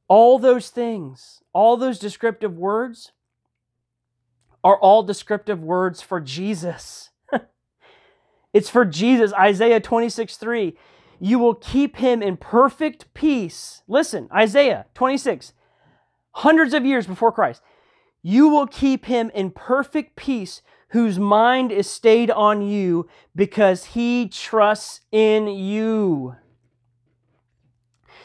All 0.09 0.39
those 0.39 0.71
things, 0.71 1.43
all 1.53 1.77
those 1.77 1.99
descriptive 1.99 2.57
words, 2.57 3.13
are 4.63 4.79
all 4.79 5.03
descriptive 5.03 5.63
words 5.63 6.03
for 6.03 6.21
Jesus. 6.21 7.11
it's 8.53 8.69
for 8.69 8.85
Jesus. 8.85 9.33
Isaiah 9.33 9.81
26 9.81 10.37
3. 10.37 10.77
You 11.21 11.39
will 11.39 11.55
keep 11.55 11.97
him 11.97 12.23
in 12.23 12.37
perfect 12.37 13.13
peace. 13.15 13.83
Listen, 13.87 14.29
Isaiah 14.35 14.87
26, 14.95 15.53
hundreds 16.33 16.75
of 16.75 16.85
years 16.85 17.07
before 17.07 17.33
Christ. 17.33 17.63
You 18.23 18.49
will 18.49 18.67
keep 18.67 19.07
him 19.07 19.31
in 19.35 19.51
perfect 19.51 20.17
peace 20.17 20.63
whose 20.91 21.19
mind 21.19 21.71
is 21.73 21.89
stayed 21.89 22.31
on 22.31 22.63
you 22.63 23.09
because 23.35 23.87
he 23.87 24.29
trusts 24.29 25.01
in 25.13 25.47
you. 25.47 26.35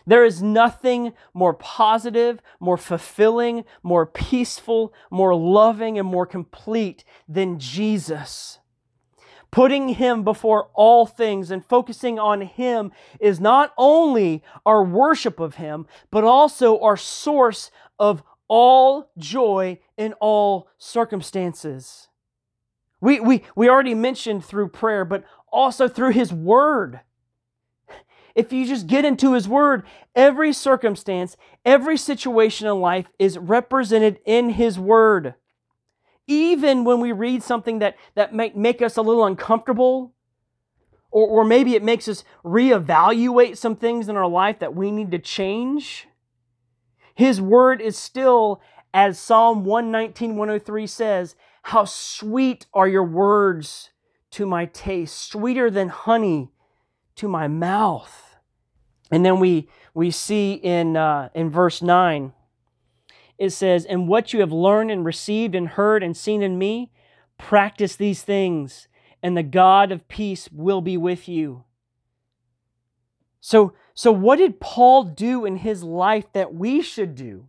There 0.08 0.26
is 0.26 0.42
nothing 0.42 1.14
more 1.34 1.54
positive, 1.54 2.40
more 2.60 2.78
fulfilling, 2.78 3.66
more 3.82 4.06
peaceful, 4.06 4.94
more 5.10 5.36
loving, 5.36 5.98
and 5.98 6.08
more 6.08 6.26
complete 6.28 7.04
than 7.28 7.58
Jesus. 7.58 8.60
Putting 9.50 9.90
Him 9.90 10.24
before 10.24 10.70
all 10.74 11.06
things 11.06 11.50
and 11.50 11.66
focusing 11.66 12.20
on 12.20 12.42
Him 12.42 12.92
is 13.20 13.40
not 13.40 13.74
only 13.78 14.44
our 14.66 14.84
worship 14.84 15.40
of 15.40 15.56
Him, 15.56 15.88
but 16.12 16.24
also 16.24 16.80
our 16.82 16.98
source 16.98 17.72
of 17.98 18.22
all 18.48 19.12
joy 19.18 19.80
in 19.98 20.14
all 20.14 20.68
circumstances. 20.78 22.08
We, 23.02 23.20
we, 23.20 23.44
we 23.56 23.70
already 23.70 23.94
mentioned 23.94 24.46
through 24.46 24.70
prayer, 24.70 25.06
but 25.06 25.24
also 25.52 25.88
through 25.88 26.12
His 26.12 26.32
Word 26.34 27.02
if 28.36 28.52
you 28.52 28.68
just 28.68 28.86
get 28.86 29.06
into 29.06 29.34
His 29.34 29.48
Word, 29.48 29.84
every 30.14 30.52
circumstance, 30.52 31.38
every 31.64 31.98
situation 31.98 32.68
in 32.68 32.80
life 32.82 33.08
is 33.18 33.38
represented 33.38 34.20
in 34.26 34.52
His 34.52 34.78
Word. 34.78 35.36
Even 36.28 36.84
when 36.84 37.00
we 37.00 37.14
read 37.14 37.42
something 37.42 37.80
that, 37.80 37.96
that 38.16 38.34
might 38.34 38.58
make 38.58 38.82
us 38.82 38.98
a 38.98 39.02
little 39.02 39.26
uncomfortable, 39.26 40.14
or, 41.12 41.28
or 41.28 41.46
maybe 41.46 41.76
it 41.76 41.84
makes 41.84 42.08
us 42.10 42.26
reevaluate 42.44 43.56
some 43.58 43.76
things 43.76 44.10
in 44.10 44.18
our 44.18 44.28
life 44.28 44.60
that 44.60 44.76
we 44.76 44.92
need 44.92 45.12
to 45.12 45.20
change, 45.20 46.08
His 47.16 47.42
word 47.42 47.82
is 47.82 47.98
still, 47.98 48.62
as 48.94 49.18
Psalm 49.18 49.64
119, 49.64 50.36
103 50.36 50.86
says, 50.86 51.36
How 51.64 51.86
sweet 51.86 52.68
are 52.74 52.88
your 52.88 53.06
words 53.06 53.90
to 54.32 54.46
my 54.46 54.66
taste, 54.66 55.18
sweeter 55.32 55.72
than 55.72 55.88
honey 55.88 56.52
to 57.16 57.30
my 57.30 57.48
mouth. 57.48 58.36
And 59.10 59.26
then 59.26 59.40
we, 59.40 59.70
we 59.94 60.12
see 60.12 60.54
in, 60.54 60.98
uh, 60.98 61.30
in 61.34 61.50
verse 61.50 61.82
9, 61.82 62.34
it 63.38 63.52
says, 63.52 63.86
And 63.86 64.10
what 64.10 64.34
you 64.34 64.42
have 64.42 64.52
learned 64.52 64.92
and 64.92 65.06
received 65.06 65.56
and 65.56 65.70
heard 65.70 66.04
and 66.04 66.18
seen 66.18 66.42
in 66.42 66.58
me, 66.58 66.92
practice 67.38 67.96
these 67.96 68.24
things, 68.24 68.90
and 69.24 69.38
the 69.38 69.44
God 69.44 69.92
of 69.92 70.08
peace 70.10 70.50
will 70.52 70.82
be 70.82 70.98
with 70.98 71.30
you. 71.30 71.64
So, 73.46 73.74
so 73.94 74.12
what 74.12 74.38
did 74.38 74.60
Paul 74.60 75.04
do 75.04 75.46
in 75.46 75.58
his 75.58 75.84
life 75.84 76.26
that 76.34 76.56
we 76.56 76.82
should 76.82 77.14
do? 77.14 77.46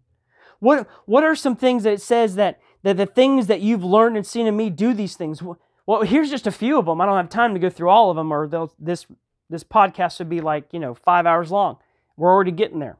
What, 0.59 0.87
what 1.07 1.25
are 1.25 1.35
some 1.35 1.57
things 1.57 1.85
that 1.85 1.95
it 1.95 2.03
says 2.03 2.35
that, 2.35 2.61
that 2.83 2.99
the 2.99 3.07
things 3.07 3.47
that 3.47 3.63
you've 3.63 3.83
learned 3.83 4.19
and 4.19 4.27
seen 4.27 4.47
in 4.47 4.55
me 4.55 4.69
do 4.69 4.93
these 4.93 5.17
things? 5.17 5.43
Well, 5.87 6.03
here's 6.03 6.29
just 6.29 6.47
a 6.47 6.53
few 6.53 6.79
of 6.79 6.85
them. 6.85 7.01
I 7.01 7.07
don't 7.07 7.17
have 7.17 7.31
time 7.31 7.55
to 7.55 7.59
go 7.59 7.71
through 7.71 7.89
all 7.89 8.11
of 8.11 8.17
them, 8.17 8.31
or 8.31 8.47
this, 8.79 9.07
this 9.49 9.65
podcast 9.65 10.19
would 10.19 10.29
be 10.29 10.43
like, 10.43 10.65
you 10.71 10.81
know, 10.81 10.93
five 10.93 11.25
hours 11.25 11.51
long. 11.51 11.79
We're 12.19 12.31
already 12.31 12.53
getting 12.53 12.79
there. 12.79 12.99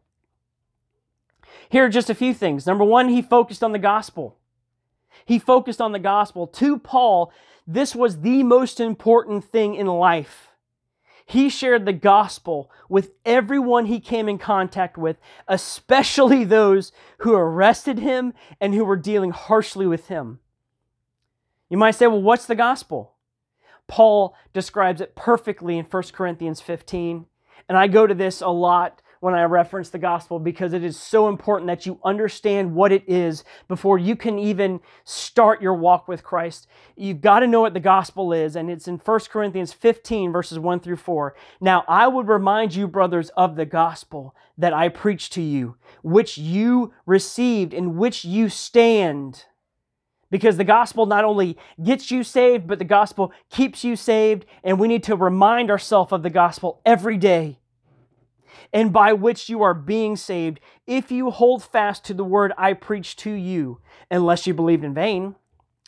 Here 1.69 1.85
are 1.85 1.91
just 1.91 2.09
a 2.09 2.15
few 2.15 2.33
things. 2.33 2.67
Number 2.67 2.85
one, 2.85 3.11
he 3.11 3.21
focused 3.21 3.63
on 3.63 3.73
the 3.73 3.79
gospel. 3.79 4.39
He 5.27 5.39
focused 5.39 5.83
on 5.83 5.93
the 5.93 5.99
gospel. 5.99 6.47
To 6.47 6.79
Paul, 6.79 7.31
this 7.67 7.95
was 7.95 8.23
the 8.23 8.43
most 8.43 8.81
important 8.81 9.45
thing 9.45 9.75
in 9.75 9.87
life. 9.87 10.46
He 11.29 11.49
shared 11.49 11.85
the 11.85 11.93
gospel 11.93 12.71
with 12.89 13.11
everyone 13.25 13.87
he 13.87 13.99
came 13.99 14.29
in 14.29 14.39
contact 14.39 14.97
with, 14.97 15.19
especially 15.49 16.45
those 16.47 16.93
who 17.19 17.35
arrested 17.35 17.99
him 17.99 18.33
and 18.61 18.73
who 18.73 18.85
were 18.85 18.97
dealing 18.97 19.33
harshly 19.33 19.87
with 19.87 20.07
him. 20.07 20.39
You 21.69 21.77
might 21.79 21.97
say, 21.97 22.07
well, 22.07 22.23
what's 22.23 22.47
the 22.47 22.55
gospel? 22.55 23.15
Paul 23.89 24.37
describes 24.53 25.01
it 25.01 25.17
perfectly 25.17 25.77
in 25.79 25.85
1 25.85 26.03
Corinthians 26.13 26.61
15. 26.61 27.27
And 27.69 27.77
I 27.77 27.89
go 27.89 28.07
to 28.07 28.15
this 28.15 28.41
a 28.41 28.49
lot 28.49 29.03
when 29.21 29.35
I 29.35 29.45
reference 29.45 29.91
the 29.91 29.99
gospel 29.99 30.39
because 30.39 30.73
it 30.73 30.85
is 30.85 30.99
so 30.99 31.29
important 31.29 31.69
that 31.69 31.87
you 31.87 31.99
understand 32.05 32.75
what 32.75 32.93
it 32.93 33.05
is 33.07 33.45
before 33.69 33.99
you 33.99 34.17
can 34.17 34.39
even 34.39 34.81
start 35.05 35.63
your 35.63 35.75
walk 35.75 36.09
with 36.09 36.23
Christ. 36.23 36.67
You've 36.97 37.21
got 37.21 37.41
to 37.41 37.47
know 37.47 37.61
what 37.61 37.75
the 37.75 37.81
gospel 37.81 38.33
is, 38.33 38.57
and 38.57 38.71
it's 38.71 38.89
in 38.89 38.99
1 38.99 39.21
Corinthians 39.31 39.73
15, 39.73 40.33
verses 40.33 40.59
1 40.59 40.81
through 40.81 40.97
4. 40.97 41.35
Now, 41.61 41.85
I 41.89 42.09
would 42.09 42.29
remind 42.29 42.75
you, 42.75 42.87
brothers, 42.87 43.31
of 43.31 43.57
the 43.57 43.67
gospel 43.67 44.35
that 44.59 44.73
I 44.73 44.89
preached 44.89 45.33
to 45.35 45.43
you, 45.43 45.77
which 46.03 46.39
you 46.39 46.93
received, 47.05 47.75
in 47.75 47.97
which 47.97 48.25
you 48.25 48.49
stand. 48.49 49.45
Because 50.31 50.57
the 50.57 50.65
gospel 50.65 51.07
not 51.07 51.25
only 51.25 51.57
gets 51.83 52.11
you 52.11 52.25
saved, 52.25 52.67
but 52.67 52.79
the 52.79 52.85
gospel 52.85 53.33
keeps 53.49 53.85
you 53.85 53.95
saved, 53.95 54.45
and 54.65 54.81
we 54.81 54.89
need 54.89 55.05
to 55.05 55.17
remind 55.17 55.71
ourselves 55.71 56.13
of 56.13 56.23
the 56.23 56.31
gospel 56.31 56.81
every 56.85 57.17
day 57.17 57.59
and 58.73 58.93
by 58.93 59.13
which 59.13 59.49
you 59.49 59.63
are 59.63 59.75
being 59.75 60.17
saved, 60.17 60.61
if 60.87 61.11
you 61.11 61.31
hold 61.31 61.63
fast 61.63 62.05
to 62.05 62.15
the 62.15 62.25
word 62.25 62.53
I 62.57 62.73
preached 62.73 63.19
to 63.21 63.33
you, 63.33 63.81
unless 64.11 64.47
you 64.47 64.55
believed 64.55 64.85
in 64.85 64.95
vain. 64.95 65.37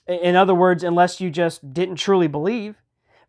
In 0.06 0.36
other 0.36 0.54
words, 0.54 0.82
unless 0.82 1.20
you 1.20 1.30
just 1.30 1.74
didn't 1.74 1.96
truly 1.96 2.28
believe. 2.28 2.76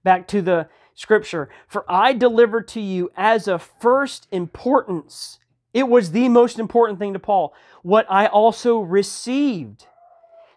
Back 0.03 0.27
to 0.29 0.41
the 0.41 0.69
scripture. 0.93 1.49
For 1.67 1.83
I 1.89 2.13
delivered 2.13 2.67
to 2.69 2.81
you 2.81 3.11
as 3.15 3.47
of 3.47 3.69
first 3.79 4.27
importance. 4.31 5.39
It 5.73 5.87
was 5.87 6.11
the 6.11 6.29
most 6.29 6.57
important 6.57 6.99
thing 6.99 7.13
to 7.13 7.19
Paul. 7.19 7.53
What 7.83 8.05
I 8.09 8.27
also 8.27 8.79
received 8.79 9.87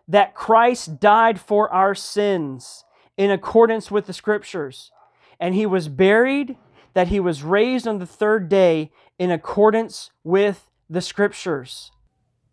that 0.09 0.35
Christ 0.35 1.01
died 1.01 1.41
for 1.41 1.70
our 1.70 1.95
sins 1.95 2.85
in 3.16 3.30
accordance 3.30 3.91
with 3.91 4.07
the 4.07 4.12
scriptures, 4.12 4.91
and 5.39 5.55
he 5.55 5.66
was 5.66 5.89
buried 5.89 6.57
that 6.95 7.09
he 7.09 7.20
was 7.20 7.43
raised 7.43 7.86
on 7.86 7.99
the 7.99 8.07
third 8.07 8.49
day 8.49 8.90
in 9.18 9.30
accordance 9.30 10.11
with 10.24 10.68
the 10.88 11.01
scriptures. 11.01 11.90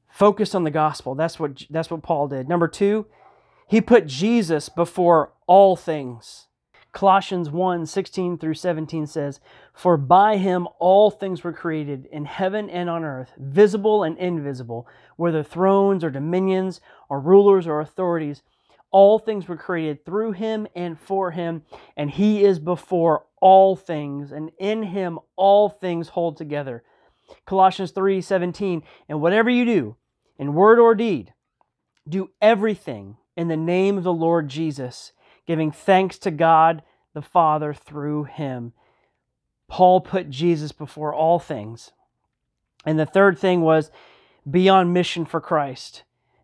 Focus 0.09 0.55
on 0.55 0.63
the 0.63 0.71
gospel. 0.71 1.15
That's 1.15 1.39
what, 1.39 1.63
that's 1.69 1.89
what 1.89 2.03
Paul 2.03 2.27
did. 2.27 2.49
Number 2.49 2.67
two, 2.67 3.05
he 3.67 3.81
put 3.81 4.07
Jesus 4.07 4.69
before 4.69 5.33
all 5.47 5.75
things. 5.75 6.47
Colossians 6.91 7.51
1 7.51 7.85
16 7.85 8.37
through 8.39 8.55
17 8.55 9.05
says, 9.05 9.39
For 9.73 9.95
by 9.95 10.37
him 10.37 10.67
all 10.79 11.11
things 11.11 11.43
were 11.43 11.53
created 11.53 12.07
in 12.11 12.25
heaven 12.25 12.69
and 12.69 12.89
on 12.89 13.03
earth, 13.03 13.31
visible 13.37 14.03
and 14.03 14.17
invisible, 14.17 14.87
whether 15.15 15.43
thrones 15.43 16.03
or 16.03 16.09
dominions 16.09 16.81
or 17.07 17.19
rulers 17.19 17.67
or 17.67 17.79
authorities. 17.79 18.41
All 18.91 19.19
things 19.19 19.47
were 19.47 19.57
created 19.57 20.03
through 20.03 20.31
him 20.31 20.67
and 20.75 20.99
for 20.99 21.31
him, 21.31 21.63
and 21.95 22.09
he 22.09 22.43
is 22.43 22.59
before 22.59 23.25
all 23.39 23.75
things, 23.75 24.31
and 24.31 24.51
in 24.57 24.83
him 24.83 25.19
all 25.35 25.69
things 25.69 26.09
hold 26.09 26.37
together. 26.37 26.83
Colossians 27.45 27.91
3 27.91 28.21
17. 28.21 28.83
And 29.07 29.21
whatever 29.21 29.49
you 29.49 29.65
do, 29.65 29.95
in 30.37 30.53
word 30.53 30.79
or 30.79 30.95
deed, 30.95 31.33
do 32.07 32.31
everything 32.41 33.17
in 33.37 33.47
the 33.47 33.57
name 33.57 33.97
of 33.97 34.03
the 34.03 34.13
Lord 34.13 34.49
Jesus, 34.49 35.13
giving 35.45 35.71
thanks 35.71 36.17
to 36.19 36.31
God 36.31 36.81
the 37.13 37.21
Father 37.21 37.73
through 37.73 38.23
him. 38.23 38.73
Paul 39.67 40.01
put 40.01 40.31
Jesus 40.31 40.71
before 40.71 41.13
all 41.13 41.37
things. 41.37 41.91
And 42.85 42.97
the 42.97 43.05
third 43.05 43.37
thing 43.37 43.61
was 43.61 43.91
be 44.49 44.67
on 44.67 44.93
mission 44.93 45.25
for 45.25 45.39
Christ 45.39 46.03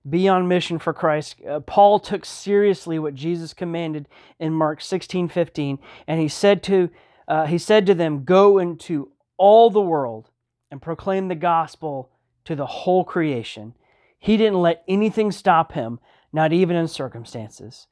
be 0.10 0.28
on 0.28 0.48
mission 0.48 0.80
for 0.80 0.94
Christ. 0.94 1.36
Uh, 1.48 1.60
Paul 1.62 2.00
took 2.00 2.26
seriously 2.26 3.00
what 3.00 3.16
Jesus 3.16 3.54
commanded 3.54 4.08
in 4.40 4.54
Mark 4.54 4.82
16 4.82 5.30
15, 5.30 5.80
and 6.08 6.20
he 6.20 6.28
said 6.28 6.62
to, 6.64 6.90
uh, 7.28 7.46
he 7.46 7.58
said 7.58 7.86
to 7.88 7.94
them, 7.94 8.24
Go 8.24 8.58
into 8.58 9.12
all 9.38 9.70
the 9.70 9.82
world 9.82 10.30
and 10.72 10.82
proclaim 10.82 11.28
the 11.28 11.36
gospel 11.36 12.10
to 12.46 12.56
the 12.56 12.66
whole 12.66 13.04
creation. 13.04 13.74
He 14.20 14.38
didn't 14.38 14.62
let 14.62 14.84
anything 14.88 15.32
stop 15.32 15.74
him, 15.74 16.00
not 16.32 16.54
even 16.54 16.76
in 16.76 16.88
circumstances. 16.88 17.88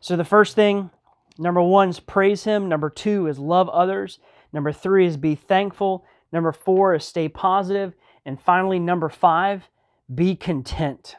So 0.00 0.16
the 0.16 0.24
first 0.24 0.54
thing, 0.54 0.90
number 1.38 1.62
one, 1.62 1.88
is 1.88 2.00
praise 2.00 2.44
him. 2.44 2.68
Number 2.68 2.90
two 2.90 3.26
is 3.26 3.38
love 3.38 3.68
others. 3.68 4.18
Number 4.52 4.72
three 4.72 5.06
is 5.06 5.16
be 5.16 5.34
thankful. 5.34 6.04
Number 6.32 6.52
four 6.52 6.94
is 6.94 7.04
stay 7.04 7.28
positive. 7.28 7.94
And 8.24 8.40
finally, 8.40 8.78
number 8.78 9.08
five, 9.08 9.68
be 10.14 10.36
content. 10.36 11.16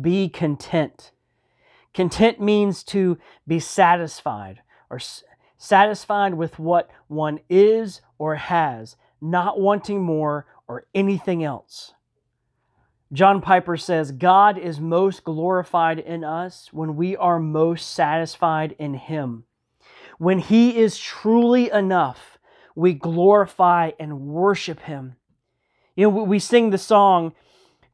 Be 0.00 0.28
content. 0.28 1.12
Content 1.92 2.40
means 2.40 2.82
to 2.84 3.18
be 3.46 3.60
satisfied 3.60 4.62
or 4.90 4.98
satisfied 5.56 6.34
with 6.34 6.58
what 6.58 6.90
one 7.06 7.40
is 7.48 8.00
or 8.18 8.34
has, 8.34 8.96
not 9.20 9.60
wanting 9.60 10.02
more 10.02 10.46
or 10.66 10.86
anything 10.94 11.44
else. 11.44 11.94
John 13.12 13.40
Piper 13.40 13.76
says, 13.76 14.10
God 14.10 14.58
is 14.58 14.80
most 14.80 15.22
glorified 15.22 16.00
in 16.00 16.24
us 16.24 16.72
when 16.72 16.96
we 16.96 17.16
are 17.16 17.38
most 17.38 17.92
satisfied 17.92 18.74
in 18.78 18.94
Him. 18.94 19.44
When 20.18 20.40
He 20.40 20.78
is 20.78 20.98
truly 20.98 21.70
enough, 21.70 22.38
we 22.74 22.92
glorify 22.92 23.92
and 24.00 24.22
worship 24.22 24.80
Him. 24.80 25.14
You 25.94 26.10
know, 26.10 26.24
we 26.24 26.40
sing 26.40 26.70
the 26.70 26.78
song, 26.78 27.34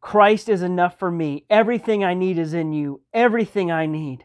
Christ 0.01 0.49
is 0.49 0.63
enough 0.63 0.99
for 0.99 1.11
me. 1.11 1.45
Everything 1.51 2.05
I 2.05 2.15
need 2.15 2.39
is 2.39 2.55
in 2.55 2.73
you. 2.73 3.03
Everything 3.13 3.71
I 3.71 3.87
need. 3.87 4.25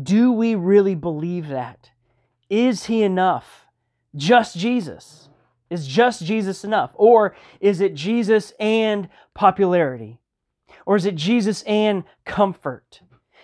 Do 0.00 0.32
we 0.32 0.54
really 0.54 0.94
believe 0.94 1.48
that? 1.48 1.90
Is 2.50 2.84
He 2.84 3.02
enough? 3.02 3.66
Just 4.14 4.56
Jesus? 4.56 5.28
Is 5.70 5.86
just 5.86 6.24
Jesus 6.24 6.64
enough? 6.64 6.90
Or 6.94 7.36
is 7.60 7.80
it 7.80 7.94
Jesus 7.94 8.52
and 8.58 9.08
popularity? 9.34 10.18
Or 10.86 10.96
is 10.96 11.04
it 11.04 11.14
Jesus 11.14 11.62
and 11.62 12.04
comfort? 12.24 13.02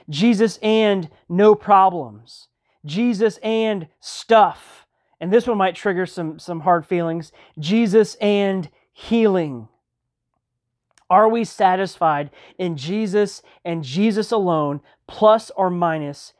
Jesus 0.09 0.59
and 0.63 1.11
no 1.29 1.55
problems? 1.55 2.49
Jesus 2.85 3.37
and 3.39 3.89
stuff? 4.01 4.87
And 5.21 5.33
this 5.33 5.47
one 5.47 5.59
might 5.59 5.75
trigger 5.75 6.07
some, 6.07 6.39
some 6.39 6.61
hard 6.61 6.87
feelings. 6.87 7.33
Jesus 7.59 8.15
and 8.17 8.69
healing. 8.93 9.69
Are 11.11 11.29
we 11.29 11.45
satisfied 11.45 12.31
in 12.59 12.77
Jesus 12.77 13.43
and 13.65 13.85
Jesus 13.85 14.33
alone, 14.33 14.81
plus 15.07 15.51
or 15.57 15.71
minus 15.71 16.33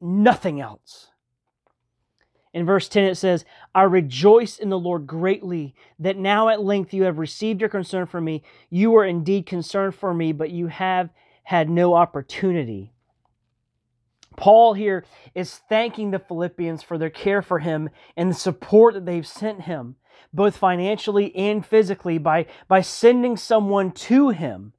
nothing 0.00 0.60
else? 0.60 1.08
In 2.54 2.66
verse 2.66 2.88
10, 2.88 3.04
it 3.04 3.14
says, 3.14 3.46
I 3.74 3.84
rejoice 3.84 4.58
in 4.58 4.68
the 4.68 4.78
Lord 4.78 5.06
greatly 5.06 5.74
that 5.98 6.18
now 6.18 6.50
at 6.50 6.62
length 6.62 6.92
you 6.92 7.04
have 7.04 7.18
received 7.18 7.60
your 7.60 7.70
concern 7.70 8.06
for 8.06 8.20
me. 8.20 8.42
You 8.68 8.90
were 8.90 9.06
indeed 9.06 9.46
concerned 9.46 9.94
for 9.94 10.12
me, 10.12 10.32
but 10.32 10.50
you 10.50 10.66
have 10.66 11.08
had 11.44 11.70
no 11.70 11.94
opportunity. 11.94 12.92
Paul 14.36 14.74
here 14.74 15.04
is 15.34 15.60
thanking 15.68 16.10
the 16.10 16.18
Philippians 16.18 16.82
for 16.82 16.98
their 16.98 17.10
care 17.10 17.42
for 17.42 17.58
him 17.58 17.88
and 18.16 18.30
the 18.30 18.34
support 18.34 18.94
that 18.94 19.06
they've 19.06 19.26
sent 19.26 19.62
him. 19.62 19.96
Both 20.32 20.56
financially 20.56 21.34
and 21.36 21.64
physically, 21.64 22.18
by, 22.18 22.46
by 22.68 22.80
sending 22.80 23.36
someone 23.36 23.90
to 23.92 24.30
him. 24.30 24.72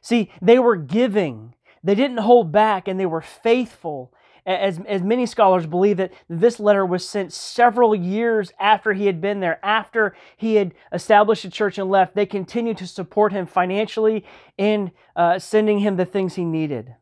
See, 0.00 0.30
they 0.42 0.58
were 0.58 0.76
giving, 0.76 1.54
they 1.82 1.94
didn't 1.94 2.18
hold 2.18 2.52
back, 2.52 2.88
and 2.88 3.00
they 3.00 3.06
were 3.06 3.22
faithful. 3.22 4.12
As, 4.46 4.78
as 4.86 5.02
many 5.02 5.24
scholars 5.24 5.66
believe 5.66 5.96
that 5.96 6.12
this 6.28 6.60
letter 6.60 6.84
was 6.84 7.08
sent 7.08 7.32
several 7.32 7.94
years 7.94 8.52
after 8.60 8.92
he 8.92 9.06
had 9.06 9.22
been 9.22 9.40
there, 9.40 9.58
after 9.64 10.14
he 10.36 10.56
had 10.56 10.74
established 10.92 11.46
a 11.46 11.50
church 11.50 11.78
and 11.78 11.90
left, 11.90 12.14
they 12.14 12.26
continued 12.26 12.76
to 12.78 12.86
support 12.86 13.32
him 13.32 13.46
financially 13.46 14.24
and 14.58 14.90
uh, 15.16 15.38
sending 15.38 15.78
him 15.78 15.96
the 15.96 16.04
things 16.04 16.34
he 16.34 16.44
needed. 16.44 16.94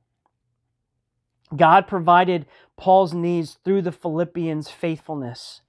God 1.55 1.87
provided 1.87 2.47
Paul's 2.77 3.13
needs 3.13 3.59
through 3.65 3.83
the 3.83 3.93
Philippians' 3.93 4.71
faithfulness. 4.71 5.63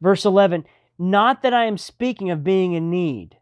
Verse 0.00 0.24
11, 0.24 0.64
not 0.98 1.42
that 1.42 1.54
I 1.54 1.64
am 1.64 1.78
speaking 1.78 2.30
of 2.30 2.44
being 2.44 2.72
in 2.72 2.90
need. 2.90 3.36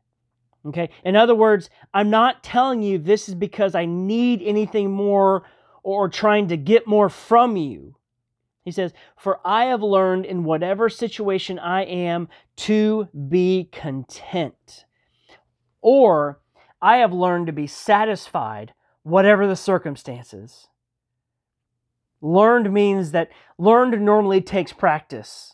Okay? 0.67 0.91
In 1.05 1.17
other 1.17 1.35
words, 1.35 1.71
I'm 1.93 2.11
not 2.11 2.43
telling 2.43 2.83
you 2.83 2.99
this 2.99 3.29
is 3.29 3.35
because 3.35 3.75
I 3.75 3.85
need 3.85 4.43
anything 4.43 4.91
more 4.91 5.45
or 5.83 6.09
trying 6.09 6.49
to 6.49 6.57
get 6.57 6.87
more 6.87 7.09
from 7.09 7.57
you. 7.57 7.97
He 8.65 8.71
says, 8.71 8.95
For 9.17 9.41
I 9.45 9.67
have 9.67 9.83
learned 9.83 10.25
in 10.25 10.45
whatever 10.45 10.89
situation 10.89 11.59
I 11.59 11.85
am 11.85 12.29
to 12.57 13.09
be 13.29 13.69
content. 13.71 14.87
Or 15.83 16.41
I 16.81 16.97
have 16.99 17.13
learned 17.13 17.47
to 17.49 17.53
be 17.53 17.67
satisfied, 17.67 18.73
whatever 19.03 19.47
the 19.47 19.57
circumstances. 19.57 20.69
Learned 22.23 22.73
means 22.73 23.11
that 23.11 23.29
learned 23.59 24.01
normally 24.01 24.41
takes 24.41 24.73
practice. 24.73 25.54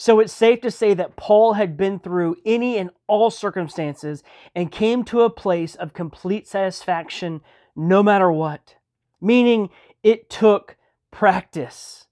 So 0.00 0.18
it's 0.18 0.32
safe 0.32 0.62
to 0.62 0.70
say 0.70 0.94
that 0.94 1.16
Paul 1.16 1.52
had 1.52 1.76
been 1.76 1.98
through 1.98 2.36
any 2.46 2.78
and 2.78 2.88
all 3.06 3.30
circumstances 3.30 4.22
and 4.54 4.72
came 4.72 5.04
to 5.04 5.20
a 5.20 5.28
place 5.28 5.74
of 5.74 5.92
complete 5.92 6.48
satisfaction 6.48 7.42
no 7.76 8.02
matter 8.02 8.32
what, 8.32 8.76
meaning 9.20 9.68
it 10.02 10.30
took 10.30 10.78
practice. 11.10 12.06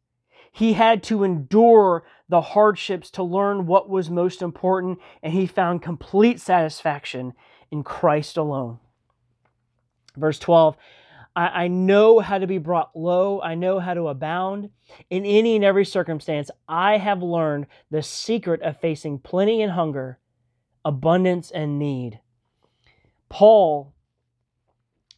He 0.53 0.75
had 0.75 1.03
to 1.05 1.25
endure 1.25 2.05
the 2.29 2.43
hardships 2.43 3.11
to 3.13 3.23
learn 3.23 3.65
what 3.65 3.89
was 3.89 4.11
most 4.11 4.43
important, 4.43 4.99
and 5.23 5.33
he 5.33 5.47
found 5.47 5.81
complete 5.81 6.41
satisfaction 6.41 7.33
in 7.71 7.83
Christ 7.83 8.37
alone. 8.37 8.81
Verse 10.15 10.39
12 10.39 10.77
I, 11.39 11.65
I 11.65 11.69
know 11.69 12.19
how 12.19 12.39
to 12.39 12.49
be 12.49 12.59
brought 12.59 12.97
low. 12.97 13.41
I 13.41 13.55
know 13.55 13.79
how 13.79 13.95
to 13.95 14.09
abound. 14.09 14.71
In 15.09 15.25
any 15.25 15.55
and 15.55 15.65
every 15.65 15.85
circumstance, 15.85 16.51
I 16.69 16.99
have 16.99 17.23
learned 17.23 17.69
the 17.93 18.03
secret 18.03 18.61
of 18.63 18.81
facing 18.81 19.21
plenty 19.21 19.63
and 19.63 19.71
hunger, 19.71 20.19
abundance 20.85 21.53
and 21.53 21.79
need. 21.79 22.19
Paul 23.29 23.95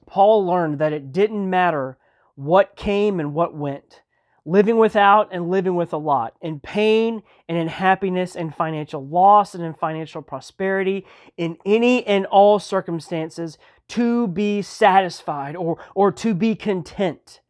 Paul 0.07 0.45
learned 0.45 0.81
that 0.81 0.93
it 0.93 1.13
didn't 1.13 1.49
matter 1.49 1.97
what 2.35 2.77
came 2.77 3.19
and 3.21 3.33
what 3.33 3.55
went. 3.55 4.03
Living 4.47 4.79
without 4.79 5.29
and 5.33 5.51
living 5.51 5.75
with 5.75 5.93
a 5.93 5.99
lot, 5.99 6.35
in 6.41 6.61
pain 6.61 7.23
and 7.49 7.59
in 7.59 7.69
happiness 7.69 8.35
and 8.35 8.55
financial 8.55 9.07
loss 9.07 9.55
and 9.55 9.63
in 9.63 9.75
financial 9.75 10.23
prosperity, 10.23 11.05
in 11.37 11.59
any 11.67 12.07
and 12.07 12.27
all 12.27 12.59
circumstances, 12.59 13.59
to 13.89 14.29
be 14.29 14.63
satisfied 14.63 15.57
or, 15.57 15.79
or 15.95 16.11
to 16.13 16.33
be 16.33 16.55
content. 16.55 17.41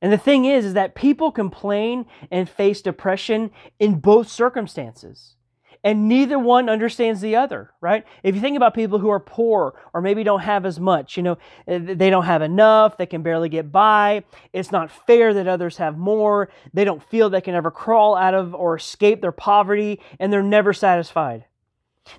And 0.00 0.12
the 0.12 0.18
thing 0.18 0.44
is, 0.46 0.64
is 0.64 0.74
that 0.74 0.96
people 0.96 1.30
complain 1.30 2.06
and 2.30 2.48
face 2.48 2.82
depression 2.82 3.52
in 3.78 4.00
both 4.00 4.28
circumstances. 4.28 5.36
And 5.84 6.08
neither 6.08 6.38
one 6.38 6.68
understands 6.68 7.20
the 7.20 7.36
other, 7.36 7.70
right? 7.80 8.04
If 8.22 8.34
you 8.34 8.40
think 8.40 8.56
about 8.56 8.72
people 8.74 9.00
who 9.00 9.10
are 9.10 9.18
poor 9.18 9.74
or 9.92 10.00
maybe 10.00 10.22
don't 10.22 10.40
have 10.40 10.64
as 10.64 10.78
much, 10.78 11.16
you 11.16 11.24
know, 11.24 11.38
eh, 11.66 11.78
they 11.78 12.08
don't 12.08 12.24
have 12.24 12.42
enough, 12.42 12.96
they 12.96 13.06
can 13.06 13.22
barely 13.22 13.48
get 13.48 13.72
by. 13.72 14.22
It's 14.52 14.70
not 14.70 14.92
fair 14.92 15.34
that 15.34 15.48
others 15.48 15.78
have 15.78 15.98
more. 15.98 16.50
They 16.72 16.84
don't 16.84 17.02
feel 17.02 17.30
they 17.30 17.40
can 17.40 17.54
ever 17.54 17.70
crawl 17.72 18.14
out 18.14 18.34
of 18.34 18.54
or 18.54 18.76
escape 18.76 19.20
their 19.20 19.32
poverty, 19.32 20.00
and 20.20 20.32
they're 20.32 20.42
never 20.42 20.72
satisfied. 20.72 21.46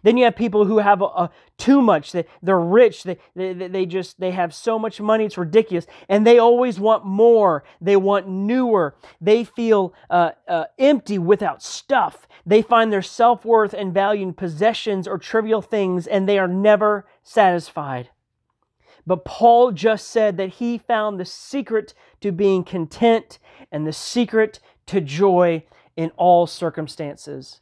Then 0.01 0.17
you 0.17 0.25
have 0.25 0.35
people 0.35 0.65
who 0.65 0.79
have 0.79 1.01
a, 1.01 1.05
a 1.05 1.29
too 1.57 1.81
much. 1.81 2.11
They, 2.11 2.25
they're 2.41 2.59
rich. 2.59 3.03
They, 3.03 3.17
they, 3.35 3.53
they 3.53 3.85
just 3.85 4.19
they 4.19 4.31
have 4.31 4.53
so 4.53 4.79
much 4.79 5.01
money 5.01 5.25
it's 5.25 5.37
ridiculous, 5.37 5.85
and 6.07 6.25
they 6.25 6.39
always 6.39 6.79
want 6.79 7.05
more. 7.05 7.63
They 7.81 7.95
want 7.95 8.27
newer. 8.27 8.95
They 9.19 9.43
feel 9.43 9.93
uh, 10.09 10.31
uh, 10.47 10.65
empty 10.79 11.17
without 11.17 11.61
stuff. 11.61 12.27
They 12.45 12.61
find 12.61 12.91
their 12.91 13.01
self 13.01 13.45
worth 13.45 13.73
and 13.73 13.93
value 13.93 14.23
in 14.23 14.33
possessions 14.33 15.07
or 15.07 15.17
trivial 15.17 15.61
things, 15.61 16.07
and 16.07 16.27
they 16.27 16.39
are 16.39 16.47
never 16.47 17.05
satisfied. 17.23 18.09
But 19.05 19.25
Paul 19.25 19.71
just 19.73 20.07
said 20.09 20.37
that 20.37 20.49
he 20.49 20.77
found 20.77 21.19
the 21.19 21.25
secret 21.25 21.93
to 22.21 22.31
being 22.31 22.63
content 22.63 23.37
and 23.71 23.85
the 23.85 23.91
secret 23.93 24.59
to 24.87 25.01
joy 25.01 25.65
in 25.97 26.11
all 26.15 26.47
circumstances. 26.47 27.59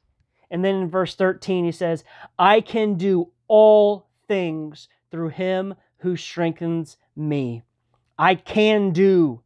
And 0.51 0.63
then 0.63 0.75
in 0.75 0.89
verse 0.89 1.15
13, 1.15 1.65
he 1.65 1.71
says, 1.71 2.03
I 2.37 2.61
can 2.61 2.95
do 2.95 3.31
all 3.47 4.05
things 4.27 4.89
through 5.09 5.29
him 5.29 5.75
who 5.99 6.15
strengthens 6.15 6.97
me. 7.15 7.63
I 8.19 8.35
can 8.35 8.91
do. 8.91 9.41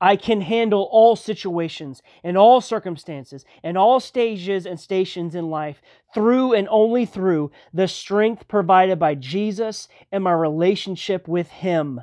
I 0.00 0.16
can 0.16 0.42
handle 0.42 0.88
all 0.92 1.16
situations 1.16 2.02
and 2.22 2.36
all 2.36 2.60
circumstances 2.60 3.46
and 3.62 3.78
all 3.78 3.98
stages 3.98 4.66
and 4.66 4.78
stations 4.78 5.34
in 5.34 5.48
life 5.48 5.80
through 6.12 6.52
and 6.52 6.68
only 6.70 7.06
through 7.06 7.50
the 7.72 7.88
strength 7.88 8.46
provided 8.46 8.98
by 8.98 9.14
Jesus 9.14 9.88
and 10.12 10.22
my 10.22 10.32
relationship 10.32 11.26
with 11.26 11.48
Him. 11.48 12.02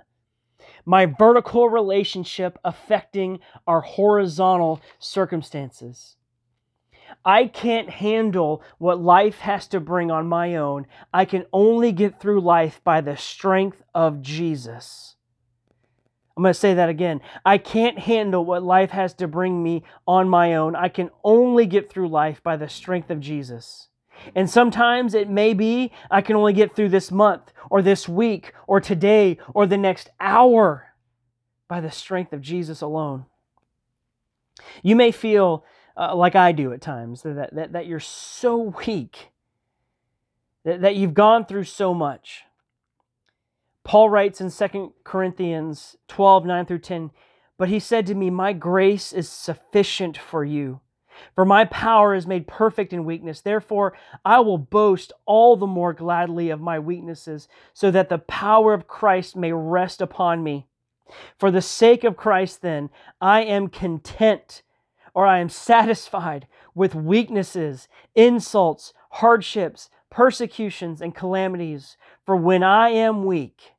My 0.85 1.05
vertical 1.05 1.69
relationship 1.69 2.57
affecting 2.65 3.39
our 3.67 3.81
horizontal 3.81 4.81
circumstances. 4.97 6.17
I 7.25 7.45
can't 7.47 7.89
handle 7.89 8.61
what 8.77 9.01
life 9.01 9.39
has 9.39 9.67
to 9.67 9.79
bring 9.79 10.11
on 10.11 10.27
my 10.27 10.55
own. 10.55 10.87
I 11.13 11.25
can 11.25 11.45
only 11.53 11.91
get 11.91 12.19
through 12.19 12.41
life 12.41 12.81
by 12.83 13.01
the 13.01 13.17
strength 13.17 13.81
of 13.93 14.21
Jesus. 14.21 15.15
I'm 16.35 16.43
going 16.43 16.53
to 16.53 16.59
say 16.59 16.73
that 16.73 16.89
again. 16.89 17.21
I 17.45 17.59
can't 17.59 17.99
handle 17.99 18.43
what 18.43 18.63
life 18.63 18.89
has 18.89 19.13
to 19.15 19.27
bring 19.27 19.61
me 19.61 19.83
on 20.07 20.27
my 20.29 20.55
own. 20.55 20.75
I 20.75 20.89
can 20.89 21.11
only 21.23 21.67
get 21.67 21.91
through 21.91 22.09
life 22.09 22.41
by 22.41 22.57
the 22.57 22.69
strength 22.69 23.11
of 23.11 23.19
Jesus. 23.19 23.89
And 24.35 24.49
sometimes 24.49 25.13
it 25.13 25.29
may 25.29 25.53
be 25.53 25.91
I 26.09 26.21
can 26.21 26.35
only 26.35 26.53
get 26.53 26.75
through 26.75 26.89
this 26.89 27.11
month 27.11 27.51
or 27.69 27.81
this 27.81 28.07
week 28.09 28.53
or 28.67 28.79
today 28.79 29.37
or 29.53 29.67
the 29.67 29.77
next 29.77 30.09
hour 30.19 30.93
by 31.67 31.81
the 31.81 31.91
strength 31.91 32.33
of 32.33 32.41
Jesus 32.41 32.81
alone. 32.81 33.25
You 34.81 34.95
may 34.95 35.11
feel 35.11 35.65
uh, 35.95 36.15
like 36.15 36.35
I 36.35 36.51
do 36.51 36.73
at 36.73 36.81
times, 36.81 37.21
that, 37.21 37.53
that, 37.53 37.73
that 37.73 37.87
you're 37.87 37.99
so 37.99 38.73
weak, 38.85 39.29
that, 40.63 40.81
that 40.81 40.95
you've 40.95 41.13
gone 41.13 41.45
through 41.45 41.65
so 41.65 41.93
much. 41.93 42.43
Paul 43.83 44.09
writes 44.09 44.39
in 44.39 44.49
2 44.49 44.93
Corinthians 45.03 45.97
12 46.07 46.45
9 46.45 46.65
through 46.65 46.79
10, 46.79 47.11
but 47.57 47.69
he 47.69 47.79
said 47.79 48.05
to 48.07 48.15
me, 48.15 48.29
My 48.29 48.53
grace 48.53 49.13
is 49.13 49.29
sufficient 49.29 50.17
for 50.17 50.43
you. 50.43 50.79
For 51.35 51.45
my 51.45 51.65
power 51.65 52.15
is 52.15 52.25
made 52.25 52.47
perfect 52.47 52.91
in 52.91 53.05
weakness. 53.05 53.41
Therefore, 53.41 53.93
I 54.25 54.39
will 54.39 54.57
boast 54.57 55.13
all 55.25 55.55
the 55.55 55.67
more 55.67 55.93
gladly 55.93 56.49
of 56.49 56.59
my 56.59 56.79
weaknesses, 56.79 57.47
so 57.73 57.91
that 57.91 58.09
the 58.09 58.17
power 58.17 58.73
of 58.73 58.87
Christ 58.87 59.35
may 59.35 59.53
rest 59.53 60.01
upon 60.01 60.43
me. 60.43 60.67
For 61.37 61.51
the 61.51 61.61
sake 61.61 62.03
of 62.03 62.17
Christ, 62.17 62.61
then, 62.61 62.89
I 63.21 63.43
am 63.43 63.67
content 63.67 64.63
or 65.13 65.27
I 65.27 65.39
am 65.39 65.49
satisfied 65.49 66.47
with 66.73 66.95
weaknesses, 66.95 67.87
insults, 68.15 68.93
hardships, 69.11 69.89
persecutions, 70.09 71.01
and 71.01 71.15
calamities. 71.15 71.97
For 72.25 72.35
when 72.35 72.63
I 72.63 72.89
am 72.89 73.25
weak, 73.25 73.73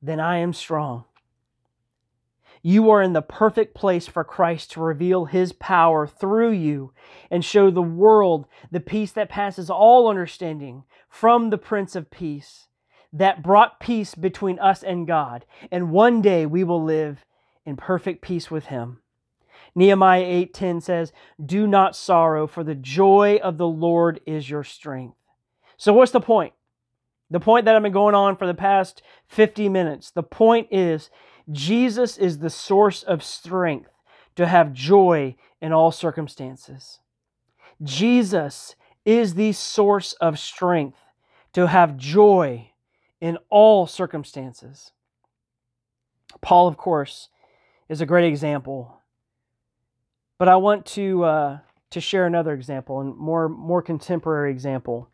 then 0.00 0.20
I 0.20 0.38
am 0.38 0.52
strong. 0.52 1.04
You 2.64 2.90
are 2.90 3.02
in 3.02 3.12
the 3.12 3.22
perfect 3.22 3.74
place 3.74 4.06
for 4.06 4.22
Christ 4.22 4.70
to 4.72 4.80
reveal 4.80 5.24
his 5.24 5.52
power 5.52 6.06
through 6.06 6.52
you 6.52 6.92
and 7.28 7.44
show 7.44 7.70
the 7.70 7.82
world 7.82 8.46
the 8.70 8.80
peace 8.80 9.10
that 9.12 9.28
passes 9.28 9.68
all 9.68 10.08
understanding 10.08 10.84
from 11.08 11.50
the 11.50 11.58
Prince 11.58 11.96
of 11.96 12.10
Peace 12.10 12.68
that 13.12 13.42
brought 13.42 13.80
peace 13.80 14.14
between 14.14 14.58
us 14.60 14.82
and 14.82 15.06
God. 15.06 15.44
And 15.70 15.90
one 15.90 16.22
day 16.22 16.46
we 16.46 16.64
will 16.64 16.82
live 16.82 17.24
in 17.66 17.76
perfect 17.76 18.22
peace 18.22 18.50
with 18.50 18.66
him. 18.66 19.00
Nehemiah 19.74 20.24
8:10 20.24 20.80
says, 20.80 21.12
"Do 21.44 21.66
not 21.66 21.96
sorrow, 21.96 22.46
for 22.46 22.62
the 22.62 22.74
joy 22.74 23.38
of 23.42 23.56
the 23.56 23.68
Lord 23.68 24.20
is 24.26 24.50
your 24.50 24.64
strength." 24.64 25.16
So 25.76 25.92
what's 25.92 26.12
the 26.12 26.20
point? 26.20 26.54
The 27.30 27.40
point 27.40 27.64
that 27.64 27.74
I've 27.74 27.82
been 27.82 27.92
going 27.92 28.14
on 28.14 28.36
for 28.36 28.46
the 28.46 28.54
past 28.54 29.02
50 29.26 29.68
minutes. 29.68 30.10
The 30.10 30.22
point 30.22 30.68
is 30.70 31.10
Jesus 31.50 32.18
is 32.18 32.38
the 32.38 32.50
source 32.50 33.02
of 33.02 33.22
strength 33.22 33.90
to 34.36 34.46
have 34.46 34.72
joy 34.72 35.36
in 35.60 35.72
all 35.72 35.90
circumstances. 35.90 37.00
Jesus 37.82 38.76
is 39.04 39.34
the 39.34 39.52
source 39.52 40.12
of 40.14 40.38
strength 40.38 40.98
to 41.52 41.66
have 41.66 41.96
joy 41.96 42.70
in 43.20 43.38
all 43.48 43.86
circumstances. 43.86 44.92
Paul, 46.40 46.68
of 46.68 46.76
course, 46.76 47.28
is 47.88 48.00
a 48.00 48.06
great 48.06 48.26
example. 48.26 49.01
But 50.42 50.48
I 50.48 50.56
want 50.56 50.86
to 50.86 51.22
uh, 51.22 51.58
to 51.90 52.00
share 52.00 52.26
another 52.26 52.52
example 52.52 53.00
and 53.00 53.16
more 53.16 53.48
more 53.48 53.80
contemporary 53.80 54.50
example 54.50 55.08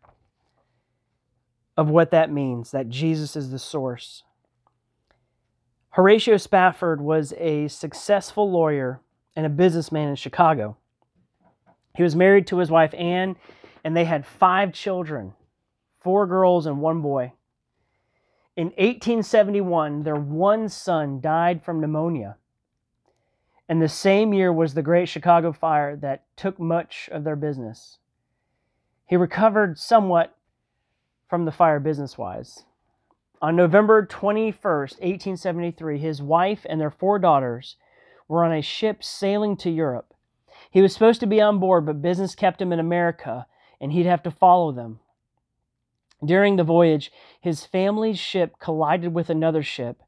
of 1.77 1.87
what 1.87 2.09
that 2.09 2.31
means 2.31 2.71
that 2.71 2.89
Jesus 2.89 3.35
is 3.35 3.51
the 3.51 3.59
source. 3.59 4.23
Horatio 5.91 6.37
Spafford 6.37 6.99
was 6.99 7.35
a 7.37 7.67
successful 7.67 8.51
lawyer 8.51 9.01
and 9.35 9.45
a 9.45 9.49
businessman 9.49 10.09
in 10.09 10.15
Chicago. 10.15 10.77
He 11.95 12.01
was 12.01 12.15
married 12.15 12.47
to 12.47 12.57
his 12.57 12.71
wife 12.71 12.95
Anne, 12.95 13.35
and 13.83 13.95
they 13.95 14.05
had 14.05 14.25
five 14.25 14.73
children 14.73 15.35
four 15.99 16.25
girls 16.25 16.65
and 16.65 16.81
one 16.81 17.03
boy. 17.03 17.33
In 18.55 18.69
1871, 18.69 20.01
their 20.01 20.15
one 20.15 20.69
son 20.69 21.21
died 21.21 21.63
from 21.63 21.79
pneumonia. 21.79 22.37
And 23.69 23.79
the 23.79 23.87
same 23.87 24.33
year 24.33 24.51
was 24.51 24.73
the 24.73 24.81
Great 24.81 25.07
Chicago 25.07 25.53
Fire 25.53 25.95
that 25.97 26.23
took 26.35 26.59
much 26.59 27.07
of 27.11 27.23
their 27.23 27.35
business. 27.35 27.99
He 29.05 29.15
recovered 29.15 29.77
somewhat 29.77 30.35
from 31.29 31.45
the 31.45 31.51
fire 31.51 31.79
business 31.79 32.17
wise. 32.17 32.65
On 33.43 33.55
November 33.55 34.05
21st, 34.05 34.99
1873, 34.99 35.99
his 35.99 36.19
wife 36.19 36.65
and 36.67 36.81
their 36.81 36.89
four 36.89 37.19
daughters 37.19 37.75
were 38.27 38.43
on 38.43 38.51
a 38.51 38.61
ship 38.61 39.03
sailing 39.03 39.55
to 39.57 39.69
Europe. 39.69 40.15
He 40.71 40.81
was 40.81 40.91
supposed 40.91 41.19
to 41.19 41.27
be 41.27 41.39
on 41.39 41.59
board, 41.59 41.85
but 41.85 42.01
business 42.01 42.33
kept 42.33 42.61
him 42.61 42.73
in 42.73 42.79
America, 42.79 43.45
and 43.79 43.91
he'd 43.91 44.07
have 44.07 44.23
to 44.23 44.31
follow 44.31 44.71
them. 44.71 44.99
During 46.25 46.55
the 46.55 46.63
voyage, 46.63 47.11
his 47.39 47.65
family's 47.65 48.19
ship 48.19 48.55
collided 48.59 49.13
with 49.13 49.29
another 49.29 49.61
ship 49.61 50.01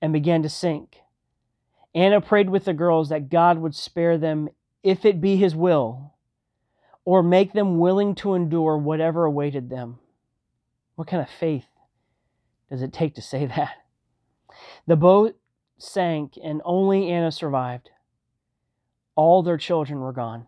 and 0.00 0.12
began 0.12 0.42
to 0.42 0.48
sink. 0.48 1.00
Anna 1.94 2.20
prayed 2.20 2.50
with 2.50 2.64
the 2.64 2.74
girls 2.74 3.08
that 3.08 3.30
God 3.30 3.58
would 3.58 3.74
spare 3.74 4.16
them 4.16 4.48
if 4.82 5.04
it 5.04 5.20
be 5.20 5.36
his 5.36 5.54
will, 5.54 6.14
or 7.04 7.22
make 7.22 7.52
them 7.52 7.78
willing 7.78 8.14
to 8.16 8.34
endure 8.34 8.76
whatever 8.76 9.24
awaited 9.24 9.68
them. 9.68 9.98
What 10.94 11.08
kind 11.08 11.22
of 11.22 11.28
faith 11.28 11.66
does 12.70 12.82
it 12.82 12.92
take 12.92 13.14
to 13.16 13.22
say 13.22 13.46
that? 13.56 13.74
The 14.86 14.96
boat 14.96 15.36
sank 15.78 16.34
and 16.42 16.60
only 16.64 17.10
Anna 17.10 17.32
survived. 17.32 17.90
All 19.16 19.42
their 19.42 19.58
children 19.58 20.00
were 20.00 20.12
gone. 20.12 20.46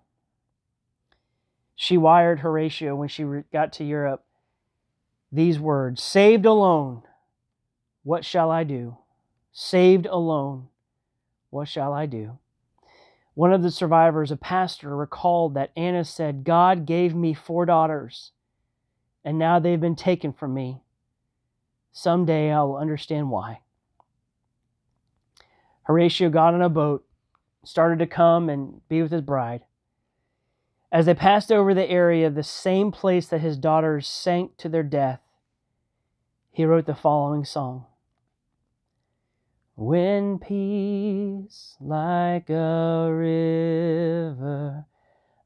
She 1.74 1.97
wired 1.97 2.40
Horatio 2.40 2.95
when 2.95 3.09
she 3.09 3.24
got 3.53 3.72
to 3.74 3.84
Europe 3.84 4.24
these 5.32 5.59
words 5.59 6.03
Saved 6.03 6.45
alone, 6.45 7.03
what 8.05 8.24
shall 8.24 8.51
I 8.51 8.64
do? 8.64 8.99
Saved 9.53 10.07
alone, 10.07 10.68
what 11.53 11.69
shall 11.69 11.93
I 11.93 12.07
do? 12.07 12.39
One 13.35 13.53
of 13.53 13.63
the 13.63 13.71
survivors, 13.71 14.31
a 14.31 14.37
pastor, 14.39 14.97
recalled 14.97 15.53
that 15.53 15.71
Anna 15.77 16.03
said, 16.03 16.45
God 16.45 16.87
gave 16.87 17.15
me 17.15 17.35
four 17.35 17.67
daughters, 17.67 18.33
and 19.23 19.39
now 19.39 19.59
they've 19.59 19.81
been 19.81 19.95
taken 19.95 20.33
from 20.33 20.55
me. 20.55 20.81
Someday 21.93 22.51
I 22.51 22.63
will 22.63 22.79
understand 22.79 23.29
why. 23.29 23.61
Horatio 25.83 26.31
got 26.31 26.55
on 26.55 26.63
a 26.63 26.71
boat, 26.71 27.05
started 27.65 27.99
to 27.99 28.07
come 28.07 28.49
and 28.49 28.81
be 28.89 29.03
with 29.03 29.13
his 29.13 29.21
bride. 29.21 29.61
As 30.91 31.05
they 31.05 31.15
passed 31.15 31.53
over 31.53 31.75
the 31.75 31.89
area, 31.89 32.31
the 32.31 32.43
same 32.43 32.91
place 32.91 33.27
that 33.27 33.43
his 33.43 33.59
daughters 33.59 34.09
sank 34.09 34.57
to 34.57 34.71
their 34.71 34.83
death, 34.83 35.21
he 36.51 36.65
wrote 36.65 36.87
the 36.87 36.95
following 36.95 37.45
song 37.45 37.85
When 39.75 40.39
peace 40.39 41.79
like 41.81 42.51
a 42.51 43.09
river 43.11 44.85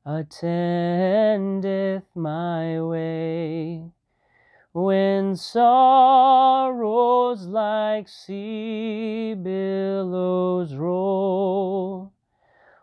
attendeth 0.05 2.03
my 2.12 2.83
way, 2.83 3.93
when 4.72 5.37
sorrows 5.37 7.47
like 7.47 8.09
sea 8.09 9.35
billows 9.35 10.74
roll, 10.74 12.12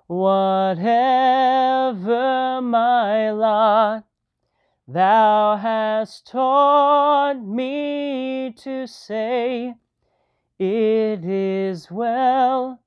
whatever 0.07 0.91
my 2.61 3.31
lot, 3.31 4.05
thou 4.87 5.57
hast 5.57 6.25
taught 6.25 7.43
me 7.43 8.53
to 8.59 8.87
say, 8.87 9.75
It 10.65 11.25
is 11.25 11.91
well, 11.91 12.79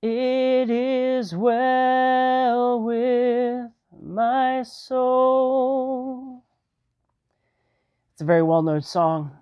it 0.00 0.70
is 0.70 1.36
well 1.36 2.80
with 2.80 3.70
my 4.02 4.62
soul. 4.62 6.42
It's 8.14 8.22
a 8.22 8.24
very 8.24 8.42
well 8.42 8.62
known 8.62 8.80
song. 8.80 9.32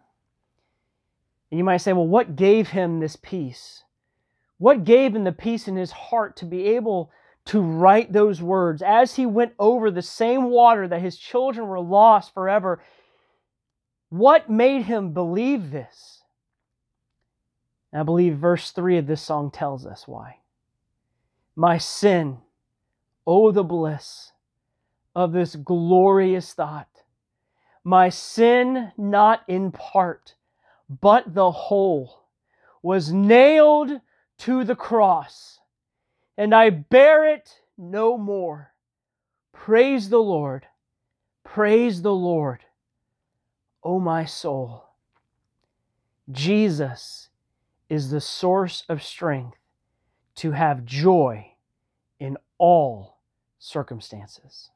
And 1.53 1.59
you 1.59 1.63
might 1.63 1.77
say, 1.77 1.93
well, 1.93 2.09
what 2.09 2.35
gave 2.35 2.67
him 2.67 2.99
this 2.99 3.15
peace? 3.15 3.85
What 4.59 4.83
gave 4.83 5.15
him 5.15 5.23
the 5.23 5.31
peace 5.31 5.69
in 5.69 5.77
his 5.77 5.93
heart 5.93 6.37
to 6.39 6.47
be 6.47 6.65
able 6.71 7.13
to 7.45 7.61
write 7.61 8.13
those 8.13 8.43
words 8.43 8.83
as 8.83 9.15
he 9.15 9.25
went 9.25 9.53
over 9.57 9.93
the 9.93 10.03
same 10.03 10.51
water 10.51 10.89
that 10.89 11.01
his 11.01 11.17
children 11.17 11.69
were 11.69 11.79
lost 11.79 12.35
forever? 12.35 12.83
What 14.09 14.51
made 14.51 14.83
him 14.83 15.13
believe 15.13 15.71
this? 15.71 16.18
And 17.93 18.01
I 18.01 18.03
believe 18.05 18.37
verse 18.37 18.71
3 18.71 18.99
of 18.99 19.07
this 19.07 19.23
song 19.23 19.51
tells 19.51 19.87
us 19.87 20.07
why. 20.07 20.39
My 21.57 21.79
sin, 21.79 22.39
oh, 23.27 23.51
the 23.51 23.65
bliss 23.65 24.33
of 25.15 25.33
this 25.33 25.57
glorious 25.57 26.53
thought 26.53 26.89
my 27.89 28.11
sin, 28.11 28.93
not 28.99 29.41
in 29.49 29.73
part, 29.73 30.35
but 30.91 31.33
the 31.33 31.51
whole, 31.51 32.25
was 32.83 33.11
nailed 33.11 34.03
to 34.37 34.63
the 34.63 34.77
cross, 34.77 35.61
and 36.37 36.55
I 36.55 36.69
bear 36.69 37.33
it 37.33 37.63
no 37.79 38.19
more. 38.19 38.75
Praise 39.53 40.11
the 40.11 40.19
Lord. 40.19 40.67
Praise 41.45 42.03
the 42.03 42.15
Lord. 42.15 42.61
O 43.83 43.95
oh, 43.95 44.01
my 44.01 44.27
soul. 44.27 44.85
Jesus 46.31 47.28
is 47.89 48.11
the 48.11 48.21
source 48.21 48.85
of 48.89 49.03
strength 49.03 49.59
to 50.37 50.53
have 50.53 50.85
joy 50.85 51.53
in 52.21 52.37
all 52.59 53.19
circumstances. 53.59 54.71